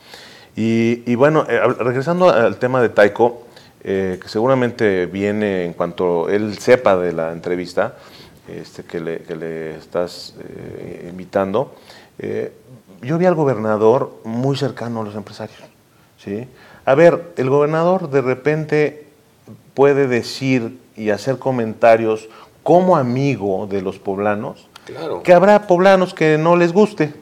Y, 0.54 1.02
y 1.10 1.14
bueno, 1.14 1.44
eh, 1.48 1.60
regresando 1.78 2.30
al 2.30 2.56
tema 2.58 2.80
de 2.80 2.88
Taiko, 2.88 3.46
que 3.82 4.20
seguramente 4.26 5.06
viene 5.06 5.64
en 5.64 5.72
cuanto 5.72 6.28
él 6.28 6.56
sepa 6.58 6.96
de 6.96 7.12
la 7.12 7.32
entrevista 7.32 7.96
este, 8.46 8.84
que, 8.84 9.00
le, 9.00 9.18
que 9.24 9.34
le 9.34 9.74
estás 9.76 10.34
invitando, 11.08 11.74
yo 13.02 13.18
vi 13.18 13.26
al 13.26 13.34
gobernador 13.34 14.20
muy 14.22 14.56
cercano 14.56 15.00
a 15.00 15.04
los 15.04 15.16
empresarios. 15.16 15.58
¿sí? 16.16 16.46
A 16.84 16.94
ver, 16.94 17.32
el 17.36 17.48
gobernador 17.48 18.10
de 18.10 18.20
repente 18.20 19.06
puede 19.74 20.06
decir 20.08 20.78
y 20.96 21.10
hacer 21.10 21.38
comentarios 21.38 22.28
como 22.62 22.96
amigo 22.96 23.66
de 23.66 23.82
los 23.82 23.98
poblanos, 23.98 24.68
claro. 24.84 25.22
que 25.22 25.32
habrá 25.32 25.66
poblanos 25.66 26.14
que 26.14 26.38
no 26.38 26.56
les 26.56 26.72
guste. 26.72 27.14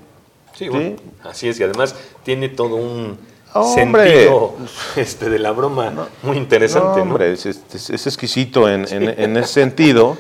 Sí, 0.54 0.68
bueno, 0.68 0.96
así 1.24 1.48
es, 1.48 1.58
y 1.60 1.62
además 1.62 1.94
tiene 2.24 2.48
todo 2.48 2.76
un 2.76 3.18
hombre. 3.54 4.06
sentido 4.06 4.56
este, 4.96 5.30
de 5.30 5.38
la 5.38 5.52
broma 5.52 5.90
no, 5.90 6.08
muy 6.22 6.36
interesante. 6.36 6.98
No, 6.98 7.02
hombre, 7.02 7.28
¿no? 7.28 7.34
Es, 7.34 7.46
es, 7.46 7.90
es, 7.90 8.06
exquisito 8.06 8.68
en, 8.68 8.86
sí. 8.86 8.94
en, 8.94 9.08
en, 9.08 9.36
ese 9.36 9.54
sentido. 9.54 10.16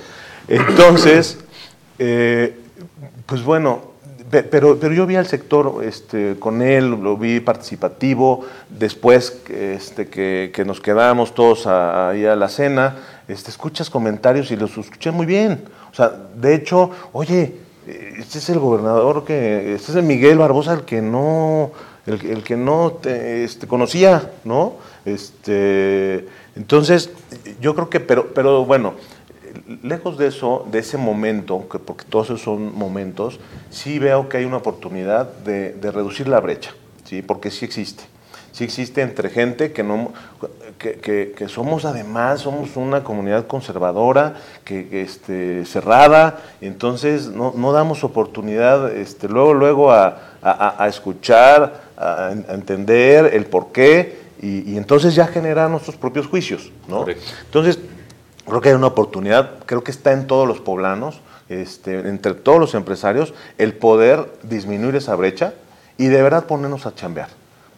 Entonces, 0.48 1.38
eh, 1.98 2.56
pues 3.26 3.42
bueno, 3.42 3.89
pero, 4.30 4.78
pero 4.78 4.92
yo 4.92 5.06
vi 5.06 5.16
al 5.16 5.26
sector 5.26 5.82
este, 5.84 6.36
con 6.38 6.62
él, 6.62 6.90
lo 6.90 7.16
vi 7.16 7.40
participativo, 7.40 8.44
después 8.68 9.42
este, 9.48 10.08
que, 10.08 10.50
que 10.54 10.64
nos 10.64 10.80
quedamos 10.80 11.34
todos 11.34 11.66
ahí 11.66 12.24
a 12.24 12.36
la 12.36 12.48
cena, 12.48 12.96
este, 13.28 13.50
escuchas 13.50 13.90
comentarios 13.90 14.50
y 14.50 14.56
los 14.56 14.76
escuché 14.76 15.10
muy 15.10 15.26
bien. 15.26 15.64
O 15.90 15.94
sea, 15.94 16.12
de 16.34 16.54
hecho, 16.54 16.90
oye, 17.12 17.56
este 17.86 18.38
es 18.38 18.48
el 18.50 18.58
gobernador 18.58 19.24
que, 19.24 19.74
este 19.74 19.92
es 19.92 19.96
el 19.96 20.04
Miguel 20.04 20.38
Barbosa, 20.38 20.74
el 20.74 20.82
que 20.82 21.02
no, 21.02 21.72
el, 22.06 22.24
el 22.26 22.42
que 22.44 22.56
no 22.56 22.98
te, 23.02 23.44
este, 23.44 23.66
conocía, 23.66 24.30
¿no? 24.44 24.74
Este, 25.04 26.28
entonces, 26.56 27.10
yo 27.60 27.74
creo 27.74 27.88
que, 27.88 28.00
pero, 28.00 28.32
pero 28.34 28.64
bueno, 28.64 28.94
lejos 29.82 30.18
de 30.18 30.28
eso, 30.28 30.66
de 30.70 30.80
ese 30.80 30.98
momento, 30.98 31.68
que 31.68 31.78
porque 31.78 32.04
todos 32.04 32.26
esos 32.26 32.42
son 32.42 32.76
momentos, 32.76 33.40
sí 33.70 33.98
veo 33.98 34.28
que 34.28 34.38
hay 34.38 34.44
una 34.44 34.58
oportunidad 34.58 35.26
de, 35.44 35.72
de 35.72 35.90
reducir 35.90 36.28
la 36.28 36.40
brecha, 36.40 36.74
¿sí? 37.04 37.22
porque 37.22 37.50
sí 37.50 37.64
existe. 37.64 38.04
Sí 38.52 38.64
existe 38.64 39.00
entre 39.02 39.30
gente 39.30 39.72
que, 39.72 39.84
no, 39.84 40.12
que, 40.78 40.94
que, 40.94 41.32
que 41.36 41.48
somos 41.48 41.84
además, 41.84 42.40
somos 42.40 42.76
una 42.76 43.04
comunidad 43.04 43.46
conservadora, 43.46 44.34
que, 44.64 45.02
este, 45.02 45.64
cerrada, 45.66 46.40
entonces 46.60 47.28
no, 47.28 47.54
no, 47.56 47.72
damos 47.72 48.02
oportunidad 48.02 48.92
este, 48.96 49.28
luego, 49.28 49.54
luego 49.54 49.92
a, 49.92 50.18
a, 50.42 50.82
a 50.82 50.88
escuchar, 50.88 51.80
a, 51.96 52.28
a, 52.28 52.32
entender 52.32 53.34
el 53.34 53.46
porqué 53.46 54.18
y, 54.42 54.72
y 54.72 54.76
entonces 54.76 55.14
ya 55.14 55.28
generar 55.28 55.70
nuestros 55.70 55.96
propios 55.96 56.26
juicios. 56.26 56.72
¿no? 56.88 57.00
Correcto. 57.00 57.22
Entonces, 57.44 57.78
creo 58.50 58.60
que 58.60 58.68
hay 58.70 58.74
una 58.74 58.88
oportunidad, 58.88 59.58
creo 59.66 59.82
que 59.82 59.90
está 59.90 60.12
en 60.12 60.26
todos 60.26 60.46
los 60.46 60.60
poblanos, 60.60 61.20
este, 61.48 61.98
entre 62.08 62.34
todos 62.34 62.60
los 62.60 62.74
empresarios, 62.74 63.34
el 63.58 63.74
poder 63.74 64.30
disminuir 64.42 64.96
esa 64.96 65.16
brecha 65.16 65.54
y 65.98 66.06
de 66.06 66.22
verdad 66.22 66.46
ponernos 66.46 66.86
a 66.86 66.94
chambear. 66.94 67.28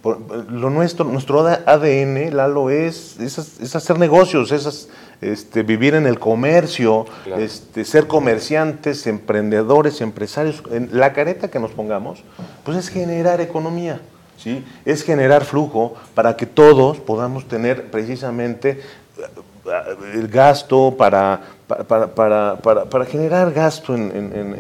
Por, 0.02 0.50
lo 0.50 0.68
nuestro, 0.68 1.04
nuestro 1.04 1.46
ADN, 1.46 2.36
Lalo, 2.36 2.70
es, 2.70 3.18
es, 3.20 3.38
es 3.38 3.76
hacer 3.76 3.98
negocios, 3.98 4.50
es 4.50 4.88
este, 5.20 5.62
vivir 5.62 5.94
en 5.94 6.06
el 6.06 6.18
comercio, 6.18 7.06
claro. 7.24 7.40
este, 7.40 7.84
ser 7.84 8.08
comerciantes, 8.08 9.06
emprendedores, 9.06 10.00
empresarios. 10.00 10.62
En 10.70 10.90
la 10.92 11.12
careta 11.12 11.48
que 11.48 11.60
nos 11.60 11.70
pongamos, 11.70 12.24
pues 12.64 12.76
es 12.76 12.88
generar 12.88 13.40
economía. 13.40 14.00
¿sí? 14.36 14.64
Es 14.84 15.04
generar 15.04 15.44
flujo 15.44 15.94
para 16.14 16.36
que 16.36 16.46
todos 16.46 16.98
podamos 16.98 17.46
tener 17.46 17.90
precisamente 17.90 18.80
el 20.14 20.28
gasto, 20.28 20.94
para, 20.96 21.40
para, 21.66 22.08
para, 22.14 22.56
para, 22.56 23.04
generar 23.04 23.52
gasto 23.52 23.94
en, 23.94 24.10
en, 24.14 24.54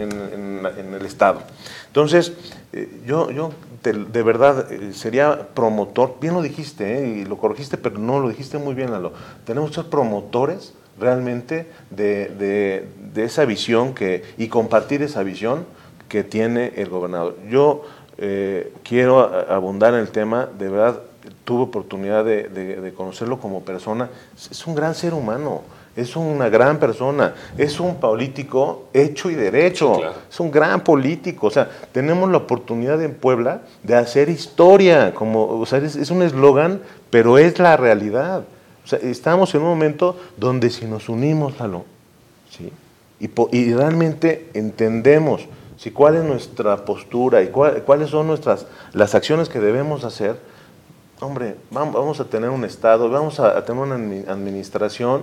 en, 0.78 0.94
el 0.94 1.04
Estado. 1.04 1.42
Entonces, 1.88 2.32
eh, 2.72 3.00
yo, 3.06 3.30
yo 3.30 3.50
de, 3.82 4.22
verdad 4.22 4.70
eh, 4.72 4.92
sería 4.92 5.48
promotor, 5.54 6.16
bien 6.20 6.34
lo 6.34 6.42
dijiste, 6.42 6.98
eh, 6.98 7.08
y 7.18 7.24
lo 7.24 7.36
corregiste, 7.36 7.76
pero 7.76 7.98
no 7.98 8.20
lo 8.20 8.28
dijiste 8.28 8.58
muy 8.58 8.74
bien, 8.74 8.92
Lalo. 8.92 9.12
Tenemos 9.44 9.70
que 9.70 9.76
ser 9.76 9.86
promotores 9.86 10.72
realmente 10.98 11.68
de, 11.90 12.28
de, 12.28 12.88
de 13.12 13.24
esa 13.24 13.44
visión 13.44 13.94
que, 13.94 14.22
y 14.38 14.48
compartir 14.48 15.02
esa 15.02 15.22
visión 15.22 15.66
que 16.08 16.22
tiene 16.22 16.74
el 16.76 16.88
gobernador. 16.88 17.36
Yo 17.48 17.82
eh, 18.18 18.72
quiero 18.84 19.20
abundar 19.50 19.94
en 19.94 20.00
el 20.00 20.10
tema, 20.10 20.48
de 20.58 20.68
verdad, 20.68 21.00
tuve 21.44 21.62
oportunidad 21.62 22.24
de, 22.24 22.48
de, 22.48 22.80
de, 22.80 22.92
conocerlo 22.94 23.38
como 23.40 23.62
persona, 23.62 24.08
es 24.34 24.66
un 24.66 24.74
gran 24.74 24.94
ser 24.94 25.14
humano, 25.14 25.62
es 25.96 26.16
una 26.16 26.48
gran 26.48 26.78
persona, 26.78 27.34
es 27.58 27.78
un 27.80 27.96
político 27.96 28.84
hecho 28.92 29.30
y 29.30 29.34
derecho, 29.34 29.94
Sí, 29.94 30.00
claro. 30.00 30.16
es 30.30 30.40
un 30.40 30.50
gran 30.50 30.84
político, 30.84 31.48
o 31.48 31.50
sea, 31.50 31.68
tenemos 31.92 32.30
la 32.30 32.38
oportunidad 32.38 33.02
en 33.02 33.14
Puebla 33.14 33.62
de 33.82 33.96
hacer 33.96 34.28
historia, 34.28 35.12
como, 35.14 35.46
o 35.46 35.66
sea, 35.66 35.78
es, 35.78 35.96
es 35.96 36.10
un 36.10 36.22
eslogan, 36.22 36.80
pero 37.10 37.38
es 37.38 37.58
la 37.58 37.76
realidad. 37.76 38.44
O 38.84 38.88
sea, 38.88 38.98
estamos 39.00 39.54
en 39.54 39.62
un 39.62 39.68
momento 39.68 40.18
donde 40.36 40.70
si 40.70 40.86
nos 40.86 41.08
unimos, 41.08 41.58
Lalo, 41.60 41.84
¿sí? 42.50 42.72
y, 43.20 43.30
y 43.56 43.74
realmente 43.74 44.48
entendemos 44.54 45.46
si 45.76 45.90
cuál 45.90 46.16
es 46.16 46.24
nuestra 46.24 46.84
postura 46.84 47.42
y 47.42 47.48
cuál, 47.48 47.82
cuáles 47.82 48.10
son 48.10 48.26
nuestras 48.26 48.66
las 48.92 49.14
acciones 49.14 49.48
que 49.48 49.60
debemos 49.60 50.04
hacer, 50.04 50.36
hombre, 51.22 51.54
vamos 51.70 52.18
a 52.18 52.24
tener 52.24 52.50
un 52.50 52.64
Estado, 52.64 53.08
vamos 53.08 53.38
a 53.38 53.64
tener 53.64 53.80
una 53.80 53.94
administración 54.32 55.22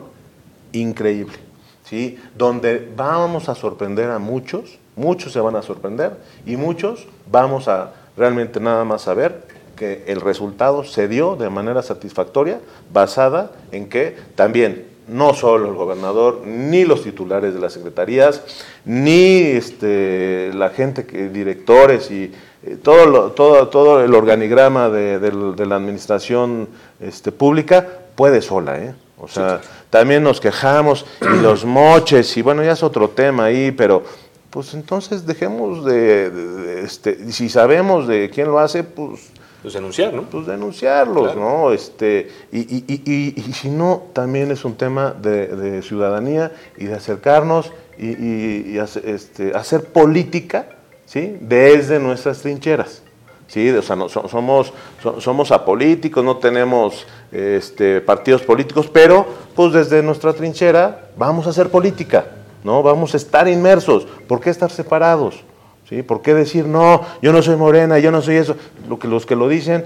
increíble, 0.72 1.36
¿sí? 1.84 2.18
donde 2.38 2.89
vamos 2.95 3.50
a 3.50 3.56
sorprender 3.56 4.10
a 4.10 4.18
muchos, 4.18 4.80
muchos 4.95 5.34
se 5.34 5.41
van 5.41 5.58
a 5.58 5.62
sorprender 5.62 6.14
y 6.45 6.56
muchos 6.56 7.06
vamos 7.30 7.68
a 7.68 7.93
realmente 8.16 8.62
nada 8.62 8.86
más 8.86 9.04
saber 9.04 9.43
que 9.76 10.06
el 10.08 10.22
resultado 10.22 10.86
se 10.86 11.10
dio 11.10 11.36
de 11.36 11.50
manera 11.50 11.82
satisfactoria, 11.82 12.62
basada 12.93 13.52
en 13.74 13.89
que 13.89 14.16
también 14.36 14.88
no 15.10 15.34
solo 15.34 15.70
el 15.70 15.76
gobernador, 15.76 16.43
ni 16.45 16.86
los 16.86 17.04
titulares 17.04 17.54
de 17.54 17.60
las 17.60 17.74
secretarías, 17.74 18.41
ni 18.86 19.39
este, 19.41 20.52
la 20.54 20.70
gente, 20.70 21.06
que, 21.06 21.30
directores 21.30 22.12
y 22.12 22.32
eh, 22.64 22.78
todo, 22.82 23.05
lo, 23.05 23.32
todo, 23.32 23.68
todo 23.68 24.03
el 24.03 24.14
organigrama 24.14 24.89
de, 24.89 25.20
de, 25.20 25.32
de 25.55 25.66
la 25.66 25.76
administración 25.76 26.68
este, 26.99 27.32
pública 27.32 27.88
puede 28.16 28.41
sola. 28.41 28.78
¿eh? 28.80 28.93
O 29.18 29.28
sea, 29.28 29.60
sí, 29.62 29.70
también 29.89 30.24
nos 30.24 30.39
quejamos 30.39 31.05
y 31.22 31.38
los 31.41 31.66
moches, 31.66 32.36
y 32.38 32.41
bueno, 32.41 32.64
ya 32.64 32.74
es 32.74 32.84
otro 32.84 33.10
tema 33.10 33.45
ahí, 33.45 33.72
pero 33.72 34.03
pues 34.49 34.74
entonces 34.74 35.26
dejemos 35.26 35.86
de, 35.86 36.32
de 36.32 36.82
este, 36.84 37.32
si 37.32 37.49
sabemos 37.49 38.07
de 38.07 38.30
quién 38.30 38.47
lo 38.47 38.60
hace, 38.60 38.84
pues 38.84 39.32
pues 39.62 39.74
denunciar, 39.74 40.14
¿no? 40.14 40.24
Pues 40.24 40.47
denunciarlos, 40.47 41.34
claro. 41.34 41.39
¿no? 41.39 41.74
Este, 41.74 42.30
y, 42.51 42.60
y, 42.60 42.86
y, 42.88 43.34
y, 43.36 43.53
si 43.53 43.70
no, 43.70 44.03
también 44.14 44.51
es 44.51 44.64
un 44.64 44.76
tema 44.76 45.12
de, 45.12 45.47
de 45.47 45.82
ciudadanía 45.82 46.53
y 46.78 46.86
de 46.86 46.95
acercarnos 46.95 47.74
y, 47.97 48.78
hacer, 48.78 49.10
este, 49.10 49.53
hacer 49.53 49.84
política, 49.84 50.78
¿sí? 51.10 51.38
Desde 51.41 51.99
nuestras 51.99 52.39
trincheras. 52.39 53.01
¿sí? 53.47 53.70
O 53.72 53.82
sea, 53.82 53.95
no, 53.95 54.07
somos, 54.07 54.72
somos 55.18 55.51
apolíticos, 55.51 56.24
no 56.24 56.38
tenemos 56.38 57.07
este, 57.32 57.99
partidos 57.99 58.43
políticos, 58.43 58.89
pero 58.93 59.26
pues 59.55 59.74
desde 59.74 60.03
nuestra 60.03 60.34
trinchera 60.34 61.10
vamos 61.18 61.47
a 61.47 61.49
hacer 61.49 61.70
política, 61.70 62.28
¿no? 62.64 62.84
Vamos 62.84 63.16
a 63.16 63.18
estar 63.18 63.47
inmersos. 63.47 64.05
¿Por 64.28 64.39
qué 64.39 64.51
estar 64.51 64.70
separados? 64.70 65.43
¿Sí? 65.89 66.03
¿Por 66.03 66.22
qué 66.22 66.36
decir, 66.36 66.68
no, 66.68 67.01
yo 67.24 67.34
no 67.34 67.41
soy 67.41 67.55
morena, 67.55 67.97
yo 67.97 68.12
no 68.12 68.22
soy 68.22 68.36
eso? 68.36 68.55
Lo 68.88 68.99
que, 68.99 69.07
los 69.07 69.26
que 69.26 69.36
lo 69.36 69.49
dicen, 69.49 69.86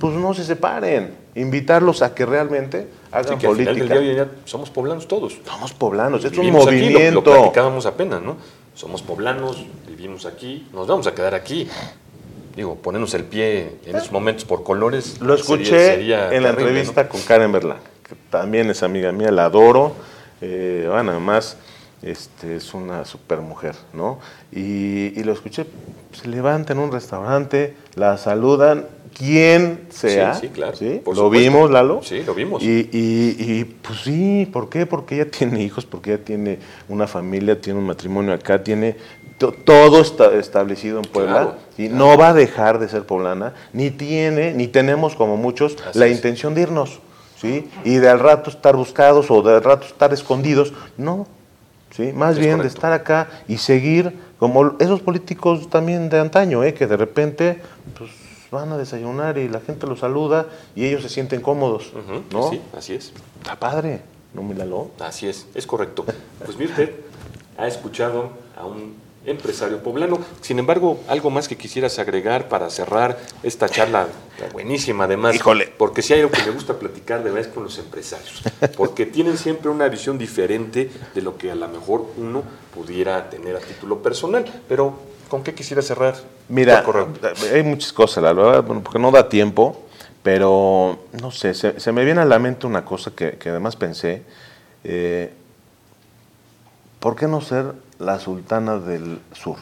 pues 0.00 0.14
no 0.14 0.34
se 0.34 0.42
separen. 0.42 1.22
Invitarlos 1.36 2.02
a 2.02 2.14
que 2.14 2.26
realmente 2.26 2.88
hagan 3.12 3.34
sí, 3.34 3.38
que 3.38 3.46
política. 3.46 3.70
Al 3.70 3.76
final 3.76 3.98
del 3.98 4.14
día, 4.14 4.28
somos 4.44 4.70
poblanos 4.70 5.06
todos. 5.06 5.38
Somos 5.46 5.72
poblanos, 5.72 6.24
es 6.24 6.36
un 6.36 6.50
movimiento. 6.50 6.98
Aquí, 6.98 7.10
lo, 7.10 7.20
lo 7.20 7.22
platicábamos 7.22 7.86
apenas, 7.86 8.20
¿no? 8.20 8.36
Somos 8.74 9.02
poblanos, 9.02 9.64
vivimos 9.86 10.26
aquí, 10.26 10.66
nos 10.72 10.88
vamos 10.88 11.06
a 11.06 11.14
quedar 11.14 11.34
aquí. 11.34 11.68
Digo, 12.56 12.76
ponernos 12.76 13.14
el 13.14 13.24
pie 13.24 13.78
en 13.86 13.96
esos 13.96 14.10
momentos 14.10 14.44
por 14.44 14.64
colores. 14.64 15.20
Lo 15.20 15.34
escuché 15.34 15.64
sería, 15.64 15.90
sería 15.92 16.24
en 16.24 16.30
terrible, 16.30 16.42
la 16.42 16.50
entrevista 16.50 17.02
¿no? 17.04 17.08
con 17.08 17.20
Karen 17.22 17.52
Berlán, 17.52 17.78
que 18.02 18.16
también 18.30 18.70
es 18.70 18.82
amiga 18.82 19.12
mía, 19.12 19.30
la 19.30 19.44
adoro. 19.46 19.94
Eh, 20.40 20.88
bueno, 20.90 21.12
además 21.12 21.56
este, 22.04 22.56
es 22.56 22.74
una 22.74 23.04
super 23.04 23.40
mujer, 23.40 23.74
¿no? 23.94 24.18
Y, 24.52 25.22
lo 25.22 25.32
escuché, 25.32 25.66
se 26.12 26.28
levanta 26.28 26.74
en 26.74 26.78
un 26.78 26.92
restaurante, 26.92 27.74
la 27.94 28.18
saludan, 28.18 28.86
quien 29.16 29.86
sea. 29.88 30.34
Sí, 30.34 30.42
sí 30.42 30.48
claro. 30.48 30.76
¿Lo 31.14 31.30
vimos, 31.30 31.70
Lalo? 31.70 32.02
Sí, 32.02 32.22
lo 32.22 32.34
vimos. 32.34 32.62
Y, 32.62 32.90
y, 32.92 33.64
pues 33.64 34.00
sí, 34.00 34.48
¿por 34.52 34.68
qué? 34.68 34.84
Porque 34.84 35.14
ella 35.14 35.30
tiene 35.30 35.62
hijos, 35.62 35.86
porque 35.86 36.12
ella 36.12 36.24
tiene 36.24 36.58
una 36.88 37.06
familia, 37.06 37.58
tiene 37.58 37.78
un 37.78 37.86
matrimonio 37.86 38.34
acá, 38.34 38.62
tiene 38.62 38.96
todo 39.38 40.00
está 40.00 40.34
establecido 40.34 40.98
en 40.98 41.04
Puebla. 41.04 41.56
y 41.76 41.88
No 41.88 42.16
va 42.16 42.28
a 42.28 42.34
dejar 42.34 42.78
de 42.78 42.88
ser 42.88 43.04
poblana, 43.04 43.54
ni 43.72 43.90
tiene, 43.90 44.54
ni 44.54 44.68
tenemos 44.68 45.16
como 45.16 45.36
muchos 45.36 45.76
la 45.94 46.08
intención 46.08 46.54
de 46.54 46.62
irnos. 46.62 47.00
¿sí? 47.36 47.68
Y 47.84 47.96
de 47.96 48.08
al 48.08 48.20
rato 48.20 48.50
estar 48.50 48.76
buscados 48.76 49.30
o 49.30 49.42
de 49.42 49.54
al 49.54 49.62
rato 49.62 49.86
estar 49.86 50.12
escondidos. 50.12 50.72
No, 50.96 51.26
¿sí? 51.94 52.12
Más 52.12 52.38
bien 52.38 52.58
de 52.58 52.66
estar 52.66 52.92
acá 52.92 53.28
y 53.48 53.58
seguir 53.58 54.18
como 54.38 54.76
esos 54.78 55.00
políticos 55.00 55.70
también 55.70 56.08
de 56.08 56.20
antaño, 56.20 56.64
¿eh? 56.64 56.74
que 56.74 56.86
de 56.86 56.96
repente 56.96 57.62
pues, 57.96 58.10
van 58.50 58.72
a 58.72 58.76
desayunar 58.76 59.38
y 59.38 59.48
la 59.48 59.60
gente 59.60 59.86
los 59.86 60.00
saluda 60.00 60.46
y 60.74 60.84
ellos 60.84 61.02
se 61.02 61.08
sienten 61.08 61.40
cómodos, 61.40 61.92
¿no? 62.32 62.50
Sí, 62.50 62.60
así 62.76 62.94
es. 62.94 63.12
Está 63.38 63.58
padre, 63.58 64.02
¿no, 64.32 64.42
Milalo? 64.42 64.90
Así 65.00 65.28
es, 65.28 65.46
es 65.54 65.66
correcto. 65.66 66.04
Pues 66.44 66.58
mire, 66.58 67.04
ha 67.56 67.66
escuchado 67.66 68.30
a 68.56 68.66
un 68.66 69.03
empresario 69.26 69.82
poblano. 69.82 70.18
Sin 70.40 70.58
embargo, 70.58 71.00
algo 71.08 71.30
más 71.30 71.48
que 71.48 71.56
quisieras 71.56 71.98
agregar 71.98 72.48
para 72.48 72.70
cerrar 72.70 73.18
esta 73.42 73.68
charla 73.68 74.08
buenísima, 74.52 75.04
además. 75.04 75.34
Híjole. 75.34 75.72
Porque 75.76 76.02
si 76.02 76.12
hay 76.12 76.20
algo 76.20 76.32
que 76.32 76.42
me 76.42 76.50
gusta 76.50 76.74
platicar 76.74 77.22
de 77.24 77.30
vez 77.30 77.48
con 77.48 77.64
los 77.64 77.78
empresarios, 77.78 78.42
porque 78.76 79.06
tienen 79.06 79.38
siempre 79.38 79.70
una 79.70 79.88
visión 79.88 80.18
diferente 80.18 80.90
de 81.14 81.22
lo 81.22 81.36
que 81.38 81.50
a 81.50 81.54
lo 81.54 81.68
mejor 81.68 82.06
uno 82.16 82.42
pudiera 82.74 83.30
tener 83.30 83.56
a 83.56 83.60
título 83.60 84.02
personal. 84.02 84.44
Pero, 84.68 84.98
¿con 85.28 85.42
qué 85.42 85.54
quisiera 85.54 85.82
cerrar? 85.82 86.16
Mira, 86.48 86.84
hay 87.52 87.62
muchas 87.62 87.92
cosas, 87.92 88.22
la 88.22 88.32
verdad, 88.32 88.64
porque 88.64 88.98
no 88.98 89.10
da 89.10 89.28
tiempo, 89.28 89.82
pero 90.22 90.98
no 91.20 91.30
sé, 91.30 91.54
se, 91.54 91.92
me 91.92 92.04
viene 92.04 92.20
a 92.20 92.24
la 92.24 92.38
mente 92.38 92.66
una 92.66 92.84
cosa 92.84 93.12
que, 93.14 93.38
además 93.46 93.76
pensé. 93.76 94.22
Eh, 94.82 95.32
¿Por 97.00 97.16
qué 97.16 97.26
no 97.26 97.42
ser 97.42 97.66
la 97.98 98.18
sultana 98.18 98.78
del 98.78 99.20
sur? 99.32 99.56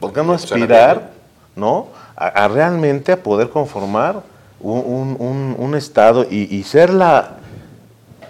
¿Por 0.00 0.12
qué 0.12 0.22
no 0.22 0.32
aspirar 0.32 1.10
¿no? 1.56 1.88
A, 2.16 2.48
realmente 2.48 3.12
a 3.12 3.22
poder 3.22 3.50
conformar 3.50 4.22
un, 4.60 5.74
Estado 5.76 6.26
y, 6.28 6.62
ser, 6.64 6.90
la, 6.92 7.36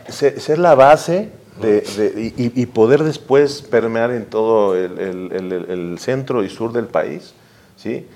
ser, 0.09 0.59
la 0.59 0.75
base 0.75 1.31
de, 1.61 2.33
y, 2.37 2.67
poder 2.67 3.03
después 3.03 3.63
permear 3.63 4.11
en 4.11 4.27
todo 4.27 4.77
el, 4.77 5.97
centro 5.99 6.45
y 6.45 6.51
sur 6.51 6.73
del 6.73 6.87
país? 6.87 7.35
¿sí? 7.77 8.07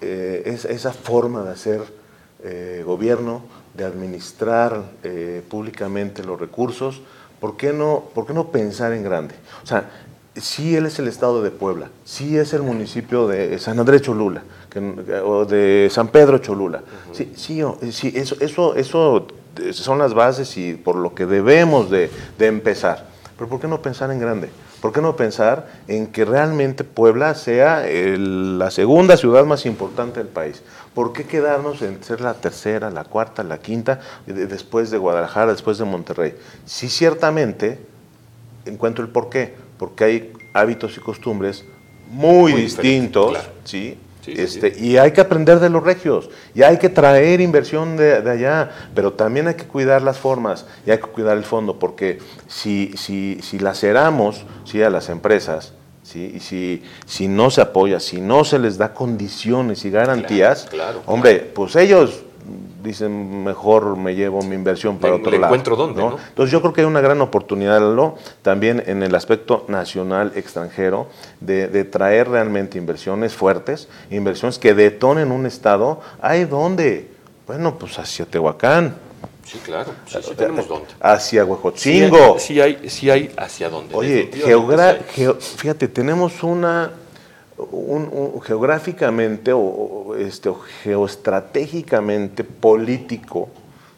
Eh, 0.00 0.42
es, 0.46 0.64
esa 0.64 0.92
forma 0.92 1.42
de 1.42 1.50
hacer 1.50 1.82
eh, 2.44 2.82
gobierno, 2.86 3.42
de 3.74 3.84
administrar 3.84 4.82
eh, 5.02 5.42
públicamente 5.48 6.22
los 6.24 6.38
recursos, 6.40 7.02
¿por 7.40 7.56
qué 7.56 7.72
no, 7.72 8.04
por 8.14 8.26
qué 8.26 8.32
no 8.32 8.48
pensar 8.48 8.92
en 8.92 9.02
grande? 9.02 9.34
O 9.62 9.66
sea, 9.66 9.90
sí 10.34 10.76
él 10.76 10.86
es 10.86 10.98
el 10.98 11.08
estado 11.08 11.42
de 11.42 11.50
Puebla, 11.50 11.90
sí 12.04 12.38
es 12.38 12.52
el 12.52 12.62
municipio 12.62 13.26
de 13.26 13.58
San 13.58 13.78
Andrés 13.78 14.02
Cholula, 14.02 14.42
o 15.24 15.44
de 15.44 15.88
San 15.90 16.08
Pedro 16.08 16.38
Cholula. 16.38 16.82
Sí, 17.12 17.32
sí, 17.36 17.62
sí 17.90 18.12
eso, 18.14 18.36
eso, 18.40 18.74
eso 18.76 19.26
son 19.72 19.98
las 19.98 20.14
bases 20.14 20.56
y 20.56 20.74
por 20.74 20.96
lo 20.96 21.14
que 21.14 21.26
debemos 21.26 21.90
de, 21.90 22.10
de 22.38 22.46
empezar. 22.46 23.06
Pero 23.36 23.48
¿por 23.48 23.60
qué 23.60 23.68
no 23.68 23.80
pensar 23.82 24.10
en 24.10 24.18
grande? 24.18 24.50
¿Por 24.80 24.92
qué 24.92 25.00
no 25.00 25.16
pensar 25.16 25.68
en 25.88 26.06
que 26.06 26.24
realmente 26.24 26.84
Puebla 26.84 27.34
sea 27.34 27.84
la 27.86 28.70
segunda 28.70 29.16
ciudad 29.16 29.44
más 29.44 29.66
importante 29.66 30.20
del 30.20 30.28
país? 30.28 30.62
¿Por 30.94 31.12
qué 31.12 31.24
quedarnos 31.24 31.82
en 31.82 32.02
ser 32.02 32.20
la 32.20 32.34
tercera, 32.34 32.90
la 32.90 33.04
cuarta, 33.04 33.42
la 33.42 33.58
quinta, 33.58 34.00
después 34.26 34.90
de 34.90 34.98
Guadalajara, 34.98 35.52
después 35.52 35.78
de 35.78 35.84
Monterrey? 35.84 36.34
Sí, 36.64 36.88
ciertamente 36.88 37.78
encuentro 38.64 39.04
el 39.04 39.10
por 39.10 39.28
qué. 39.28 39.54
Porque 39.78 40.04
hay 40.04 40.32
hábitos 40.54 40.96
y 40.96 41.00
costumbres 41.00 41.64
muy, 42.10 42.52
distintos, 42.52 43.38
¿sí? 43.64 43.98
este, 44.26 44.74
Y 44.78 44.96
hay 44.96 45.12
que 45.12 45.20
aprender 45.20 45.60
de 45.60 45.70
los 45.70 45.82
regios, 45.82 46.30
y 46.54 46.62
hay 46.62 46.78
que 46.78 46.88
traer 46.88 47.40
inversión 47.40 47.96
de, 47.96 48.16
allá, 48.28 48.70
pero 48.94 49.12
también 49.12 49.48
hay 49.48 49.54
que 49.54 49.64
cuidar 49.64 50.02
las 50.02 50.18
formas 50.18 50.66
y 50.86 50.90
hay 50.90 50.98
que 50.98 51.06
cuidar 51.06 51.36
el 51.36 51.44
fondo, 51.44 51.78
porque 51.78 52.18
si, 52.46 52.92
si, 52.96 53.40
si 53.42 53.58
laceramos 53.58 54.44
¿sí? 54.64 54.82
a 54.82 54.90
las 54.90 55.08
empresas, 55.08 55.74
¿sí? 56.08 56.32
y 56.36 56.40
si, 56.40 56.82
si 57.06 57.28
no 57.28 57.50
se 57.50 57.60
apoya, 57.60 58.00
si 58.00 58.20
no 58.20 58.44
se 58.44 58.58
les 58.58 58.78
da 58.78 58.94
condiciones 58.94 59.84
y 59.84 59.90
garantías, 59.90 60.68
hombre, 61.06 61.50
pues 61.54 61.76
ellos 61.76 62.22
dicen 62.82 63.44
mejor 63.44 63.96
me 63.96 64.14
llevo 64.14 64.42
mi 64.42 64.54
inversión 64.54 64.98
para 64.98 65.16
otro 65.16 65.30
lado. 65.32 65.44
encuentro 65.44 65.76
dónde, 65.76 66.00
¿no? 66.00 66.16
Entonces 66.28 66.50
yo 66.50 66.60
creo 66.60 66.72
que 66.72 66.80
hay 66.80 66.86
una 66.86 67.00
gran 67.00 67.20
oportunidad 67.20 67.82
también 68.42 68.82
en 68.86 69.02
el 69.02 69.14
aspecto 69.14 69.64
nacional 69.68 70.32
extranjero 70.34 71.08
de, 71.40 71.84
traer 71.84 72.28
realmente 72.28 72.78
inversiones 72.78 73.34
fuertes, 73.34 73.88
inversiones 74.10 74.58
que 74.58 74.74
detonen 74.74 75.30
un 75.32 75.46
estado. 75.46 76.00
¿Hay 76.20 76.44
dónde? 76.44 77.10
Bueno, 77.46 77.78
pues 77.78 77.98
hacia 77.98 78.24
Tehuacán. 78.24 79.07
Sí, 79.50 79.58
claro, 79.64 79.92
sí, 80.06 80.18
tenemos 80.36 80.68
dónde. 80.68 80.88
Hacia 81.00 81.42
Huejotzingo. 81.42 82.38
Sí 82.38 82.60
hay, 82.60 82.90
sí 82.90 83.08
hay, 83.08 83.32
hacia 83.38 83.70
dónde. 83.70 83.94
Oye, 83.94 84.30
fíjate, 85.56 85.88
tenemos 85.88 86.42
una 86.42 86.92
un, 87.58 88.40
geográficamente 88.42 89.52
o, 89.54 90.14
este, 90.18 90.52
geoestratégicamente 90.82 92.44
político, 92.44 93.48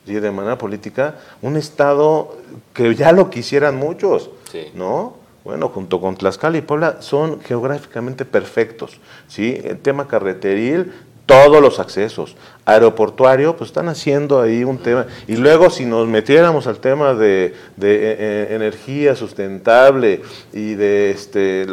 de 0.06 0.30
manera 0.30 0.58
política, 0.58 1.16
un 1.40 1.56
Estado 1.56 2.36
que 2.72 2.94
ya 2.96 3.12
lo 3.12 3.30
quisieran 3.30 3.76
muchos, 3.76 4.30
¿no? 4.74 5.14
Bueno, 5.44 5.68
junto 5.68 6.00
con 6.00 6.16
Tlaxcala 6.16 6.58
y 6.58 6.62
Puebla 6.62 7.00
son 7.00 7.40
geográficamente 7.40 8.24
perfectos, 8.24 8.98
¿sí? 9.28 9.60
El 9.62 9.78
tema 9.78 10.08
carreteril 10.08 10.92
todos 11.30 11.62
los 11.62 11.78
accesos. 11.78 12.34
Aeroportuario, 12.64 13.56
pues 13.56 13.70
están 13.70 13.88
haciendo 13.88 14.42
ahí 14.42 14.64
un 14.64 14.78
tema. 14.78 15.06
Y 15.28 15.36
luego 15.36 15.70
si 15.70 15.84
nos 15.84 16.08
metiéramos 16.08 16.66
al 16.66 16.78
tema 16.78 17.14
de, 17.14 17.46
eh, 17.46 17.52
eh, 17.80 18.48
energía 18.50 19.14
sustentable 19.14 20.22
y 20.52 20.74
de 20.74 21.12
este, 21.12 21.68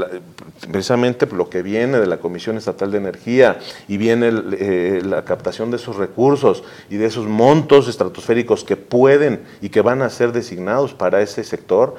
precisamente 0.72 1.26
lo 1.26 1.50
que 1.50 1.64
viene 1.64 2.00
de 2.00 2.06
la 2.06 2.18
Comisión 2.18 2.56
Estatal 2.58 2.92
de 2.92 3.00
Energía 3.00 3.58
y 3.88 3.98
viene 3.98 4.32
eh, 4.60 5.02
la 5.04 5.26
captación 5.26 5.72
de 5.72 5.78
esos 5.78 5.96
recursos 5.96 6.64
y 6.92 6.98
de 6.98 7.08
esos 7.08 7.26
montos 7.26 7.88
estratosféricos 7.88 8.64
que 8.64 8.76
pueden 8.76 9.42
y 9.60 9.70
que 9.70 9.82
van 9.82 10.04
a 10.04 10.12
ser 10.12 10.34
designados 10.34 10.94
para 10.94 11.22
ese 11.22 11.44
sector, 11.44 11.96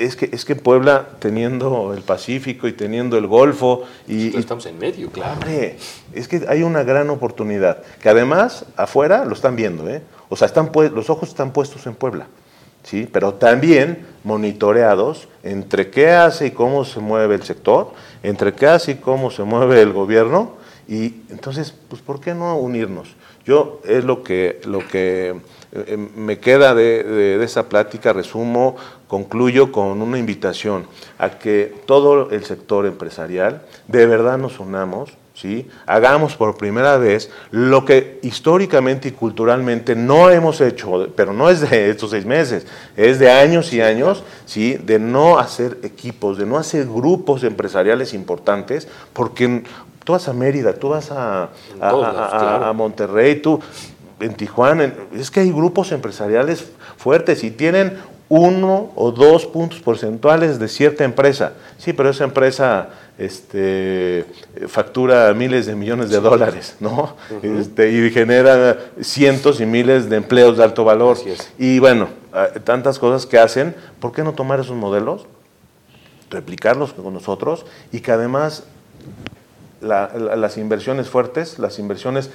es 0.00 0.16
que, 0.16 0.30
es 0.32 0.46
que 0.46 0.56
Puebla, 0.56 1.08
teniendo 1.18 1.92
el 1.92 2.00
Pacífico 2.00 2.66
y 2.66 2.72
teniendo 2.72 3.18
el 3.18 3.26
Golfo... 3.26 3.84
Y, 4.08 4.34
estamos 4.36 4.64
en 4.64 4.78
medio, 4.78 5.10
claro. 5.10 5.40
es 6.14 6.26
que 6.26 6.46
hay 6.48 6.62
una 6.62 6.82
gran 6.84 7.10
oportunidad, 7.10 7.82
que 8.00 8.08
además 8.08 8.64
afuera 8.76 9.26
lo 9.26 9.34
están 9.34 9.56
viendo, 9.56 9.88
¿eh? 9.90 10.02
O 10.30 10.36
sea, 10.36 10.46
están 10.46 10.70
los 10.94 11.10
ojos 11.10 11.28
están 11.28 11.52
puestos 11.52 11.86
en 11.86 11.94
Puebla, 11.94 12.28
¿sí? 12.82 13.06
Pero 13.12 13.34
también 13.34 14.06
monitoreados 14.24 15.28
entre 15.42 15.90
qué 15.90 16.10
hace 16.10 16.46
y 16.46 16.50
cómo 16.52 16.86
se 16.86 17.00
mueve 17.00 17.34
el 17.34 17.42
sector, 17.42 17.92
entre 18.22 18.54
qué 18.54 18.68
hace 18.68 18.92
y 18.92 18.94
cómo 18.94 19.30
se 19.30 19.42
mueve 19.42 19.82
el 19.82 19.92
gobierno, 19.92 20.54
y 20.88 21.22
entonces, 21.28 21.74
pues, 21.88 22.00
¿por 22.00 22.20
qué 22.20 22.34
no 22.34 22.56
unirnos? 22.56 23.14
Yo 23.44 23.80
es 23.84 24.02
lo 24.04 24.22
que, 24.22 24.60
lo 24.64 24.80
que 24.88 25.40
me 26.16 26.38
queda 26.38 26.74
de, 26.74 27.42
esa 27.42 27.68
plática, 27.68 28.12
resumo, 28.12 28.76
concluyo 29.06 29.70
con 29.70 30.02
una 30.02 30.18
invitación 30.18 30.86
a 31.18 31.30
que 31.30 31.74
todo 31.86 32.30
el 32.30 32.44
sector 32.44 32.86
empresarial 32.86 33.62
de 33.86 34.06
verdad 34.06 34.36
nos 34.36 34.58
unamos, 34.58 35.10
¿sí? 35.34 35.68
hagamos 35.86 36.34
por 36.34 36.56
primera 36.56 36.96
vez 36.98 37.30
lo 37.52 37.84
que 37.84 38.18
históricamente 38.22 39.08
y 39.08 39.12
culturalmente 39.12 39.94
no 39.94 40.30
hemos 40.30 40.60
hecho, 40.60 41.08
pero 41.14 41.32
no 41.32 41.48
es 41.48 41.68
de 41.68 41.90
estos 41.90 42.10
seis 42.10 42.26
meses, 42.26 42.66
es 42.96 43.20
de 43.20 43.30
años 43.30 43.72
y 43.72 43.80
años, 43.80 44.24
¿sí? 44.46 44.74
de 44.74 44.98
no 44.98 45.38
hacer 45.38 45.78
equipos, 45.84 46.36
de 46.36 46.46
no 46.46 46.56
hacer 46.56 46.86
grupos 46.86 47.44
empresariales 47.44 48.12
importantes, 48.12 48.88
porque 49.12 49.62
tú 50.02 50.12
vas 50.12 50.26
a 50.26 50.32
Mérida, 50.32 50.72
tú 50.72 50.88
vas 50.88 51.12
a, 51.12 51.50
a 51.80 52.72
Monterrey, 52.72 53.36
tú 53.36 53.60
en 54.20 54.34
Tijuana, 54.34 54.92
es 55.14 55.30
que 55.30 55.40
hay 55.40 55.50
grupos 55.50 55.92
empresariales 55.92 56.64
fuertes 56.96 57.42
y 57.44 57.50
tienen 57.50 57.98
uno 58.28 58.92
o 58.94 59.10
dos 59.10 59.44
puntos 59.44 59.80
porcentuales 59.80 60.58
de 60.58 60.68
cierta 60.68 61.04
empresa. 61.04 61.54
Sí, 61.78 61.92
pero 61.92 62.10
esa 62.10 62.24
empresa 62.24 62.90
este, 63.18 64.24
factura 64.68 65.34
miles 65.34 65.66
de 65.66 65.74
millones 65.74 66.10
de 66.10 66.20
dólares, 66.20 66.76
¿no? 66.80 67.16
Este, 67.42 67.90
y 67.90 68.10
genera 68.10 68.78
cientos 69.00 69.60
y 69.60 69.66
miles 69.66 70.08
de 70.08 70.16
empleos 70.16 70.56
de 70.56 70.64
alto 70.64 70.84
valor. 70.84 71.18
Y 71.58 71.80
bueno, 71.80 72.08
ah, 72.32 72.48
tantas 72.62 73.00
cosas 73.00 73.26
que 73.26 73.38
hacen, 73.38 73.74
¿por 73.98 74.12
qué 74.12 74.22
no 74.22 74.32
tomar 74.32 74.60
esos 74.60 74.76
modelos, 74.76 75.26
replicarlos 76.30 76.92
con 76.92 77.12
nosotros 77.12 77.66
y 77.90 78.00
que 78.00 78.12
además 78.12 78.62
las 79.80 80.56
inversiones 80.56 81.08
fuertes, 81.08 81.58
las 81.58 81.78
inversiones 81.80 82.30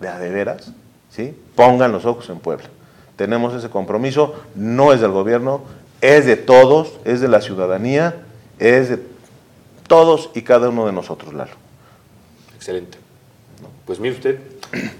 de 0.00 0.08
adeveras, 0.08 0.72
¿sí? 1.16 1.34
pongan 1.54 1.92
los 1.92 2.04
ojos 2.04 2.28
en 2.28 2.38
Puebla? 2.38 2.66
Tenemos 3.16 3.54
ese 3.54 3.70
compromiso, 3.70 4.34
no 4.54 4.92
es 4.92 5.00
del 5.00 5.10
gobierno, 5.10 5.62
es 6.02 6.26
de 6.26 6.36
todos, 6.36 6.92
es 7.04 7.20
de 7.20 7.28
la 7.28 7.40
ciudadanía, 7.40 8.26
es 8.58 8.90
de 8.90 8.98
todos 9.88 10.30
y 10.34 10.42
cada 10.42 10.68
uno 10.68 10.86
de 10.86 10.92
nosotros, 10.92 11.32
Lalo. 11.32 11.52
Excelente. 12.54 12.98
Pues 13.86 14.00
mire 14.00 14.16
usted, 14.16 14.40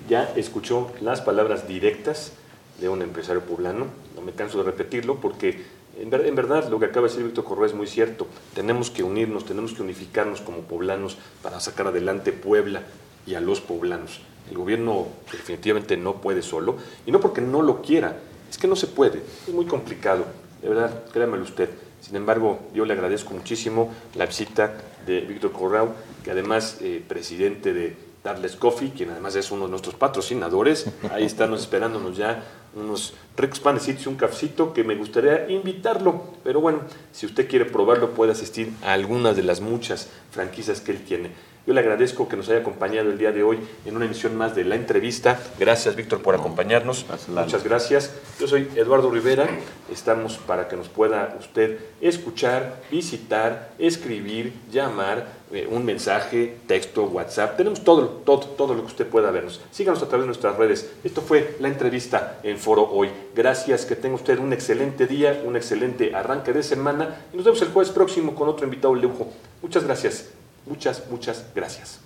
ya 0.08 0.32
escuchó 0.36 0.90
las 1.00 1.20
palabras 1.20 1.68
directas 1.68 2.32
de 2.80 2.88
un 2.88 3.02
empresario 3.02 3.42
poblano, 3.42 3.86
no 4.14 4.22
me 4.22 4.32
canso 4.32 4.58
de 4.58 4.64
repetirlo 4.64 5.20
porque 5.20 5.64
en, 5.98 6.10
verdad 6.10 6.68
lo 6.68 6.78
que 6.78 6.86
acaba 6.86 7.06
de 7.06 7.12
decir 7.12 7.24
Víctor 7.24 7.44
Correa 7.44 7.66
es 7.66 7.74
muy 7.74 7.86
cierto, 7.86 8.26
tenemos 8.54 8.90
que 8.90 9.02
unirnos, 9.02 9.44
tenemos 9.44 9.72
que 9.72 9.82
unificarnos 9.82 10.40
como 10.40 10.58
poblanos 10.58 11.16
para 11.42 11.58
sacar 11.60 11.88
adelante 11.88 12.32
Puebla 12.32 12.82
y 13.26 13.34
a 13.34 13.40
los 13.40 13.60
poblanos. 13.60 14.20
El 14.50 14.56
gobierno 14.56 15.06
definitivamente 15.30 15.96
no 15.96 16.20
puede 16.20 16.42
solo, 16.42 16.76
y 17.04 17.10
no 17.10 17.20
porque 17.20 17.40
no 17.40 17.62
lo 17.62 17.82
quiera, 17.82 18.16
es 18.48 18.58
que 18.58 18.68
no 18.68 18.76
se 18.76 18.86
puede, 18.86 19.22
es 19.46 19.52
muy 19.52 19.66
complicado, 19.66 20.24
de 20.62 20.68
verdad, 20.68 21.04
créamelo 21.12 21.42
usted. 21.42 21.70
Sin 22.00 22.16
embargo, 22.16 22.60
yo 22.74 22.84
le 22.84 22.92
agradezco 22.92 23.34
muchísimo 23.34 23.92
la 24.14 24.26
visita 24.26 24.74
de 25.06 25.20
Víctor 25.20 25.52
Corrao, 25.52 25.94
que 26.22 26.30
además 26.30 26.78
eh, 26.80 27.02
presidente 27.06 27.72
de 27.72 27.96
Darles 28.22 28.56
Coffee, 28.56 28.90
quien 28.90 29.10
además 29.10 29.36
es 29.36 29.50
uno 29.52 29.64
de 29.64 29.70
nuestros 29.70 29.94
patrocinadores. 29.94 30.86
Ahí 31.12 31.24
están 31.24 31.54
esperándonos 31.54 32.16
ya 32.16 32.42
unos 32.74 33.14
ricos 33.36 33.60
panecitos 33.60 34.06
y 34.06 34.08
un 34.08 34.16
cafecito 34.16 34.74
que 34.74 34.82
me 34.82 34.96
gustaría 34.96 35.48
invitarlo. 35.48 36.22
Pero 36.42 36.60
bueno, 36.60 36.80
si 37.12 37.26
usted 37.26 37.48
quiere 37.48 37.64
probarlo, 37.64 38.10
puede 38.14 38.32
asistir 38.32 38.72
a 38.82 38.92
algunas 38.92 39.36
de 39.36 39.44
las 39.44 39.60
muchas 39.60 40.08
franquicias 40.32 40.80
que 40.80 40.90
él 40.90 41.04
tiene. 41.04 41.30
Yo 41.66 41.74
le 41.74 41.80
agradezco 41.80 42.28
que 42.28 42.36
nos 42.36 42.48
haya 42.48 42.60
acompañado 42.60 43.10
el 43.10 43.18
día 43.18 43.32
de 43.32 43.42
hoy 43.42 43.58
en 43.84 43.96
una 43.96 44.04
emisión 44.04 44.36
más 44.36 44.54
de 44.54 44.64
la 44.64 44.76
entrevista. 44.76 45.40
Gracias, 45.58 45.96
Víctor, 45.96 46.22
por 46.22 46.36
acompañarnos. 46.36 47.04
Muchas 47.26 47.64
gracias. 47.64 48.12
Yo 48.38 48.46
soy 48.46 48.68
Eduardo 48.76 49.10
Rivera. 49.10 49.48
Estamos 49.90 50.38
para 50.38 50.68
que 50.68 50.76
nos 50.76 50.88
pueda 50.88 51.36
usted 51.40 51.80
escuchar, 52.00 52.82
visitar, 52.88 53.72
escribir, 53.80 54.52
llamar, 54.70 55.26
eh, 55.50 55.66
un 55.68 55.84
mensaje, 55.84 56.56
texto, 56.68 57.02
WhatsApp. 57.06 57.56
Tenemos 57.56 57.82
todo, 57.82 58.06
todo, 58.24 58.46
todo 58.46 58.74
lo 58.74 58.82
que 58.82 58.86
usted 58.86 59.06
pueda 59.06 59.32
vernos. 59.32 59.60
Síganos 59.72 60.00
a 60.04 60.06
través 60.06 60.22
de 60.22 60.26
nuestras 60.26 60.56
redes. 60.56 60.92
Esto 61.02 61.20
fue 61.20 61.56
la 61.58 61.66
entrevista 61.66 62.38
en 62.44 62.58
Foro 62.58 62.88
Hoy. 62.88 63.10
Gracias, 63.34 63.86
que 63.86 63.96
tenga 63.96 64.14
usted 64.14 64.38
un 64.38 64.52
excelente 64.52 65.08
día, 65.08 65.42
un 65.44 65.56
excelente 65.56 66.14
arranque 66.14 66.52
de 66.52 66.62
semana 66.62 67.22
y 67.32 67.36
nos 67.36 67.44
vemos 67.44 67.60
el 67.62 67.68
jueves 67.68 67.90
próximo 67.90 68.36
con 68.36 68.48
otro 68.48 68.66
invitado 68.66 68.94
de 68.94 69.02
lujo. 69.02 69.32
Muchas 69.62 69.82
gracias. 69.82 70.35
Muchas, 70.66 71.08
muchas 71.10 71.44
gracias. 71.54 72.00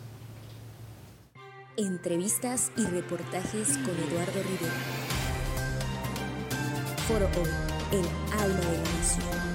Entrevistas 1.77 2.71
y 2.77 2.85
reportajes 2.85 3.79
con 3.79 3.97
Eduardo 3.97 4.43
Rivera. 4.43 4.75
Foro 7.09 7.27
Hoy, 7.41 7.99
el 7.99 8.39
alma 8.39 8.61
de 8.61 8.77
la 8.77 8.83
nación. 8.83 9.50